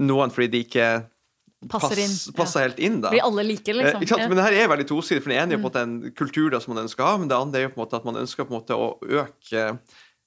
noen 0.03 0.33
fordi 0.33 0.49
de 0.51 0.63
ikke 0.65 0.87
passer, 1.69 2.01
inn, 2.03 2.15
passer 2.35 2.63
ja. 2.63 2.67
helt 2.67 2.79
inn. 2.83 3.01
da. 3.03 3.11
Blir 3.13 3.25
alle 3.25 3.45
like, 3.47 3.75
liksom. 3.77 4.03
Eh, 4.03 4.27
men 4.27 4.39
det 4.39 4.47
her 4.47 4.57
er 4.63 4.71
veldig 4.73 4.87
tosidig, 4.89 5.23
for 5.23 5.33
den 5.33 5.41
ene 5.41 5.57
er 5.57 5.61
på 5.61 5.63
en 5.63 5.69
måte 5.69 5.83
en 5.85 6.15
kultur 6.17 6.49
da, 6.53 6.61
som 6.63 6.75
man 6.75 6.83
ønsker 6.85 7.05
å 7.05 7.11
ha, 7.11 7.21
men 7.21 7.31
det 7.31 7.39
andre 7.39 7.61
er 7.61 7.67
jo 7.67 7.73
på 7.75 7.79
en 7.79 7.85
måte 7.85 7.99
at 8.01 8.09
man 8.09 8.19
ønsker 8.23 8.47
på 8.47 8.53
en 8.53 8.59
måte 8.59 8.79
å 8.79 8.89
øke 9.23 9.65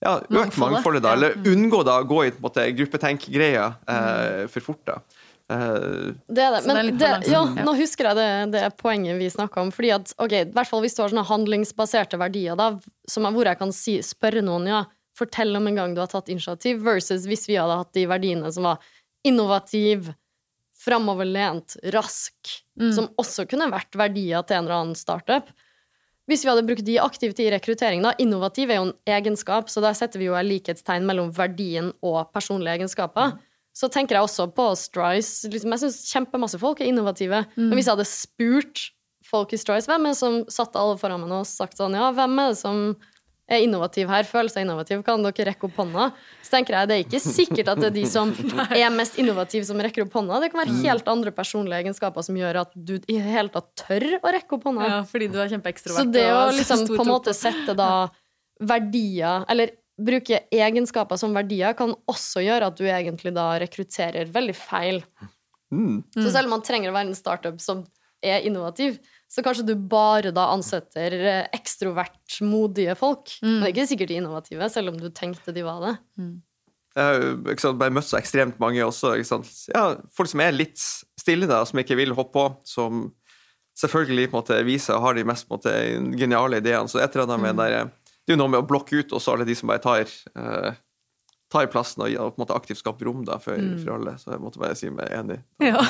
ja, 0.04 0.18
øke 0.20 0.60
mangfoldet, 0.60 1.04
da, 1.04 1.14
eller 1.16 1.38
mm. 1.38 1.46
unngå 1.52 1.80
da 1.88 2.00
å 2.02 2.08
gå 2.08 2.24
i 2.26 2.32
på 2.34 2.40
en 2.40 2.48
måte 2.48 2.66
gruppetenk-greia 2.80 3.70
eh, 3.92 4.42
for 4.52 4.72
fort. 4.72 4.84
da. 4.88 5.00
Uh, 5.46 6.10
det 6.26 6.42
er 6.42 6.56
det. 6.56 6.60
Men 6.66 6.88
det, 6.98 7.08
ja, 7.30 7.44
nå 7.46 7.76
husker 7.78 8.08
jeg 8.08 8.18
det, 8.18 8.30
det 8.56 8.62
poenget 8.80 9.14
vi 9.14 9.28
snakka 9.30 9.62
om. 9.62 9.70
fordi 9.70 9.92
at, 9.94 10.10
ok, 10.18 10.32
i 10.40 10.48
hvert 10.56 10.66
fall 10.66 10.82
Hvis 10.82 10.96
du 10.96 11.04
har 11.04 11.12
sånne 11.12 11.22
handlingsbaserte 11.28 12.18
verdier, 12.18 12.58
da, 12.58 12.72
som, 13.06 13.28
hvor 13.30 13.46
jeg 13.46 13.60
kan 13.60 13.74
si, 13.74 14.00
spørre 14.02 14.42
noen 14.42 14.66
ja, 14.72 14.82
Fortell 15.16 15.56
om 15.56 15.66
en 15.70 15.78
gang 15.80 15.94
du 15.96 16.02
har 16.02 16.10
tatt 16.12 16.28
initiativ, 16.32 16.82
versus 16.84 17.26
hvis 17.28 17.46
vi 17.48 17.58
hadde 17.58 17.78
hatt 17.80 17.94
de 17.96 18.04
verdiene 18.10 18.50
som 18.52 18.68
var 18.68 18.82
innovativ, 19.26 20.10
framoverlent, 20.76 21.78
rask, 21.94 22.50
mm. 22.78 22.90
som 22.92 23.08
også 23.18 23.46
kunne 23.48 23.70
vært 23.72 23.96
verdier 23.96 24.44
til 24.44 24.58
en 24.58 24.66
eller 24.66 24.76
annen 24.76 24.98
startup. 24.98 25.48
Hvis 26.26 26.42
vi 26.44 26.50
hadde 26.50 26.66
brukt 26.66 26.84
de 26.86 26.98
aktivt 27.00 27.40
i 27.40 27.48
rekruttering, 27.54 28.02
da, 28.04 28.12
innovativ 28.22 28.70
er 28.70 28.80
jo 28.80 28.88
en 28.88 28.96
egenskap, 29.08 29.70
så 29.70 29.82
der 29.82 29.96
setter 29.96 30.20
vi 30.20 30.28
jo 30.28 30.36
et 30.36 30.46
likhetstegn 30.46 31.06
mellom 31.06 31.30
verdien 31.34 31.92
og 32.04 32.32
personlige 32.34 32.80
egenskaper. 32.80 33.34
Mm. 33.34 33.44
Så 33.76 33.90
tenker 33.92 34.16
jeg 34.16 34.26
også 34.26 34.48
på 34.56 34.68
Strice. 34.80 35.48
Liksom, 35.52 35.72
jeg 35.74 35.84
syns 35.84 35.98
kjempemasse 36.10 36.60
folk 36.60 36.80
er 36.80 36.90
innovative. 36.90 37.44
Mm. 37.54 37.68
Men 37.68 37.76
hvis 37.78 37.88
jeg 37.88 37.96
hadde 37.96 38.08
spurt 38.10 38.84
folk 39.26 39.52
i 39.52 39.60
Strice 39.60 39.90
hvem 39.90 40.06
er 40.06 40.14
det 40.14 40.20
som 40.20 40.40
satte 40.52 40.80
alle 40.80 40.96
foran 41.00 41.22
meg 41.22 41.34
og 41.34 41.48
sagt 41.50 41.78
sånn 41.78 41.96
Ja, 41.98 42.12
hvem 42.14 42.38
er 42.40 42.52
det 42.52 42.60
som 42.60 42.82
innovativ 43.46 44.08
her, 44.10 44.26
føler 44.26 44.50
seg 44.50 44.64
innovativ, 44.66 45.02
kan 45.06 45.22
dere 45.22 45.46
rekke 45.50 45.68
opp 45.68 45.76
hånda? 45.78 46.08
Så 46.42 46.56
tenker 46.56 46.74
jeg 46.74 46.90
det 46.90 46.96
er 46.96 47.04
ikke 47.04 47.20
sikkert 47.22 47.70
at 47.70 47.80
det 47.82 47.88
er 47.92 47.94
de 47.94 48.04
som 48.10 48.32
er 48.74 48.90
mest 48.94 49.20
innovative, 49.22 49.62
som 49.68 49.78
rekker 49.82 50.06
opp 50.06 50.16
hånda. 50.18 50.40
Det 50.42 50.50
kan 50.50 50.64
være 50.64 50.78
helt 50.82 51.10
andre 51.12 51.32
personlige 51.34 51.78
egenskaper 51.84 52.26
som 52.26 52.38
gjør 52.40 52.62
at 52.64 52.74
du 52.74 52.96
i 52.96 53.18
det 53.20 53.22
hele 53.22 53.52
tatt 53.54 53.70
tør 53.78 54.08
å 54.18 54.34
rekke 54.34 54.58
opp 54.58 54.66
hånda. 54.66 54.90
Ja, 54.90 55.00
fordi 55.06 55.30
du 55.30 55.38
er 55.42 55.52
kjempeekstrovert. 55.54 56.02
Så 56.02 56.16
det 56.16 56.26
å 56.34 56.44
liksom 56.56 56.86
på 56.90 57.02
en 57.04 57.12
måte 57.12 57.36
sette 57.38 57.76
da 57.84 57.90
verdier, 58.66 59.44
eller 59.52 59.76
bruke 59.96 60.42
egenskaper 60.52 61.18
som 61.20 61.34
verdier, 61.36 61.76
kan 61.78 61.94
også 62.10 62.42
gjøre 62.44 62.72
at 62.72 62.80
du 62.80 62.86
egentlig 62.88 63.32
da 63.36 63.52
rekrutterer 63.62 64.28
veldig 64.32 64.56
feil. 64.58 65.04
Mm. 65.72 66.02
Så 66.14 66.30
selv 66.32 66.48
om 66.48 66.56
man 66.58 66.66
trenger 66.66 66.90
å 66.90 66.96
være 66.96 67.12
en 67.12 67.18
startup 67.18 67.62
som 67.62 67.84
er 68.24 68.44
innovativ, 68.48 68.98
så 69.30 69.42
kanskje 69.42 69.66
du 69.66 69.74
bare 69.90 70.30
da 70.34 70.48
ansetter 70.54 71.14
eh, 71.18 71.44
ekstrovert, 71.56 72.38
modige 72.46 72.94
folk. 72.98 73.32
Mm. 73.42 73.48
Men 73.52 73.68
er 73.68 73.74
ikke 73.74 73.88
sikkert 73.90 74.12
de 74.12 74.20
innovative, 74.20 74.68
selv 74.72 74.92
om 74.92 75.00
du 75.00 75.08
tenkte 75.10 75.54
de 75.54 75.64
var 75.66 75.82
det. 75.82 75.94
Mm. 76.20 76.36
Jeg 76.96 77.58
har 77.60 77.74
bare 77.76 77.92
møtt 77.92 78.08
så 78.08 78.16
ekstremt 78.16 78.60
mange 78.62 78.80
også. 78.80 79.12
Ja, 79.74 79.84
folk 80.16 80.30
som 80.30 80.40
er 80.40 80.54
litt 80.56 80.80
stille, 80.80 81.48
da, 81.50 81.60
som 81.68 81.82
ikke 81.82 81.98
vil 81.98 82.14
hoppe 82.16 82.32
på. 82.38 82.46
Som 82.64 83.10
selvfølgelig 83.76 84.30
på 84.30 84.38
en 84.38 84.40
måte 84.40 84.62
viser 84.64 84.96
og 84.96 85.04
har 85.04 85.18
de 85.18 85.26
mest 85.28 85.44
på 85.48 85.58
en 85.58 85.60
måte, 85.60 85.74
geniale 86.16 86.62
ideene. 86.62 86.88
Så 86.88 87.02
et 87.02 87.12
eller 87.12 87.26
annet 87.26 87.42
med 87.42 87.58
mm. 87.58 87.60
der, 87.60 87.92
Det 88.24 88.32
er 88.32 88.38
jo 88.38 88.40
noe 88.40 88.54
med 88.54 88.62
å 88.62 88.68
blokke 88.68 89.02
ut 89.02 89.12
også 89.12 89.34
alle 89.34 89.48
de 89.48 89.54
som 89.54 89.68
bare 89.70 89.84
tar 89.84 90.08
uh, 90.38 90.72
tar 91.56 91.68
plassen 91.72 92.04
og, 92.04 92.12
og 92.20 92.34
på 92.34 92.38
en 92.38 92.44
måte 92.44 92.56
aktivt 92.56 92.80
skaper 92.82 93.08
rom 93.08 93.24
da, 93.26 93.38
for, 93.42 93.56
mm. 93.56 93.78
for, 93.82 93.94
alle. 93.96 94.14
Så 94.20 94.34
jeg 94.34 94.42
måtte 94.42 94.60
bare 94.62 94.76
si 94.78 94.90
meg 94.92 95.12
enig. 95.16 95.38
Ja. 95.64 95.80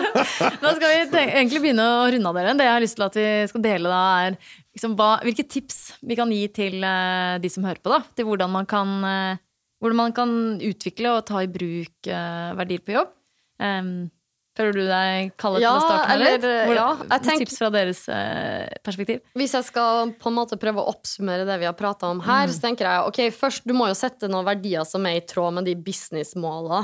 da 0.64 0.74
skal 0.74 0.88
vi 0.88 1.22
egentlig 1.22 1.62
begynne 1.62 1.86
å 1.86 2.08
runde 2.12 2.32
av 2.32 2.40
dere. 2.40 2.56
Det 2.58 2.68
jeg 2.68 2.76
har 2.76 2.84
lyst 2.84 2.98
til 2.98 3.06
at 3.06 3.18
vi 3.20 3.28
skal 3.52 3.64
dele, 3.66 3.92
da, 3.92 4.02
er 4.26 4.36
liksom, 4.74 4.96
hva, 4.98 5.10
hvilke 5.26 5.46
tips 5.54 5.80
vi 6.02 6.18
kan 6.18 6.32
gi 6.34 6.42
til 6.54 6.78
uh, 6.82 7.38
de 7.42 7.52
som 7.52 7.66
hører 7.68 7.82
på, 7.82 7.92
da, 7.94 8.02
til 8.16 8.28
hvordan 8.28 8.52
man 8.54 8.68
kan, 8.70 8.96
uh, 9.06 9.42
hvordan 9.82 10.00
man 10.04 10.16
kan 10.16 10.34
utvikle 10.62 11.16
og 11.16 11.24
ta 11.30 11.44
i 11.44 11.50
bruk 11.52 12.10
uh, 12.10 12.50
verdier 12.58 12.82
på 12.82 12.96
jobb. 12.98 13.14
Um, 13.62 14.10
Føler 14.52 14.76
du 14.76 14.82
deg 14.84 15.30
kallet 15.40 15.62
Ja, 15.64 15.70
til 15.72 15.80
å 15.80 15.86
starte 15.86 16.16
med 16.18 16.44
eller, 16.44 16.74
ja, 16.76 16.88
jeg 17.00 17.22
tenker- 17.24 17.46
Tips 17.46 17.58
fra 17.62 17.70
deres 17.72 18.02
eh, 18.12 18.68
perspektiv? 18.84 19.22
Hvis 19.38 19.54
jeg 19.56 19.64
skal 19.64 20.12
på 20.20 20.28
en 20.28 20.36
måte 20.36 20.58
prøve 20.60 20.82
å 20.82 20.92
oppsummere 20.92 21.46
det 21.48 21.56
vi 21.62 21.68
har 21.70 21.76
prata 21.78 22.10
om 22.12 22.20
her, 22.20 22.52
så 22.52 22.60
tenker 22.60 22.84
jeg 22.84 23.08
ok, 23.08 23.20
først 23.32 23.64
du 23.64 23.72
må 23.72 23.88
jo 23.88 23.96
sette 23.96 24.28
noen 24.28 24.44
verdier 24.44 24.84
som 24.84 25.08
er 25.08 25.22
i 25.22 25.24
tråd 25.24 25.56
med 25.56 25.64
de 25.70 25.74
businessmåla 25.74 26.82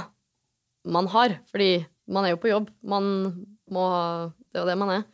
man 0.89 1.11
har. 1.13 1.37
Fordi 1.53 1.85
man 2.09 2.25
er 2.25 2.33
jo 2.33 2.41
på 2.41 2.53
jobb. 2.55 2.71
Man 2.83 3.13
må 3.69 3.85
Det 4.49 4.57
er 4.57 4.65
jo 4.65 4.69
det 4.71 4.79
man 4.81 4.95
er. 4.97 5.05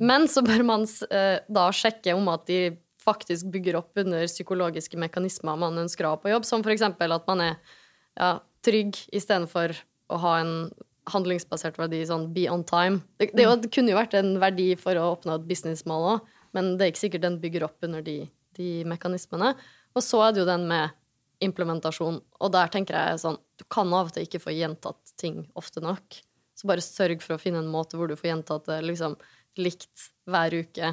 Men 0.00 0.24
så 0.24 0.40
bør 0.40 0.64
man 0.64 0.86
eh, 1.12 1.40
da 1.52 1.68
sjekke 1.68 2.16
om 2.16 2.28
at 2.32 2.46
de 2.48 2.78
faktisk 3.04 3.50
bygger 3.52 3.76
opp 3.76 3.96
under 4.00 4.24
psykologiske 4.28 4.96
mekanismer 5.00 5.58
man 5.60 5.76
ønsker 5.84 6.06
å 6.08 6.14
ha 6.14 6.20
på 6.20 6.32
jobb, 6.32 6.46
som 6.48 6.64
eksempel 6.64 7.12
at 7.12 7.26
man 7.28 7.40
er 7.44 7.54
ja, 8.16 8.38
trygg 8.64 8.96
istedenfor 9.12 9.76
å 10.10 10.18
ha 10.24 10.34
en 10.40 10.54
handlingsbasert 11.12 11.78
verdi, 11.80 12.02
sånn 12.08 12.30
be 12.34 12.46
on 12.52 12.64
time. 12.66 13.02
Det, 13.20 13.30
det, 13.36 13.46
er 13.46 13.58
det 13.60 13.72
kunne 13.74 13.92
jo 13.92 13.98
vært 13.98 14.16
en 14.18 14.34
verdi 14.42 14.72
for 14.80 14.98
å 14.98 15.10
oppnå 15.16 15.36
et 15.36 15.48
businessmål 15.48 16.06
òg, 16.14 16.30
men 16.56 16.72
det 16.78 16.86
er 16.86 16.92
ikke 16.92 17.04
sikkert 17.04 17.26
den 17.26 17.40
bygger 17.42 17.66
opp 17.68 17.86
under 17.86 18.04
de, 18.06 18.22
de 18.58 18.70
mekanismene. 18.90 19.52
Og 19.94 20.04
så 20.06 20.22
er 20.24 20.34
det 20.34 20.42
jo 20.42 20.48
den 20.48 20.66
med 20.70 20.96
implementasjon, 21.44 22.18
og 22.20 22.52
der 22.52 22.68
tenker 22.72 22.98
jeg 22.98 23.20
sånn 23.22 23.38
Du 23.56 23.64
kan 23.72 23.88
av 23.96 24.10
og 24.10 24.14
til 24.14 24.26
ikke 24.26 24.42
få 24.42 24.52
gjentatt 24.52 25.14
ting 25.20 25.42
ofte 25.58 25.82
nok. 25.84 26.18
Så 26.56 26.68
bare 26.68 26.84
sørg 26.84 27.22
for 27.24 27.36
å 27.36 27.40
finne 27.40 27.62
en 27.62 27.70
måte 27.72 27.96
hvor 27.96 28.10
du 28.10 28.16
får 28.18 28.34
gjentatt 28.34 28.66
det 28.68 28.80
liksom 28.84 29.16
likt 29.60 30.10
hver 30.28 30.54
uke. 30.60 30.92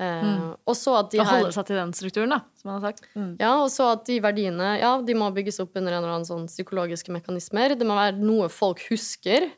Eh, 0.00 0.54
Og 0.64 0.76
så 0.78 0.94
at 0.96 1.10
de 1.12 1.18
her 1.20 1.28
holde 1.28 1.52
seg 1.52 1.66
til 1.68 1.76
den 1.76 1.90
strukturen, 1.92 2.32
da, 2.32 2.38
som 2.56 2.70
han 2.70 2.78
har 2.80 2.92
sagt. 2.92 3.04
Mm. 3.12 3.32
ja, 3.40 3.50
og 3.60 3.68
så 3.72 3.90
at 3.92 4.06
de 4.08 4.16
verdiene 4.24 4.78
ja, 4.80 4.94
de 5.04 5.16
må 5.18 5.28
bygges 5.36 5.60
opp 5.60 5.76
under 5.76 5.92
en 5.92 5.98
eller 6.00 6.14
annen 6.14 6.28
sånn 6.28 6.46
psykologiske 6.48 7.12
mekanismer. 7.12 7.76
Det 7.76 7.88
må 7.88 7.98
være 7.98 8.16
noe 8.22 8.48
folk 8.48 8.80
husker. 8.88 9.50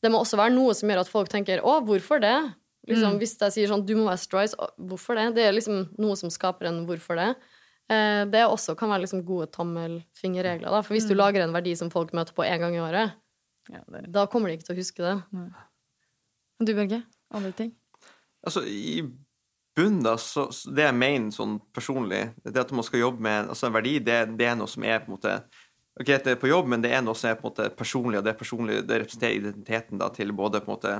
Det 0.00 0.08
må 0.08 0.22
også 0.22 0.38
være 0.40 0.54
noe 0.54 0.72
som 0.76 0.88
gjør 0.88 1.02
at 1.04 1.12
folk 1.12 1.28
tenker 1.28 1.60
'Å, 1.60 1.84
hvorfor 1.84 2.20
det?' 2.24 2.54
Liksom, 2.88 3.18
Hvis 3.20 3.36
jeg 3.38 3.52
sier 3.52 3.68
sånn 3.68 3.84
'Du 3.84 3.94
må 3.96 4.08
være 4.08 4.18
Strice', 4.24 4.56
hvorfor 4.80 5.14
det? 5.14 5.34
Det 5.36 5.44
er 5.44 5.52
liksom 5.52 5.90
noe 5.98 6.16
som 6.16 6.30
skaper 6.30 6.66
en 6.66 6.86
'hvorfor 6.86 7.14
det'. 7.20 7.36
Eh, 7.90 8.24
det 8.24 8.46
også 8.46 8.76
kan 8.78 8.88
være 8.88 9.02
liksom 9.04 9.24
gode 9.26 9.46
tommelfingerregler. 9.52 10.70
Da. 10.70 10.80
For 10.80 10.94
hvis 10.94 11.08
du 11.08 11.14
lager 11.14 11.42
en 11.42 11.52
verdi 11.52 11.76
som 11.76 11.90
folk 11.90 12.12
møter 12.12 12.32
på 12.32 12.46
én 12.46 12.58
gang 12.58 12.74
i 12.74 12.78
året, 12.80 13.12
Ja, 13.70 13.80
det 13.92 14.10
da 14.10 14.26
kommer 14.26 14.48
de 14.48 14.56
ikke 14.56 14.66
til 14.66 14.74
å 14.74 14.78
huske 14.78 14.96
det. 15.04 15.22
Du, 16.64 16.72
Børge? 16.74 17.04
Andre 17.30 17.52
ting? 17.52 17.74
Altså, 18.44 18.64
i 18.66 19.02
bunnen, 19.80 20.04
da, 20.04 20.14
så, 20.20 20.46
det 20.68 20.84
jeg 20.86 20.98
mener 21.00 21.32
sånn 21.34 21.58
personlig, 21.74 22.28
det 22.44 22.62
at 22.62 22.76
man 22.76 22.86
skal 22.86 23.02
jobbe 23.06 23.24
med 23.24 23.50
altså 23.54 23.68
en 23.68 23.74
verdi, 23.74 23.96
det, 24.04 24.20
det 24.38 24.48
er 24.52 24.56
noe 24.60 24.70
som 24.70 24.84
er 24.86 25.02
på 25.02 25.10
en 25.10 25.18
måte 25.18 25.40
Greit, 26.00 26.22
det 26.24 26.32
er 26.32 26.38
på 26.40 26.48
jobb, 26.48 26.68
men 26.70 26.80
det 26.80 26.92
er 26.94 27.02
noe 27.04 27.18
som 27.18 27.28
er 27.28 27.34
på 27.36 27.44
en 27.44 27.50
måte 27.50 27.66
personlig, 27.76 28.20
og 28.20 28.24
det 28.24 28.30
er 28.32 28.38
personlig, 28.38 28.76
det 28.88 29.00
representerer 29.02 29.34
identiteten 29.36 30.00
da, 30.00 30.06
til 30.14 30.30
både 30.32 30.62
på 30.62 30.70
en 30.70 30.76
måte, 30.78 30.92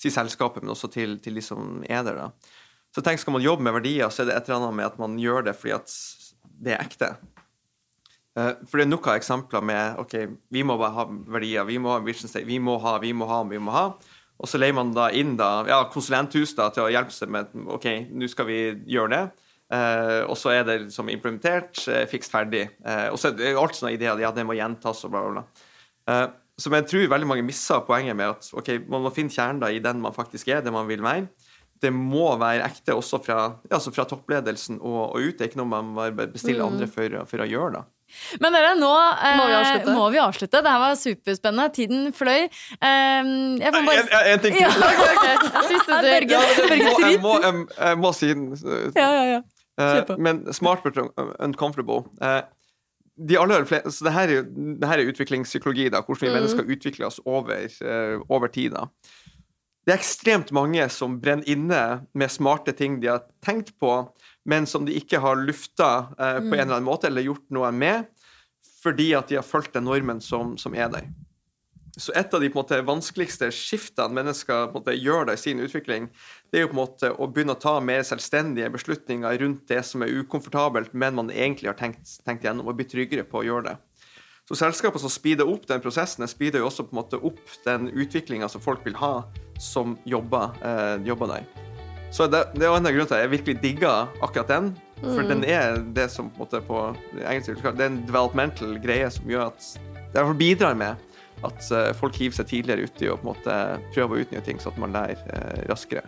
si 0.00 0.08
selskapet, 0.12 0.64
men 0.64 0.72
også 0.72 0.88
til, 0.94 1.18
til 1.20 1.36
de 1.36 1.42
som 1.44 1.82
er 1.84 2.06
der. 2.06 2.22
da. 2.22 2.54
Så 2.94 3.02
tenk, 3.04 3.20
Skal 3.20 3.34
man 3.36 3.44
jobbe 3.44 3.66
med 3.66 3.74
verdier, 3.76 4.08
så 4.08 4.22
er 4.22 4.30
det 4.30 4.36
et 4.38 4.48
eller 4.48 4.62
annet 4.62 4.78
med 4.78 4.86
at 4.86 4.96
man 5.02 5.18
gjør 5.20 5.44
det 5.50 5.56
fordi 5.58 5.74
at 5.76 5.96
det 6.62 6.72
er 6.72 6.86
ekte. 6.86 7.10
Eh, 8.38 8.52
For 8.64 8.78
det 8.78 8.86
er 8.86 8.92
nok 8.94 9.10
av 9.10 9.18
eksempler 9.20 9.66
med 9.66 10.00
ok, 10.00 10.16
vi 10.52 10.64
må 10.64 10.78
bare 10.80 10.94
ha 10.94 11.06
verdier, 11.36 11.66
vi 11.68 11.76
må 11.82 11.92
ha 11.92 12.00
vision 12.06 12.30
state, 12.30 12.46
vi 12.48 12.56
må 12.62 12.78
ha, 12.80 12.96
vi 13.02 13.12
må 13.12 13.28
ha, 13.28 13.42
vi 13.50 13.60
må 13.60 13.74
ha. 13.74 13.86
Og 14.36 14.50
så 14.50 14.60
leier 14.60 14.76
man 14.76 14.92
da 14.96 15.08
inn 15.16 15.34
da, 15.38 15.64
ja, 15.68 15.80
konsulenthus 15.92 16.52
da, 16.58 16.68
til 16.74 16.84
å 16.84 16.92
hjelpe 16.92 17.14
seg 17.14 17.32
med 17.32 17.52
ok, 17.72 17.86
nå 18.12 18.28
skal 18.28 18.48
vi 18.50 18.60
gjøre 18.92 19.12
det. 19.14 19.46
Eh, 19.72 20.22
og 20.28 20.36
så 20.38 20.52
er 20.54 20.66
det 20.68 20.76
liksom 20.84 21.08
implementert, 21.10 21.80
eh, 21.90 22.04
fikst 22.10 22.34
ferdig. 22.34 22.66
Eh, 22.84 23.08
og 23.10 23.18
så 23.18 23.30
er 23.30 23.38
det 23.40 23.54
alt 23.56 23.78
sånne 23.78 23.94
ideer, 23.96 24.20
ja, 24.22 24.30
det 24.34 24.44
må 24.46 24.58
gjentas 24.58 25.02
og 25.08 25.14
bla, 25.14 25.24
bla, 25.24 25.40
bla. 25.40 25.64
Eh, 26.12 26.26
så 26.56 26.72
jeg 26.72 26.86
tror 26.88 27.10
veldig 27.12 27.28
mange 27.28 27.44
misser 27.44 27.82
poenget 27.84 28.16
med 28.16 28.32
at 28.32 28.46
ok, 28.56 28.70
man 28.88 29.04
må 29.04 29.12
finne 29.12 29.32
kjernen 29.32 29.60
da 29.60 29.68
i 29.72 29.82
den 29.82 30.00
man 30.00 30.14
faktisk 30.16 30.48
er, 30.52 30.62
det 30.64 30.72
man 30.72 30.88
vil 30.88 31.04
være. 31.04 31.26
Det 31.82 31.90
må 31.92 32.30
være 32.40 32.64
ekte 32.64 32.94
også 32.96 33.20
fra, 33.24 33.40
ja, 33.66 33.74
altså 33.76 33.92
fra 33.92 34.06
toppledelsen 34.08 34.78
og, 34.80 35.16
og 35.16 35.18
ut. 35.20 35.34
Det 35.36 35.44
er 35.44 35.50
ikke 35.50 35.60
noe 35.60 35.82
man 35.82 36.16
bestiller 36.32 36.64
andre 36.64 36.88
for, 36.88 37.18
for 37.28 37.44
å 37.44 37.48
gjøre. 37.50 37.80
da. 37.80 37.95
Men 38.42 38.54
dere, 38.56 38.74
nå 38.78 38.92
eh, 38.92 39.36
Må 39.38 39.48
vi 39.50 39.56
avslutte? 39.58 39.96
må 39.96 40.06
vi 40.14 40.22
avslutte. 40.22 40.62
Det 40.62 40.74
her 40.74 40.82
var 40.82 40.94
superspennende. 41.00 41.68
Tiden 41.76 42.06
fløy. 42.16 42.46
Eh, 42.46 43.32
jeg 43.62 43.74
får 43.74 43.90
bare 43.90 44.04
En, 44.04 44.14
en, 44.32 44.44
ting 44.46 44.56
til. 44.56 44.62
Ja. 44.62 44.70
okay, 44.70 45.12
okay. 45.16 45.36
ting. 45.42 45.82
Ja, 45.86 46.00
Børge, 46.06 46.40
Børge 46.68 46.78
jeg, 46.78 46.94
må, 46.94 47.10
jeg, 47.10 47.20
må, 47.20 47.36
jeg, 47.42 47.66
jeg 47.80 48.00
må 48.04 48.12
si 48.16 48.32
den. 48.32 48.48
Ja, 48.96 49.10
ja, 49.10 49.26
ja. 49.36 49.42
Eh, 49.80 50.16
men 50.18 50.52
smart 50.52 50.82
but 50.82 50.96
uncomfortable. 51.38 52.04
Eh, 52.22 52.42
de 53.28 53.38
aller, 53.40 53.64
fleste, 53.64 53.92
så 53.92 54.04
det 54.04 54.12
her, 54.12 54.28
er, 54.28 54.42
det 54.80 54.88
her 54.88 55.00
er 55.00 55.08
utviklingspsykologi, 55.08 55.88
da, 55.88 56.02
hvordan 56.04 56.28
vi 56.28 56.34
mennesker 56.34 56.58
skal 56.60 56.72
utvikle 56.72 57.06
oss 57.06 57.20
over, 57.24 57.64
eh, 57.64 58.20
over 58.28 58.46
tid. 58.46 58.70
Da. 58.76 58.88
Det 59.86 59.94
er 59.94 60.00
ekstremt 60.00 60.48
mange 60.50 60.82
som 60.90 61.20
brenner 61.22 61.46
inne 61.46 61.80
med 62.10 62.32
smarte 62.34 62.72
ting 62.74 62.98
de 62.98 63.12
har 63.12 63.22
tenkt 63.44 63.70
på, 63.78 63.92
men 64.42 64.66
som 64.66 64.82
de 64.86 64.96
ikke 64.98 65.20
har 65.22 65.38
lufta 65.38 65.90
eh, 66.18 66.40
på 66.42 66.56
en 66.56 66.64
eller 66.64 66.80
annen 66.80 66.88
måte, 66.88 67.06
eller 67.06 67.22
gjort 67.22 67.44
noe 67.54 67.70
med, 67.70 68.08
fordi 68.82 69.12
at 69.14 69.30
de 69.30 69.38
har 69.38 69.46
fulgt 69.46 69.76
den 69.78 69.86
normen 69.86 70.18
som, 70.22 70.56
som 70.58 70.74
er 70.74 70.90
der. 70.90 71.06
Så 71.96 72.12
et 72.18 72.34
av 72.34 72.42
de 72.42 72.50
måte, 72.52 72.76
vanskeligste 72.84 73.46
skiftene 73.54 74.18
mennesker 74.18 74.74
måte, 74.74 74.92
gjør 74.98 75.30
da 75.30 75.36
i 75.38 75.40
sin 75.40 75.62
utvikling, 75.62 76.10
det 76.50 76.58
er 76.58 76.66
jo 76.66 76.72
på 76.72 76.76
en 76.76 76.82
måte 76.82 77.12
å 77.14 77.30
begynne 77.30 77.54
å 77.54 77.62
ta 77.62 77.78
mer 77.80 78.02
selvstendige 78.04 78.68
beslutninger 78.74 79.38
rundt 79.40 79.64
det 79.70 79.80
som 79.86 80.02
er 80.02 80.12
ukomfortabelt, 80.18 80.92
men 80.98 81.14
man 81.16 81.30
egentlig 81.30 81.70
har 81.70 81.78
tenkt, 81.78 82.18
tenkt 82.26 82.44
gjennom, 82.44 82.68
og 82.68 82.76
bli 82.76 82.90
tryggere 82.90 83.24
på 83.30 83.40
å 83.40 83.46
gjøre 83.46 83.70
det. 83.70 83.76
Så 84.46 84.54
selskaper 84.54 85.02
som 85.02 85.10
speeder 85.10 85.48
opp 85.50 85.64
den 85.66 85.82
prosessen, 85.82 86.26
speeder 86.30 86.62
jo 86.62 86.68
også 86.68 86.84
på 86.86 86.94
en 86.94 87.00
måte 87.00 87.18
opp 87.18 87.54
den 87.64 87.88
utviklinga 87.90 88.46
som 88.48 88.62
folk 88.62 88.84
vil 88.86 88.94
ha, 89.00 89.24
som 89.58 89.96
jobber, 90.06 90.54
eh, 90.62 91.06
jobber 91.06 91.32
der. 91.32 91.48
Så 92.14 92.28
det, 92.30 92.44
det 92.54 92.68
er 92.68 92.76
en 92.76 92.86
av 92.86 92.94
grunnene 92.94 93.10
til 93.10 93.16
at 93.16 93.24
jeg 93.24 93.32
virkelig 93.32 93.56
digger 93.64 94.12
akkurat 94.22 94.52
den. 94.52 94.68
For 95.02 95.26
den 95.26 95.42
er 95.44 95.80
det 95.96 96.06
som 96.14 96.30
på 96.30 96.38
en 96.38 96.44
måte 96.46 96.62
på 96.64 96.78
engelsk 97.18 97.58
Det 97.66 97.84
er 97.84 97.90
en 97.90 97.98
developmental 98.06 98.78
greie 98.80 99.10
som 99.12 99.28
gjør 99.28 99.50
at 99.50 99.66
Det 99.84 100.22
iallfall 100.22 100.38
bidrar 100.38 100.78
med 100.78 101.02
at 101.44 101.66
eh, 101.74 101.90
folk 101.98 102.16
hiver 102.16 102.38
seg 102.38 102.48
tidligere 102.48 102.86
uti 102.86 103.10
og 103.10 103.20
på 103.20 103.26
en 103.26 103.32
måte 103.34 103.56
prøver 103.92 104.14
å 104.14 104.22
utnytte 104.22 104.46
ting, 104.46 104.62
så 104.62 104.70
at 104.70 104.78
man 104.80 104.94
lærer 104.94 105.20
eh, 105.34 105.66
raskere. 105.68 106.06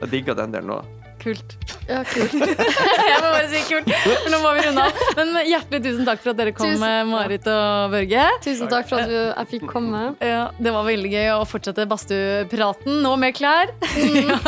Jeg 0.00 0.10
digger 0.16 0.34
den 0.40 0.56
delen 0.56 0.72
òg. 0.80 1.01
Kult. 1.22 1.52
Ja, 1.86 2.00
kult. 2.08 2.32
Jeg 3.12 3.18
må 3.22 3.28
bare 3.30 3.46
si 3.52 3.60
kult. 3.68 3.88
Nå 4.32 4.38
må 4.42 4.50
vi 4.56 4.62
runde 4.66 4.86
av. 4.88 5.02
Men 5.18 5.28
hjertelig 5.46 5.80
tusen 5.84 6.06
takk 6.08 6.18
for 6.24 6.32
at 6.32 6.40
dere 6.40 6.52
kom, 6.56 6.66
Tusen- 6.72 6.86
eh, 6.88 7.02
Marit 7.06 7.46
og 7.52 7.92
Børge. 7.94 8.24
Tusen 8.42 8.70
takk 8.72 8.88
for 8.90 9.02
at 9.04 9.10
du, 9.12 9.14
jeg 9.20 9.48
fikk 9.52 9.66
komme. 9.70 10.00
Ja, 10.22 10.48
det 10.58 10.72
var 10.74 10.86
veldig 10.88 11.12
gøy 11.12 11.28
å 11.36 11.44
fortsette 11.46 11.86
badstuepraten. 11.90 12.98
Nå 13.06 13.14
med 13.22 13.36
klær. 13.38 13.70
Ja. 14.22 14.38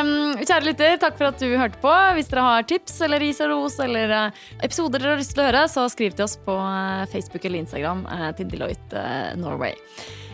Um, 0.00 0.10
kjære 0.40 0.64
lytter, 0.66 0.96
takk 1.02 1.14
for 1.18 1.28
at 1.30 1.38
du 1.42 1.46
hørte 1.58 1.78
på. 1.82 1.90
Hvis 2.16 2.30
dere 2.32 2.42
har 2.46 2.66
tips 2.68 2.96
eller 3.06 3.22
ris 3.22 3.38
og 3.44 3.50
ros 3.52 3.76
eller 3.84 4.14
eh, 4.16 4.40
episoder 4.66 5.02
dere 5.02 5.14
har 5.14 5.20
lyst 5.22 5.34
til 5.36 5.44
å 5.44 5.48
høre, 5.48 5.62
så 5.70 5.86
skriv 5.92 6.16
til 6.18 6.26
oss 6.26 6.34
på 6.46 6.56
eh, 6.58 7.04
Facebook 7.12 7.46
eller 7.46 7.62
Instagram 7.62 8.02
til 8.38 8.50
Deloitte 8.50 9.04
Norway. 9.38 9.76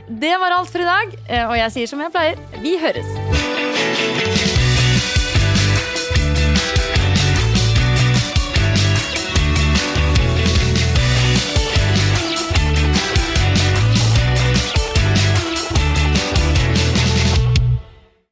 Det 0.08 0.32
var 0.40 0.54
alt 0.54 0.70
for 0.70 0.84
i 0.84 0.86
dag, 0.86 1.16
og 1.50 1.56
jeg 1.58 1.72
sier 1.74 1.90
som 1.90 2.02
jeg 2.04 2.14
pleier, 2.14 2.38
vi 2.62 2.76
høres. 2.78 4.35